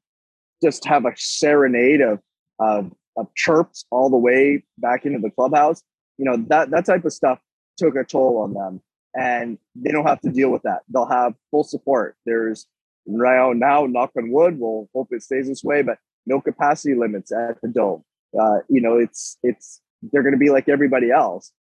just 0.63 0.85
have 0.85 1.05
a 1.05 1.11
serenade 1.15 2.01
of 2.01 2.19
of, 2.59 2.91
of 3.17 3.27
chirps 3.35 3.85
all 3.91 4.09
the 4.09 4.17
way 4.17 4.63
back 4.77 5.05
into 5.05 5.19
the 5.19 5.31
clubhouse. 5.31 5.83
You 6.17 6.25
know 6.25 6.37
that 6.49 6.71
that 6.71 6.85
type 6.85 7.05
of 7.05 7.13
stuff 7.13 7.39
took 7.77 7.95
a 7.95 8.03
toll 8.03 8.37
on 8.37 8.53
them, 8.53 8.81
and 9.15 9.57
they 9.75 9.91
don't 9.91 10.07
have 10.07 10.21
to 10.21 10.29
deal 10.29 10.49
with 10.49 10.61
that. 10.63 10.81
They'll 10.93 11.05
have 11.05 11.33
full 11.49 11.63
support. 11.63 12.15
There's 12.25 12.67
right 13.07 13.55
now, 13.55 13.85
knock 13.85 14.11
on 14.17 14.31
wood. 14.31 14.59
We'll 14.59 14.87
hope 14.93 15.09
it 15.11 15.23
stays 15.23 15.47
this 15.47 15.63
way, 15.63 15.81
but 15.81 15.97
no 16.25 16.39
capacity 16.39 16.95
limits 16.95 17.31
at 17.31 17.59
the 17.61 17.67
dome. 17.67 18.03
Uh, 18.39 18.59
you 18.69 18.81
know, 18.81 18.97
it's 18.97 19.37
it's 19.43 19.81
they're 20.11 20.23
going 20.23 20.33
to 20.33 20.39
be 20.39 20.49
like 20.49 20.69
everybody 20.69 21.11
else, 21.11 21.51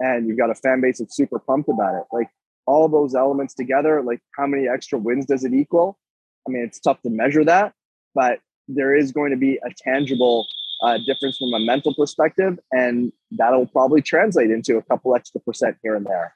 and 0.00 0.26
you've 0.26 0.38
got 0.38 0.50
a 0.50 0.54
fan 0.54 0.80
base 0.80 0.98
that's 0.98 1.16
super 1.16 1.38
pumped 1.38 1.68
about 1.68 1.94
it. 1.94 2.04
Like 2.12 2.28
all 2.66 2.88
those 2.88 3.14
elements 3.14 3.54
together, 3.54 4.02
like 4.02 4.20
how 4.36 4.46
many 4.46 4.68
extra 4.68 4.98
wins 4.98 5.26
does 5.26 5.44
it 5.44 5.54
equal? 5.54 5.98
I 6.46 6.50
mean, 6.50 6.62
it's 6.64 6.78
tough 6.78 7.00
to 7.02 7.10
measure 7.10 7.44
that, 7.44 7.72
but 8.14 8.40
there 8.68 8.94
is 8.94 9.12
going 9.12 9.30
to 9.30 9.36
be 9.36 9.56
a 9.56 9.70
tangible 9.76 10.46
uh, 10.82 10.98
difference 11.06 11.38
from 11.38 11.54
a 11.54 11.60
mental 11.60 11.94
perspective, 11.94 12.58
and 12.72 13.12
that'll 13.32 13.66
probably 13.66 14.02
translate 14.02 14.50
into 14.50 14.76
a 14.76 14.82
couple 14.82 15.14
extra 15.14 15.40
percent 15.40 15.76
here 15.82 15.94
and 15.94 16.06
there. 16.06 16.34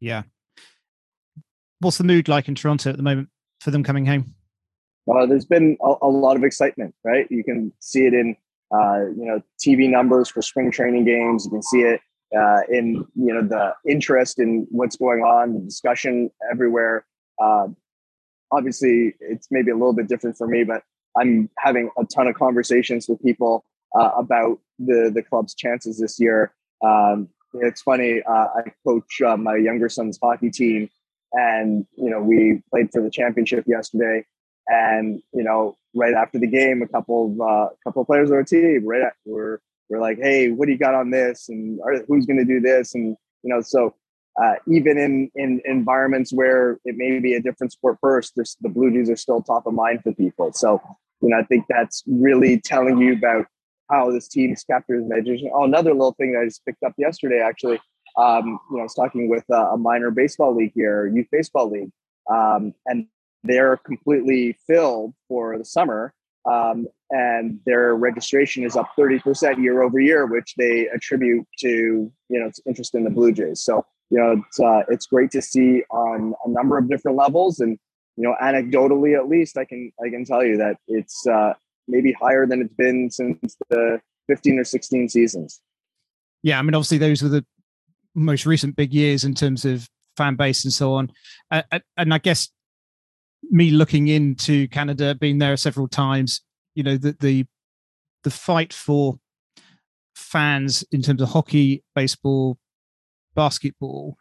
Yeah. 0.00 0.22
What's 1.80 1.98
the 1.98 2.04
mood 2.04 2.28
like 2.28 2.48
in 2.48 2.54
Toronto 2.54 2.90
at 2.90 2.96
the 2.96 3.02
moment 3.02 3.28
for 3.60 3.70
them 3.70 3.82
coming 3.82 4.06
home? 4.06 4.34
Uh, 5.10 5.26
there's 5.26 5.44
been 5.44 5.76
a, 5.82 5.94
a, 6.02 6.08
lot 6.08 6.36
of 6.36 6.42
excitement, 6.42 6.94
right? 7.04 7.30
You 7.30 7.44
can 7.44 7.72
see 7.78 8.06
it 8.06 8.14
in 8.14 8.36
uh, 8.74 9.06
you 9.16 9.24
know 9.24 9.40
TV 9.64 9.88
numbers 9.88 10.28
for 10.28 10.42
spring 10.42 10.70
training 10.70 11.04
games. 11.04 11.44
You 11.44 11.52
can 11.52 11.62
see 11.62 11.82
it 11.82 12.00
uh, 12.34 12.60
in 12.70 13.06
you 13.14 13.34
know 13.34 13.42
the 13.42 13.74
interest 13.90 14.38
in 14.38 14.66
what's 14.70 14.96
going 14.96 15.20
on, 15.22 15.54
the 15.54 15.60
discussion 15.60 16.30
everywhere. 16.50 17.06
Uh, 17.42 17.68
obviously, 18.52 19.14
it's 19.20 19.48
maybe 19.50 19.70
a 19.70 19.76
little 19.76 19.92
bit 19.92 20.08
different 20.08 20.36
for 20.36 20.46
me, 20.46 20.64
but 20.64 20.82
I'm 21.16 21.50
having 21.58 21.90
a 21.98 22.04
ton 22.04 22.26
of 22.26 22.34
conversations 22.34 23.08
with 23.08 23.22
people 23.22 23.64
uh, 23.98 24.10
about 24.16 24.58
the 24.78 25.10
the 25.14 25.22
club's 25.22 25.54
chances 25.54 25.98
this 25.98 26.18
year. 26.18 26.52
Um, 26.84 27.28
it's 27.54 27.82
funny. 27.82 28.22
Uh, 28.28 28.46
I 28.54 28.72
coach 28.86 29.20
uh, 29.26 29.36
my 29.36 29.56
younger 29.56 29.88
son's 29.88 30.18
hockey 30.22 30.50
team, 30.50 30.90
and 31.32 31.86
you 31.96 32.10
know 32.10 32.20
we 32.20 32.62
played 32.70 32.90
for 32.92 33.02
the 33.02 33.10
championship 33.10 33.64
yesterday. 33.66 34.24
And 34.68 35.22
you 35.32 35.44
know, 35.44 35.76
right 35.94 36.14
after 36.14 36.38
the 36.38 36.48
game, 36.48 36.82
a 36.82 36.88
couple 36.88 37.32
of 37.32 37.40
uh, 37.40 37.68
couple 37.84 38.02
of 38.02 38.08
players 38.08 38.30
on 38.30 38.36
our 38.36 38.44
team, 38.44 38.84
right, 38.84 39.02
at, 39.02 39.14
we're 39.24 39.60
we're 39.88 40.00
like, 40.00 40.18
hey, 40.20 40.50
what 40.50 40.66
do 40.66 40.72
you 40.72 40.78
got 40.78 40.94
on 40.94 41.10
this, 41.10 41.48
and 41.48 41.80
who's 42.08 42.26
going 42.26 42.38
to 42.38 42.44
do 42.44 42.60
this, 42.60 42.94
and 42.94 43.16
you 43.42 43.54
know, 43.54 43.60
so 43.60 43.94
uh, 44.42 44.54
even 44.68 44.98
in 44.98 45.30
in 45.34 45.60
environments 45.64 46.32
where 46.32 46.78
it 46.84 46.96
may 46.96 47.18
be 47.18 47.34
a 47.34 47.40
different 47.40 47.72
sport 47.72 47.98
first, 48.00 48.34
the 48.34 48.68
Blue 48.68 48.90
Jays 48.90 49.10
are 49.10 49.16
still 49.16 49.42
top 49.42 49.66
of 49.66 49.74
mind 49.74 50.02
for 50.02 50.12
people. 50.12 50.52
So 50.52 50.80
you 51.22 51.30
know, 51.30 51.38
I 51.38 51.44
think 51.44 51.64
that's 51.68 52.02
really 52.06 52.60
telling 52.60 52.98
you 52.98 53.14
about 53.14 53.46
how 53.90 54.10
this 54.10 54.28
team 54.28 54.52
is 54.52 54.64
captured 54.64 55.02
imagination. 55.02 55.50
Oh, 55.54 55.64
another 55.64 55.92
little 55.92 56.14
thing 56.14 56.32
that 56.32 56.40
I 56.40 56.44
just 56.46 56.64
picked 56.64 56.82
up 56.82 56.92
yesterday, 56.98 57.40
actually. 57.40 57.80
Um, 58.18 58.58
you 58.70 58.76
know, 58.76 58.80
I 58.80 58.82
was 58.84 58.94
talking 58.94 59.28
with 59.28 59.44
a 59.50 59.76
minor 59.76 60.10
baseball 60.10 60.54
league 60.54 60.72
here, 60.74 61.06
youth 61.06 61.26
baseball 61.30 61.70
league, 61.70 61.90
um, 62.30 62.74
and 62.86 63.06
they're 63.44 63.76
completely 63.76 64.56
filled 64.66 65.14
for 65.28 65.56
the 65.58 65.64
summer. 65.64 66.14
Um, 66.50 66.86
and 67.10 67.60
their 67.66 67.94
registration 67.94 68.64
is 68.64 68.76
up 68.76 68.90
30% 68.98 69.62
year 69.62 69.82
over 69.82 70.00
year, 70.00 70.26
which 70.26 70.54
they 70.58 70.88
attribute 70.88 71.46
to, 71.58 71.68
you 71.68 72.12
know, 72.40 72.50
interest 72.66 72.94
in 72.94 73.04
the 73.04 73.10
Blue 73.10 73.32
Jays. 73.32 73.60
So, 73.60 73.84
you 74.10 74.18
know, 74.18 74.42
it's, 74.46 74.60
uh, 74.60 74.82
it's 74.88 75.06
great 75.06 75.30
to 75.32 75.42
see 75.42 75.82
on 75.90 76.34
a 76.44 76.50
number 76.50 76.78
of 76.78 76.88
different 76.88 77.16
levels. 77.16 77.60
And, 77.60 77.78
you 78.16 78.24
know, 78.24 78.34
anecdotally, 78.42 79.16
at 79.16 79.28
least 79.28 79.56
I 79.56 79.64
can, 79.64 79.92
I 80.04 80.08
can 80.10 80.24
tell 80.24 80.44
you 80.44 80.56
that 80.56 80.76
it's 80.88 81.26
uh, 81.26 81.54
maybe 81.86 82.12
higher 82.12 82.46
than 82.46 82.62
it's 82.62 82.74
been 82.74 83.10
since 83.10 83.56
the 83.70 84.00
15 84.28 84.58
or 84.58 84.64
16 84.64 85.08
seasons. 85.08 85.60
Yeah. 86.42 86.58
I 86.58 86.62
mean, 86.62 86.74
obviously 86.74 86.98
those 86.98 87.22
were 87.22 87.28
the 87.28 87.44
most 88.14 88.46
recent 88.46 88.74
big 88.74 88.92
years 88.92 89.24
in 89.24 89.34
terms 89.34 89.64
of 89.64 89.88
fan 90.16 90.34
base 90.34 90.64
and 90.64 90.72
so 90.72 90.94
on. 90.94 91.12
Uh, 91.50 91.62
and 91.96 92.12
I 92.12 92.18
guess 92.18 92.48
me 93.50 93.70
looking 93.70 94.08
into 94.08 94.66
Canada, 94.68 95.14
being 95.14 95.38
there 95.38 95.56
several 95.56 95.86
times, 95.86 96.40
you 96.76 96.84
know, 96.84 96.96
the 96.96 97.16
the 97.18 97.46
the 98.22 98.30
fight 98.30 98.72
for 98.72 99.18
fans 100.14 100.84
in 100.92 101.02
terms 101.02 101.20
of 101.20 101.30
hockey, 101.30 101.82
baseball, 101.94 102.58
basketball. 103.34 104.16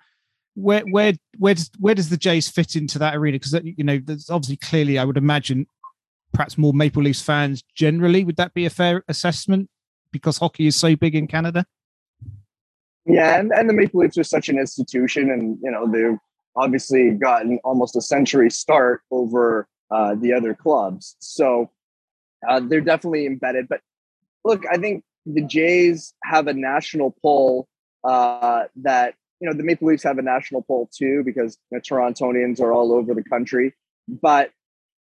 Where 0.55 0.81
where 0.89 1.13
where 1.37 1.53
does 1.53 1.69
where 1.77 1.93
does 1.93 2.09
the 2.09 2.17
Jays 2.17 2.47
fit 2.49 2.75
into 2.75 2.97
that 2.99 3.15
arena? 3.15 3.35
Because 3.35 3.53
you 3.63 3.83
know, 3.83 3.99
there's 4.03 4.29
obviously 4.29 4.57
clearly, 4.57 4.97
I 4.97 5.03
would 5.03 5.17
imagine, 5.17 5.67
perhaps 6.33 6.57
more 6.57 6.73
Maple 6.73 7.03
Leafs 7.03 7.21
fans 7.21 7.63
generally. 7.75 8.23
Would 8.23 8.37
that 8.37 8.53
be 8.53 8.65
a 8.65 8.69
fair 8.69 9.03
assessment? 9.09 9.69
Because 10.11 10.37
hockey 10.37 10.67
is 10.67 10.77
so 10.77 10.95
big 10.95 11.13
in 11.13 11.27
Canada. 11.27 11.65
Yeah, 13.05 13.37
and, 13.37 13.51
and 13.51 13.69
the 13.69 13.73
Maple 13.73 13.99
Leafs 13.99 14.17
are 14.17 14.23
such 14.23 14.47
an 14.47 14.57
institution, 14.57 15.29
and 15.29 15.57
you 15.61 15.71
know 15.71 15.91
they've 15.91 16.17
obviously 16.55 17.11
gotten 17.11 17.59
almost 17.65 17.97
a 17.97 18.01
century 18.01 18.49
start 18.49 19.01
over 19.11 19.67
uh, 19.91 20.15
the 20.15 20.31
other 20.31 20.53
clubs. 20.53 21.17
So 21.19 21.69
uh, 22.47 22.59
they're 22.59 22.81
definitely 22.81 23.25
embedded. 23.25 23.67
But 23.67 23.81
look, 24.43 24.63
I 24.71 24.77
think 24.77 25.03
the 25.25 25.41
Jays 25.41 26.13
have 26.23 26.47
a 26.47 26.53
national 26.53 27.15
pull 27.21 27.67
uh, 28.03 28.65
that, 28.77 29.15
you 29.39 29.49
know, 29.49 29.55
the 29.55 29.63
Maple 29.63 29.87
Leafs 29.87 30.03
have 30.03 30.17
a 30.17 30.21
national 30.21 30.61
pull 30.61 30.89
too, 30.95 31.23
because 31.23 31.57
the 31.71 31.79
Torontonians 31.79 32.59
are 32.59 32.71
all 32.71 32.93
over 32.93 33.13
the 33.13 33.23
country. 33.23 33.73
But 34.07 34.51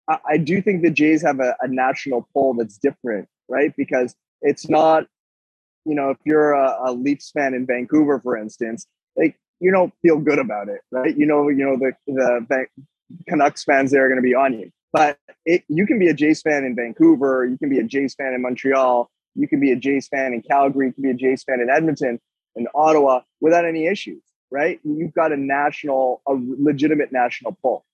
I, 0.08 0.18
I 0.30 0.38
do 0.38 0.62
think 0.62 0.82
the 0.82 0.92
Jays 0.92 1.22
have 1.24 1.40
a, 1.40 1.56
a 1.62 1.68
national 1.68 2.28
pull 2.34 2.54
that's 2.54 2.78
different, 2.78 3.28
right? 3.48 3.74
Because 3.76 4.16
it's 4.42 4.70
not, 4.70 5.08
you 5.86 5.96
know, 5.96 6.10
if 6.12 6.18
you're 6.26 6.54
a, 6.54 6.78
a 6.86 6.92
Leafs 6.94 7.32
fan 7.32 7.54
in 7.54 7.66
Vancouver, 7.66 8.20
for 8.20 8.38
instance, 8.38 8.88
like 9.16 9.38
you 9.60 9.72
don't 9.72 9.94
feel 10.02 10.20
good 10.20 10.40
about 10.40 10.70
it, 10.70 10.82
right? 10.92 11.18
You 11.18 11.26
know, 11.26 11.50
you 11.50 11.66
know 11.66 11.78
the 11.78 11.94
the 12.08 12.68
Canucks 13.28 13.64
fans 13.64 13.92
there 13.92 14.06
are 14.06 14.10
going 14.10 14.22
to 14.22 14.22
be 14.22 14.36
on 14.36 14.54
you, 14.54 14.72
but 14.94 15.18
it, 15.46 15.64
you 15.68 15.86
can 15.86 16.00
be 16.00 16.08
a 16.08 16.14
Jays 16.14 16.42
fan 16.42 16.64
in 16.64 16.76
Vancouver, 16.76 17.46
you 17.46 17.58
can 17.58 17.70
be 17.70 17.80
a 17.80 17.84
Jays 17.84 18.16
fan 18.16 18.34
in 18.34 18.42
Montreal, 18.42 19.10
you 19.36 19.48
can 19.48 19.60
be 19.60 19.72
a 19.72 19.76
Jays 19.76 20.08
fan 20.08 20.34
in 20.34 20.42
Calgary, 20.42 20.88
you 20.88 20.94
can 20.94 21.04
be 21.04 21.12
a 21.12 21.14
Jays 21.14 21.44
fan 21.44 21.60
in 21.60 21.70
Edmonton, 21.70 22.20
and 22.56 22.68
Ottawa, 22.74 23.22
without 23.40 23.66
any 23.66 23.88
issues, 23.88 24.24
right? 24.52 24.80
You've 24.84 25.14
got 25.14 25.32
a 25.32 25.38
national, 25.38 26.22
a 26.28 26.34
legitimate 26.36 27.12
national 27.12 27.58
pull. 27.62 27.86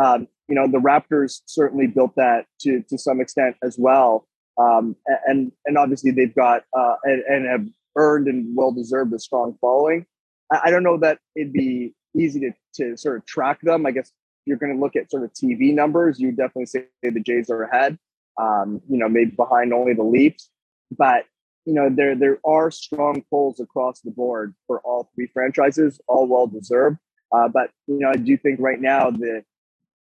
Um, 0.00 0.28
you 0.48 0.54
know, 0.54 0.66
the 0.66 0.78
Raptors 0.78 1.40
certainly 1.46 1.86
built 1.86 2.14
that 2.16 2.46
to 2.60 2.82
to 2.88 2.98
some 2.98 3.20
extent 3.20 3.56
as 3.62 3.76
well, 3.78 4.26
um, 4.58 4.96
and 5.26 5.52
and 5.66 5.78
obviously 5.78 6.10
they've 6.10 6.34
got 6.34 6.64
uh, 6.76 6.96
and, 7.04 7.22
and 7.28 7.46
have 7.46 7.66
earned 7.96 8.28
and 8.28 8.56
well 8.56 8.72
deserved 8.72 9.12
a 9.12 9.18
strong 9.18 9.56
following. 9.60 10.06
I 10.50 10.70
don't 10.70 10.82
know 10.82 10.98
that 10.98 11.18
it'd 11.36 11.52
be 11.52 11.94
easy 12.16 12.40
to, 12.40 12.52
to 12.76 12.96
sort 12.96 13.18
of 13.18 13.26
track 13.26 13.60
them. 13.60 13.84
I 13.84 13.90
guess 13.90 14.10
you're 14.48 14.56
going 14.56 14.74
to 14.74 14.80
look 14.80 14.96
at 14.96 15.10
sort 15.10 15.24
of 15.24 15.32
TV 15.34 15.74
numbers. 15.74 16.18
You 16.18 16.32
definitely 16.32 16.66
say 16.66 16.86
the 17.02 17.20
Jays 17.20 17.50
are 17.50 17.62
ahead. 17.64 17.98
Um, 18.40 18.80
you 18.88 18.96
know, 18.96 19.08
maybe 19.08 19.32
behind 19.32 19.72
only 19.72 19.94
the 19.94 20.04
Leafs, 20.04 20.48
but 20.96 21.24
you 21.64 21.74
know 21.74 21.90
there 21.90 22.14
there 22.14 22.38
are 22.46 22.70
strong 22.70 23.22
pulls 23.28 23.60
across 23.60 24.00
the 24.00 24.10
board 24.10 24.54
for 24.66 24.80
all 24.80 25.10
three 25.14 25.26
franchises, 25.26 26.00
all 26.08 26.26
well 26.26 26.46
deserved. 26.46 26.98
Uh, 27.30 27.48
but 27.48 27.70
you 27.86 27.98
know, 27.98 28.08
I 28.10 28.16
do 28.16 28.36
think 28.36 28.58
right 28.60 28.80
now 28.80 29.10
the 29.10 29.42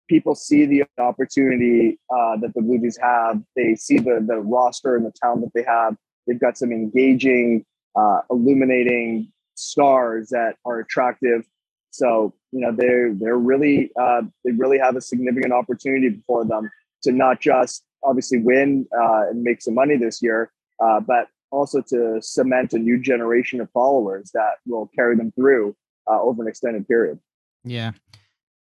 people 0.09 0.35
see 0.35 0.67
the 0.67 0.85
opportunity 0.99 1.99
uh, 2.11 2.37
that 2.39 2.55
the 2.55 2.63
Blue 2.63 2.79
Jays 2.79 2.99
have. 3.03 3.43
They 3.57 3.75
see 3.75 3.99
the 3.99 4.25
the 4.27 4.39
roster 4.39 4.97
and 4.97 5.05
the 5.05 5.13
talent 5.13 5.43
that 5.43 5.53
they 5.53 5.65
have. 5.65 5.97
They've 6.27 6.41
got 6.41 6.57
some 6.57 6.73
engaging, 6.73 7.65
uh, 7.97 8.21
illuminating 8.31 9.33
stars 9.57 10.29
that 10.31 10.57
are 10.65 10.79
attractive. 10.79 11.45
So 11.93 12.35
you 12.53 12.61
know 12.61 12.73
they're 12.73 13.15
they're 13.15 13.39
really 13.39 13.93
uh, 14.01 14.23
they 14.45 14.53
really 14.53 14.79
have 14.79 14.97
a 14.97 15.01
significant 15.01 15.53
opportunity 15.53 16.09
before 16.09 16.45
them 16.45 16.71
to 17.03 17.13
not 17.13 17.41
just 17.41 17.85
obviously 18.03 18.39
win 18.39 18.87
uh, 18.99 19.29
and 19.29 19.43
make 19.43 19.63
some 19.63 19.75
money 19.75 19.97
this 19.97 20.23
year, 20.23 20.51
uh, 20.83 21.01
but 21.01 21.29
also 21.51 21.83
to 21.83 22.21
cement 22.21 22.73
a 22.73 22.79
new 22.79 22.99
generation 22.99 23.61
of 23.61 23.71
followers 23.71 24.31
that 24.33 24.55
will 24.67 24.91
carry 24.95 25.17
them 25.17 25.31
through 25.33 25.77
uh, 26.11 26.21
over 26.21 26.43
an 26.43 26.49
extended 26.49 26.89
period. 26.89 27.19
Yeah, 27.63 27.93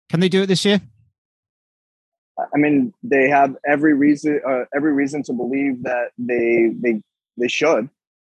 can 0.10 0.20
they 0.20 0.30
do 0.30 0.42
it 0.42 0.48
this 0.48 0.66
year? 0.66 0.82
I 2.54 2.58
mean, 2.58 2.94
they 3.04 3.30
have 3.30 3.56
every 3.66 3.94
reason 3.94 4.42
uh, 4.48 4.64
every 4.76 4.94
reason 4.94 5.22
to 5.24 5.34
believe 5.34 5.84
that 5.84 6.12
they 6.18 6.72
they 6.82 7.02
they 7.38 7.48
should, 7.48 7.90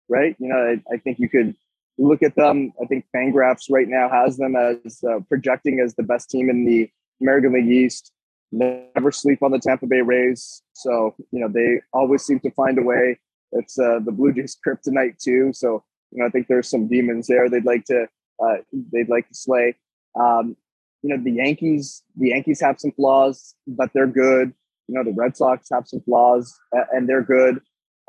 right? 0.08 0.36
You 0.38 0.48
know, 0.48 0.56
I, 0.56 0.94
I 0.94 0.98
think 0.98 1.18
you 1.18 1.28
could 1.28 1.56
look 1.98 2.22
at 2.22 2.34
them. 2.36 2.72
I 2.82 2.86
think 2.86 3.06
Fangraphs 3.14 3.70
right 3.70 3.88
now 3.88 4.08
has 4.08 4.36
them 4.36 4.56
as 4.56 5.02
uh, 5.04 5.20
projecting 5.28 5.80
as 5.80 5.94
the 5.94 6.02
best 6.02 6.30
team 6.30 6.50
in 6.50 6.64
the 6.64 6.90
American 7.20 7.52
League 7.54 7.70
East. 7.70 8.12
Never 8.52 9.10
sleep 9.10 9.42
on 9.42 9.50
the 9.50 9.58
Tampa 9.58 9.86
Bay 9.86 10.00
Rays. 10.00 10.62
So 10.74 11.14
you 11.32 11.40
know 11.40 11.48
they 11.48 11.80
always 11.92 12.22
seem 12.22 12.40
to 12.40 12.50
find 12.52 12.78
a 12.78 12.82
way. 12.82 13.18
It's 13.52 13.78
uh, 13.78 14.00
the 14.04 14.12
Blue 14.12 14.32
Jays 14.32 14.56
kryptonite 14.66 15.18
too. 15.18 15.52
So 15.52 15.84
you 16.12 16.20
know 16.20 16.26
I 16.26 16.30
think 16.30 16.48
there's 16.48 16.68
some 16.68 16.88
demons 16.88 17.26
there. 17.26 17.48
They'd 17.48 17.64
like 17.64 17.84
to 17.86 18.06
uh, 18.44 18.56
they'd 18.92 19.08
like 19.08 19.28
to 19.28 19.34
slay. 19.34 19.76
Um, 20.18 20.56
you 21.02 21.14
know 21.14 21.22
the 21.22 21.32
Yankees. 21.32 22.02
The 22.16 22.28
Yankees 22.28 22.60
have 22.60 22.80
some 22.80 22.92
flaws, 22.92 23.54
but 23.66 23.90
they're 23.92 24.06
good. 24.06 24.52
You 24.88 24.94
know 24.94 25.04
the 25.04 25.12
Red 25.12 25.36
Sox 25.36 25.68
have 25.72 25.88
some 25.88 26.00
flaws, 26.00 26.58
and 26.92 27.08
they're 27.08 27.22
good. 27.22 27.60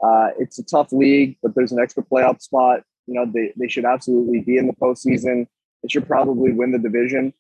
Uh, 0.03 0.29
it's 0.38 0.59
a 0.59 0.63
tough 0.63 0.91
league, 0.91 1.38
but 1.41 1.55
there's 1.55 1.71
an 1.71 1.79
extra 1.79 2.03
playoff 2.03 2.41
spot. 2.41 2.81
You 3.08 3.16
know, 3.16 3.32
they, 3.32 3.53
they 3.58 3.68
should 3.68 3.86
absolutely 3.86 4.41
be 4.41 4.58
in 4.58 4.68
the 4.68 4.74
postseason. 4.74 5.47
They 5.84 5.89
should 5.89 6.08
probably 6.08 6.51
win 6.51 6.72
the 6.72 6.80
division. 6.80 7.34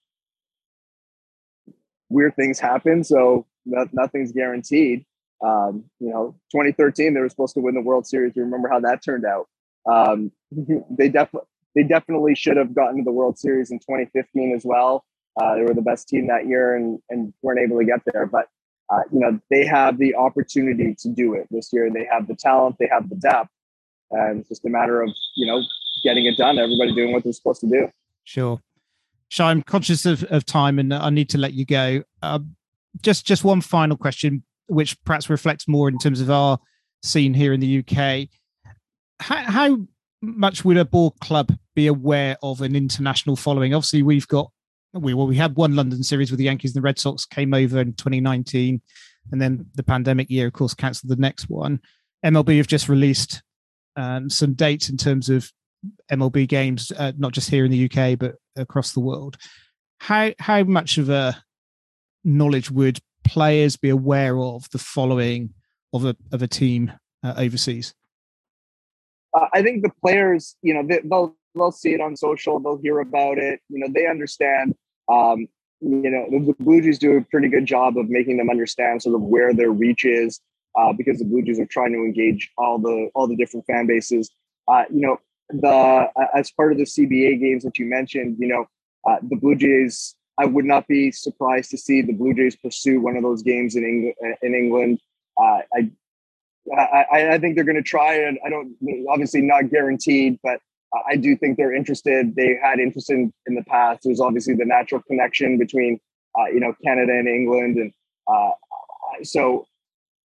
Weird 2.09 2.35
things 2.35 2.59
happen, 2.59 3.03
so 3.03 3.47
no, 3.65 3.87
nothing's 3.91 4.31
guaranteed. 4.31 5.05
Um, 5.43 5.85
you 5.99 6.09
know, 6.09 6.35
2013 6.51 7.13
they 7.13 7.19
were 7.19 7.29
supposed 7.29 7.55
to 7.55 7.61
win 7.61 7.75
the 7.75 7.81
World 7.81 8.07
Series. 8.07 8.35
You 8.35 8.43
remember 8.43 8.69
how 8.69 8.79
that 8.81 9.03
turned 9.03 9.25
out? 9.25 9.47
Um, 9.91 10.31
they 10.89 11.09
definitely 11.09 11.47
they 11.75 11.83
definitely 11.83 12.35
should 12.35 12.57
have 12.57 12.73
gotten 12.73 12.97
to 12.97 13.03
the 13.03 13.11
World 13.11 13.37
Series 13.37 13.69
in 13.69 13.79
2015 13.79 14.53
as 14.55 14.63
well. 14.63 15.03
Uh, 15.39 15.55
they 15.55 15.63
were 15.63 15.73
the 15.73 15.81
best 15.81 16.07
team 16.07 16.27
that 16.27 16.47
year 16.47 16.75
and 16.75 16.99
and 17.09 17.33
weren't 17.41 17.59
able 17.59 17.79
to 17.79 17.85
get 17.85 18.01
there. 18.05 18.25
But 18.25 18.47
uh, 18.89 19.01
you 19.11 19.19
know, 19.19 19.39
they 19.49 19.65
have 19.65 19.97
the 19.97 20.15
opportunity 20.15 20.95
to 20.99 21.09
do 21.09 21.33
it 21.33 21.47
this 21.51 21.69
year. 21.73 21.89
They 21.91 22.07
have 22.09 22.27
the 22.27 22.35
talent, 22.35 22.77
they 22.79 22.89
have 22.91 23.09
the 23.09 23.15
depth, 23.15 23.49
and 24.15 24.39
it's 24.39 24.49
just 24.49 24.65
a 24.65 24.69
matter 24.69 25.01
of 25.01 25.09
you 25.35 25.45
know 25.45 25.61
getting 26.03 26.25
it 26.25 26.37
done. 26.37 26.57
Everybody 26.57 26.93
doing 26.93 27.11
what 27.11 27.23
they're 27.23 27.33
supposed 27.33 27.61
to 27.61 27.67
do. 27.67 27.89
Sure. 28.23 28.59
Shi, 29.29 29.43
I'm 29.43 29.61
conscious 29.61 30.05
of, 30.05 30.23
of 30.25 30.45
time, 30.45 30.79
and 30.79 30.93
I 30.93 31.09
need 31.09 31.29
to 31.29 31.37
let 31.37 31.53
you 31.53 31.65
go. 31.65 32.03
Uh, 32.21 32.39
just 33.01 33.25
just 33.25 33.43
one 33.43 33.61
final 33.61 33.97
question, 33.97 34.43
which 34.67 35.01
perhaps 35.03 35.29
reflects 35.29 35.67
more 35.67 35.89
in 35.89 35.97
terms 35.97 36.21
of 36.21 36.29
our 36.29 36.59
scene 37.03 37.33
here 37.33 37.53
in 37.53 37.59
the 37.59 37.79
UK. 37.79 38.29
How, 39.19 39.51
how 39.51 39.77
much 40.21 40.65
would 40.65 40.77
a 40.77 40.85
ball 40.85 41.11
club 41.21 41.53
be 41.75 41.87
aware 41.87 42.37
of 42.43 42.61
an 42.61 42.75
international 42.75 43.35
following? 43.35 43.73
Obviously, 43.73 44.03
we've 44.03 44.27
got 44.27 44.51
we 44.93 45.13
well 45.13 45.27
we 45.27 45.35
had 45.35 45.55
one 45.55 45.75
London 45.75 46.03
series 46.03 46.31
with 46.31 46.37
the 46.37 46.45
Yankees 46.45 46.75
and 46.75 46.81
the 46.81 46.85
Red 46.85 46.99
Sox 46.99 47.25
came 47.25 47.53
over 47.53 47.79
in 47.79 47.93
2019, 47.93 48.81
and 49.31 49.41
then 49.41 49.65
the 49.75 49.83
pandemic 49.83 50.29
year, 50.29 50.47
of 50.47 50.53
course, 50.53 50.73
cancelled 50.73 51.11
the 51.11 51.21
next 51.21 51.49
one. 51.49 51.79
MLB 52.23 52.57
have 52.57 52.67
just 52.67 52.89
released 52.89 53.43
um, 53.95 54.29
some 54.29 54.53
dates 54.53 54.89
in 54.89 54.97
terms 54.97 55.29
of 55.29 55.51
MLB 56.11 56.47
games, 56.47 56.91
uh, 56.97 57.13
not 57.17 57.31
just 57.33 57.49
here 57.49 57.65
in 57.65 57.71
the 57.71 57.85
UK 57.85 58.17
but 58.17 58.35
across 58.55 58.93
the 58.93 58.99
world. 58.99 59.37
How 59.99 60.33
how 60.39 60.63
much 60.63 60.97
of 60.97 61.09
a 61.09 61.41
knowledge 62.23 62.71
would 62.71 62.99
players 63.23 63.75
be 63.75 63.89
aware 63.89 64.37
of 64.39 64.69
the 64.71 64.77
following 64.77 65.53
of 65.93 66.05
a 66.05 66.15
of 66.31 66.41
a 66.41 66.47
team 66.47 66.91
uh, 67.23 67.33
overseas? 67.37 67.93
Uh, 69.33 69.47
I 69.53 69.61
think 69.61 69.83
the 69.83 69.91
players, 70.01 70.55
you 70.61 70.73
know, 70.73 70.83
they, 70.87 71.01
they'll 71.03 71.35
they'll 71.55 71.71
see 71.71 71.93
it 71.93 72.01
on 72.01 72.15
social, 72.15 72.59
they'll 72.59 72.77
hear 72.77 72.99
about 72.99 73.37
it. 73.37 73.61
You 73.69 73.79
know, 73.79 73.87
they 73.93 74.07
understand 74.07 74.75
um, 75.07 75.47
you 75.81 76.09
know, 76.09 76.25
the 76.31 76.55
Blue 76.59 76.81
Jays 76.81 76.99
do 76.99 77.17
a 77.17 77.21
pretty 77.21 77.49
good 77.49 77.65
job 77.65 77.97
of 77.97 78.09
making 78.09 78.37
them 78.37 78.49
understand 78.49 79.03
sort 79.03 79.15
of 79.15 79.21
where 79.21 79.53
their 79.53 79.71
reach 79.71 80.05
is, 80.05 80.39
uh, 80.77 80.93
because 80.93 81.19
the 81.19 81.25
Blue 81.25 81.41
Jays 81.41 81.59
are 81.59 81.65
trying 81.65 81.93
to 81.93 81.99
engage 81.99 82.51
all 82.57 82.79
the 82.79 83.09
all 83.15 83.27
the 83.27 83.35
different 83.35 83.65
fan 83.65 83.87
bases. 83.87 84.29
Uh, 84.67 84.83
you 84.89 85.01
know, 85.01 85.17
the 85.49 86.07
as 86.35 86.51
part 86.51 86.71
of 86.71 86.77
the 86.77 86.85
CBA 86.85 87.39
games 87.39 87.63
that 87.63 87.77
you 87.77 87.85
mentioned, 87.85 88.37
you 88.39 88.47
know, 88.47 88.65
uh, 89.09 89.17
the 89.21 89.35
Blue 89.35 89.55
Jays. 89.55 90.15
I 90.37 90.43
would 90.45 90.65
not 90.65 90.85
be 90.89 91.13
surprised 91.13 91.71
to 91.71 91.77
see 91.77 92.01
the 92.01 92.11
Blue 92.11 92.33
Jays 92.33 92.57
pursue 92.57 92.99
one 92.99 93.15
of 93.15 93.23
those 93.23 93.41
games 93.41 93.77
in 93.77 93.85
England. 93.85 94.35
In 94.41 94.53
England, 94.53 94.99
uh, 95.37 95.59
I, 95.73 95.91
I, 96.77 97.29
I 97.35 97.39
think 97.39 97.55
they're 97.55 97.63
going 97.63 97.77
to 97.77 97.81
try, 97.81 98.15
and 98.15 98.37
I 98.45 98.49
don't 98.49 98.75
obviously 99.09 99.41
not 99.41 99.69
guaranteed, 99.69 100.37
but 100.43 100.59
I 101.07 101.15
do 101.15 101.35
think 101.35 101.57
they're 101.57 101.73
interested. 101.73 102.35
They 102.35 102.57
had 102.61 102.79
interest 102.79 103.09
in, 103.09 103.33
in 103.47 103.55
the 103.55 103.63
past. 103.63 104.01
There's 104.03 104.19
obviously 104.19 104.55
the 104.55 104.65
natural 104.65 105.01
connection 105.01 105.57
between, 105.57 105.99
uh, 106.39 106.45
you 106.45 106.59
know, 106.59 106.73
Canada 106.83 107.13
and 107.13 107.27
England. 107.27 107.77
And 107.77 107.93
uh, 108.27 108.51
so 109.23 109.65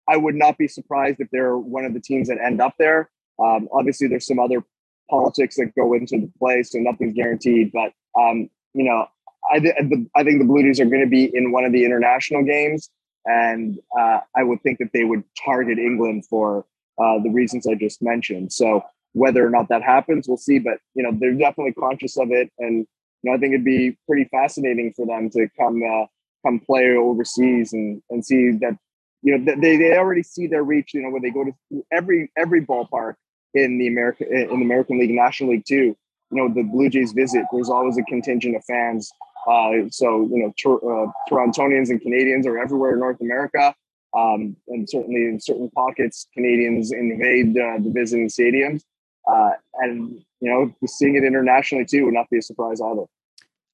I 0.08 0.16
would 0.16 0.34
not 0.34 0.58
be 0.58 0.68
surprised 0.68 1.20
if 1.20 1.28
they're 1.30 1.56
one 1.56 1.84
of 1.84 1.94
the 1.94 2.00
teams 2.00 2.28
that 2.28 2.38
end 2.44 2.60
up 2.60 2.74
there. 2.78 3.10
Um, 3.38 3.68
obviously, 3.72 4.08
there's 4.08 4.26
some 4.26 4.38
other 4.38 4.62
politics 5.10 5.56
that 5.56 5.74
go 5.76 5.94
into 5.94 6.18
the 6.18 6.30
play, 6.38 6.62
so 6.62 6.78
nothing's 6.78 7.14
guaranteed. 7.14 7.72
But, 7.72 7.92
um, 8.18 8.48
you 8.74 8.84
know, 8.84 9.06
I, 9.50 9.58
th- 9.58 9.74
I 10.16 10.24
think 10.24 10.38
the 10.40 10.46
Blue 10.46 10.62
Jays 10.62 10.80
are 10.80 10.86
going 10.86 11.02
to 11.02 11.08
be 11.08 11.30
in 11.34 11.52
one 11.52 11.64
of 11.64 11.72
the 11.72 11.84
international 11.84 12.44
games. 12.44 12.90
And 13.26 13.78
uh, 13.98 14.20
I 14.36 14.42
would 14.42 14.62
think 14.62 14.78
that 14.78 14.90
they 14.92 15.04
would 15.04 15.24
target 15.44 15.78
England 15.78 16.26
for 16.28 16.66
uh, 16.98 17.18
the 17.22 17.30
reasons 17.30 17.66
I 17.66 17.74
just 17.74 18.02
mentioned. 18.02 18.52
So 18.52 18.82
whether 19.14 19.46
or 19.46 19.50
not 19.50 19.68
that 19.68 19.82
happens, 19.82 20.28
we'll 20.28 20.36
see. 20.36 20.58
But 20.58 20.78
you 20.94 21.02
know, 21.02 21.10
they're 21.18 21.32
definitely 21.32 21.72
conscious 21.72 22.18
of 22.18 22.30
it, 22.30 22.52
and 22.58 22.86
you 23.22 23.30
know, 23.30 23.34
I 23.34 23.38
think 23.38 23.54
it'd 23.54 23.64
be 23.64 23.96
pretty 24.06 24.28
fascinating 24.30 24.92
for 24.94 25.06
them 25.06 25.30
to 25.30 25.48
come 25.58 25.82
uh, 25.82 26.06
come 26.44 26.60
play 26.60 26.94
overseas 26.96 27.72
and 27.72 28.02
and 28.10 28.24
see 28.24 28.50
that 28.60 28.76
you 29.24 29.36
know 29.36 29.54
they 29.60 29.76
they 29.76 29.96
already 29.96 30.22
see 30.22 30.46
their 30.46 30.62
reach. 30.62 30.92
You 30.94 31.02
know, 31.02 31.10
when 31.10 31.22
they 31.22 31.30
go 31.30 31.44
to 31.44 31.84
every 31.90 32.30
every 32.36 32.64
ballpark 32.64 33.14
in 33.54 33.78
the 33.78 33.88
American 33.88 34.26
in 34.28 34.48
the 34.48 34.64
American 34.64 34.98
League, 35.00 35.10
National 35.10 35.50
League 35.50 35.64
too. 35.66 35.96
You 36.30 36.48
know, 36.48 36.52
the 36.52 36.62
Blue 36.62 36.90
Jays 36.90 37.12
visit. 37.12 37.44
There's 37.50 37.70
always 37.70 37.96
a 37.96 38.02
contingent 38.02 38.54
of 38.54 38.64
fans. 38.64 39.10
Uh, 39.48 39.88
so 39.90 40.28
you 40.30 40.38
know, 40.38 40.48
uh, 40.48 41.10
Torontonians 41.30 41.88
and 41.88 42.00
Canadians 42.00 42.46
are 42.46 42.58
everywhere 42.58 42.92
in 42.92 43.00
North 43.00 43.20
America. 43.20 43.74
Um, 44.14 44.56
and 44.68 44.88
certainly 44.88 45.22
in 45.22 45.40
certain 45.40 45.70
pockets, 45.70 46.28
Canadians 46.34 46.92
invade 46.92 47.58
uh, 47.58 47.78
the 47.82 47.90
visiting 47.92 48.28
stadiums. 48.28 48.82
Uh, 49.26 49.52
and 49.78 50.20
you 50.40 50.50
know, 50.50 50.70
seeing 50.86 51.16
it 51.16 51.24
internationally 51.24 51.86
too 51.86 52.04
would 52.04 52.14
not 52.14 52.28
be 52.30 52.38
a 52.38 52.42
surprise 52.42 52.80
either. 52.80 53.04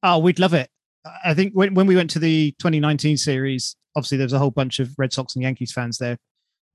Oh, 0.05 0.19
we'd 0.19 0.39
love 0.39 0.55
it. 0.55 0.71
I 1.25 1.35
think 1.35 1.55
when, 1.55 1.75
when 1.75 1.87
we 1.87 1.97
went 1.97 2.11
to 2.11 2.19
the 2.19 2.53
2019 2.59 3.17
series, 3.17 3.75
obviously 3.97 4.19
there's 4.19 4.33
a 4.33 4.39
whole 4.39 4.51
bunch 4.51 4.79
of 4.79 4.95
Red 4.99 5.13
Sox 5.13 5.35
and 5.35 5.43
Yankees 5.43 5.73
fans 5.73 5.99
there, 5.99 6.19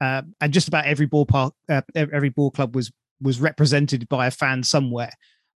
uh, 0.01 0.23
and 0.41 0.53
just 0.53 0.67
about 0.67 0.85
every 0.85 1.07
ballpark, 1.07 1.51
uh, 1.69 1.81
every 1.95 2.29
ball 2.29 2.51
club 2.51 2.75
was 2.75 2.91
was 3.21 3.39
represented 3.39 4.07
by 4.09 4.27
a 4.27 4.31
fan 4.31 4.63
somewhere. 4.63 5.11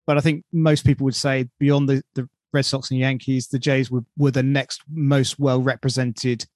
But 0.06 0.18
I 0.18 0.20
think 0.20 0.44
most 0.52 0.84
people 0.84 1.04
would 1.04 1.16
say 1.16 1.48
beyond 1.58 1.88
the, 1.88 2.02
the 2.14 2.28
Red 2.52 2.64
Sox 2.64 2.90
and 2.90 3.00
Yankees, 3.00 3.48
the 3.48 3.58
Jays 3.58 3.90
were, 3.90 4.04
were 4.16 4.30
the 4.30 4.42
next 4.42 4.82
most 4.88 5.38
well 5.38 5.60
represented 5.60 6.46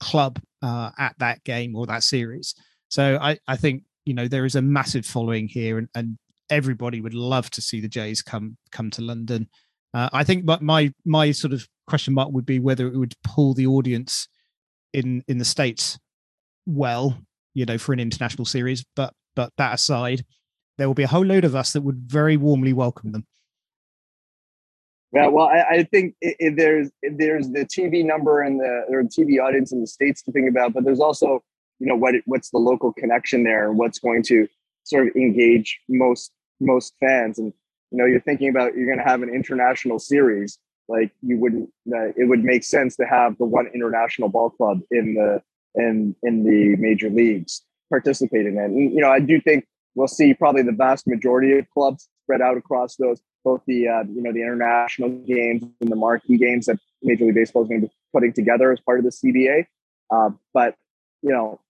club 0.00 0.40
uh, 0.62 0.90
at 0.98 1.14
that 1.18 1.44
game 1.44 1.76
or 1.76 1.86
that 1.86 2.02
series. 2.02 2.54
So 2.88 3.18
I, 3.20 3.38
I 3.46 3.56
think 3.56 3.82
you 4.04 4.14
know 4.14 4.28
there 4.28 4.44
is 4.44 4.54
a 4.54 4.62
massive 4.62 5.06
following 5.06 5.48
here, 5.48 5.78
and, 5.78 5.88
and 5.94 6.18
everybody 6.50 7.00
would 7.00 7.14
love 7.14 7.50
to 7.50 7.60
see 7.60 7.80
the 7.80 7.88
Jays 7.88 8.22
come 8.22 8.56
come 8.72 8.90
to 8.92 9.02
London. 9.02 9.48
Uh, 9.92 10.08
I 10.12 10.24
think 10.24 10.44
my 10.44 10.92
my 11.04 11.30
sort 11.30 11.52
of 11.52 11.66
question 11.86 12.14
mark 12.14 12.30
would 12.32 12.46
be 12.46 12.58
whether 12.58 12.86
it 12.86 12.96
would 12.96 13.14
pull 13.22 13.54
the 13.54 13.66
audience 13.66 14.28
in 14.94 15.22
in 15.28 15.38
the 15.38 15.44
states 15.44 15.98
well, 16.66 17.18
you 17.52 17.66
know, 17.66 17.78
for 17.78 17.92
an 17.92 18.00
international 18.00 18.44
series. 18.44 18.84
But 18.96 19.12
but 19.34 19.52
that 19.58 19.74
aside, 19.74 20.24
there 20.78 20.86
will 20.86 20.94
be 20.94 21.02
a 21.02 21.08
whole 21.08 21.24
load 21.24 21.44
of 21.44 21.54
us 21.54 21.72
that 21.72 21.82
would 21.82 21.98
very 21.98 22.36
warmly 22.36 22.72
welcome 22.72 23.12
them. 23.12 23.26
Yeah, 25.12 25.28
well, 25.28 25.46
I, 25.46 25.76
I 25.76 25.82
think 25.84 26.16
it, 26.20 26.36
it, 26.40 26.56
there's 26.56 26.90
there's 27.02 27.48
the 27.50 27.64
TV 27.66 28.04
number 28.04 28.40
and 28.40 28.60
the 28.60 28.84
or 28.88 29.02
TV 29.04 29.40
audience 29.42 29.72
in 29.72 29.80
the 29.80 29.86
states 29.86 30.22
to 30.22 30.32
think 30.32 30.48
about, 30.48 30.72
but 30.72 30.84
there's 30.84 31.00
also 31.00 31.42
you 31.78 31.86
know 31.86 31.96
what 31.96 32.14
what's 32.26 32.50
the 32.50 32.58
local 32.58 32.92
connection 32.92 33.44
there 33.44 33.68
and 33.68 33.78
what's 33.78 33.98
going 33.98 34.22
to 34.24 34.48
sort 34.84 35.08
of 35.08 35.16
engage 35.16 35.80
most 35.88 36.32
most 36.60 36.94
fans 37.00 37.38
and 37.38 37.52
you 37.90 37.98
know 37.98 38.06
you're 38.06 38.20
thinking 38.20 38.48
about 38.48 38.74
you're 38.74 38.86
going 38.86 38.98
to 38.98 39.04
have 39.04 39.22
an 39.22 39.28
international 39.28 39.98
series 39.98 40.58
like 40.88 41.12
you 41.22 41.38
wouldn't 41.38 41.70
it 41.86 42.28
would 42.28 42.44
make 42.44 42.64
sense 42.64 42.96
to 42.96 43.04
have 43.04 43.36
the 43.38 43.44
one 43.44 43.66
international 43.74 44.28
ball 44.28 44.50
club 44.50 44.80
in 44.90 45.14
the 45.14 45.42
in 45.74 46.14
in 46.22 46.44
the 46.44 46.76
major 46.76 47.10
leagues 47.10 47.62
participate 47.90 48.46
in 48.46 48.58
it. 48.58 48.64
and 48.64 48.92
you 48.92 49.00
know 49.00 49.10
i 49.10 49.20
do 49.20 49.40
think 49.40 49.66
we'll 49.94 50.08
see 50.08 50.34
probably 50.34 50.62
the 50.62 50.72
vast 50.72 51.06
majority 51.06 51.56
of 51.58 51.68
clubs 51.70 52.08
spread 52.22 52.40
out 52.40 52.56
across 52.56 52.96
those 52.96 53.20
both 53.44 53.60
the 53.66 53.88
uh, 53.88 54.02
you 54.04 54.22
know 54.22 54.32
the 54.32 54.40
international 54.40 55.10
games 55.10 55.64
and 55.80 55.90
the 55.90 55.96
marquee 55.96 56.38
games 56.38 56.66
that 56.66 56.78
major 57.02 57.24
league 57.24 57.34
baseball 57.34 57.62
is 57.62 57.68
going 57.68 57.80
to 57.80 57.86
be 57.86 57.92
putting 58.12 58.32
together 58.32 58.72
as 58.72 58.80
part 58.80 58.98
of 58.98 59.04
the 59.04 59.10
cba 59.10 59.66
uh, 60.10 60.30
but 60.52 60.74
you 61.22 61.30
know 61.30 61.60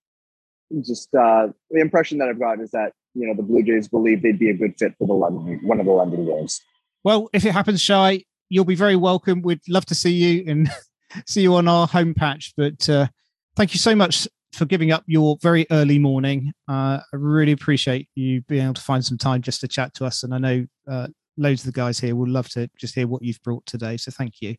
just 0.82 1.14
uh, 1.14 1.48
the 1.70 1.80
impression 1.80 2.18
that 2.18 2.28
I've 2.28 2.38
gotten 2.38 2.64
is 2.64 2.70
that 2.72 2.92
you 3.14 3.26
know 3.26 3.34
the 3.34 3.42
Blue 3.42 3.62
Jays 3.62 3.88
believe 3.88 4.22
they'd 4.22 4.38
be 4.38 4.50
a 4.50 4.54
good 4.54 4.74
fit 4.78 4.94
for 4.98 5.06
the 5.06 5.14
London 5.14 5.60
one 5.62 5.80
of 5.80 5.86
the 5.86 5.92
London 5.92 6.26
games. 6.26 6.60
Well, 7.02 7.28
if 7.32 7.44
it 7.44 7.52
happens, 7.52 7.80
Shi, 7.80 8.26
you'll 8.54 8.64
be 8.64 8.76
very 8.76 8.94
welcome. 8.94 9.42
We'd 9.42 9.60
love 9.68 9.84
to 9.86 9.96
see 9.96 10.12
you 10.12 10.44
and 10.46 10.70
see 11.26 11.42
you 11.42 11.56
on 11.56 11.66
our 11.66 11.88
home 11.88 12.14
patch. 12.14 12.52
But 12.56 12.88
uh, 12.88 13.08
thank 13.56 13.74
you 13.74 13.80
so 13.80 13.96
much 13.96 14.28
for 14.52 14.64
giving 14.64 14.92
up 14.92 15.02
your 15.08 15.36
very 15.42 15.66
early 15.72 15.98
morning. 15.98 16.52
Uh, 16.68 17.00
I 17.00 17.16
really 17.16 17.50
appreciate 17.50 18.08
you 18.14 18.42
being 18.42 18.62
able 18.62 18.74
to 18.74 18.80
find 18.80 19.04
some 19.04 19.18
time 19.18 19.42
just 19.42 19.60
to 19.62 19.68
chat 19.68 19.92
to 19.94 20.04
us. 20.04 20.22
And 20.22 20.32
I 20.32 20.38
know 20.38 20.66
uh, 20.88 21.08
loads 21.36 21.62
of 21.62 21.66
the 21.66 21.76
guys 21.76 21.98
here 21.98 22.14
will 22.14 22.28
love 22.28 22.48
to 22.50 22.70
just 22.78 22.94
hear 22.94 23.08
what 23.08 23.22
you've 23.22 23.42
brought 23.42 23.66
today. 23.66 23.96
So 23.96 24.12
thank 24.12 24.40
you. 24.40 24.54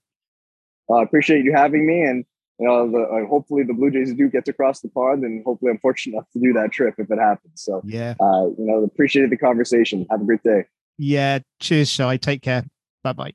I 0.94 1.02
appreciate 1.02 1.46
you 1.46 1.54
having 1.54 1.88
me, 1.88 2.02
and 2.02 2.26
you 2.60 2.68
know, 2.68 2.92
the, 2.92 3.00
uh, 3.00 3.26
hopefully 3.26 3.64
the 3.64 3.74
Blue 3.74 3.90
Jays 3.90 4.14
do 4.14 4.30
get 4.30 4.46
to 4.46 4.54
cross 4.54 4.82
the 4.82 4.90
pond, 4.90 5.24
and 5.24 5.44
hopefully 5.44 5.72
I'm 5.72 5.80
fortunate 5.80 6.14
enough 6.14 6.30
to 6.34 6.40
do 6.40 6.54
that 6.54 6.72
trip 6.72 6.94
if 7.00 7.10
it 7.10 7.18
happens. 7.18 7.64
So 7.64 7.82
yeah, 7.86 8.14
uh, 8.20 8.50
you 8.50 8.56
know, 8.60 8.84
appreciated 8.84 9.32
the 9.32 9.38
conversation. 9.38 10.06
Have 10.12 10.22
a 10.22 10.26
great 10.26 10.44
day. 10.44 10.66
Yeah, 11.00 11.40
cheers, 11.60 11.90
Shi. 11.90 12.20
Take 12.20 12.44
care. 12.44 12.66
Bye 13.04 13.14
bye. 13.14 13.34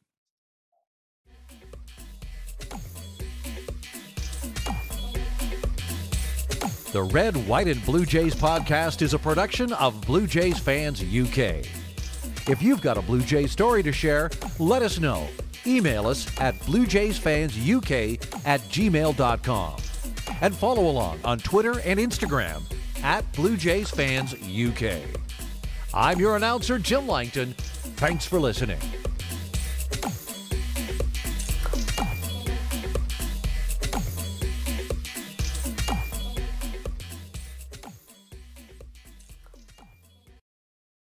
The 6.93 7.03
Red, 7.05 7.36
White, 7.47 7.68
and 7.68 7.84
Blue 7.84 8.05
Jays 8.05 8.34
podcast 8.34 9.01
is 9.01 9.14
a 9.14 9.18
production 9.18 9.72
of 9.74 10.01
Blue 10.01 10.26
Jays 10.26 10.59
Fans 10.59 11.01
UK. 11.01 11.64
If 12.49 12.61
you've 12.61 12.82
got 12.82 12.99
a 12.99 13.03
Blue 13.03 13.20
Jays 13.20 13.53
story 13.53 13.84
to 13.84 13.93
share, 13.93 14.28
let 14.59 14.82
us 14.82 14.99
know. 14.99 15.28
Email 15.64 16.09
us 16.09 16.26
at 16.41 16.59
bluejaysfansuk 16.61 18.45
at 18.45 18.61
gmail.com. 18.62 19.76
And 20.41 20.53
follow 20.53 20.91
along 20.91 21.20
on 21.24 21.38
Twitter 21.38 21.78
and 21.80 22.01
Instagram 22.01 22.62
at 23.05 23.30
Blue 23.34 23.57
Jays 23.57 23.91
Fans 23.91 24.34
UK. 24.34 25.01
I'm 25.95 26.18
your 26.18 26.34
announcer, 26.34 26.80
Jim 26.80 27.07
Langton. 27.07 27.53
Thanks 27.97 28.26
for 28.26 28.41
listening. 28.41 28.80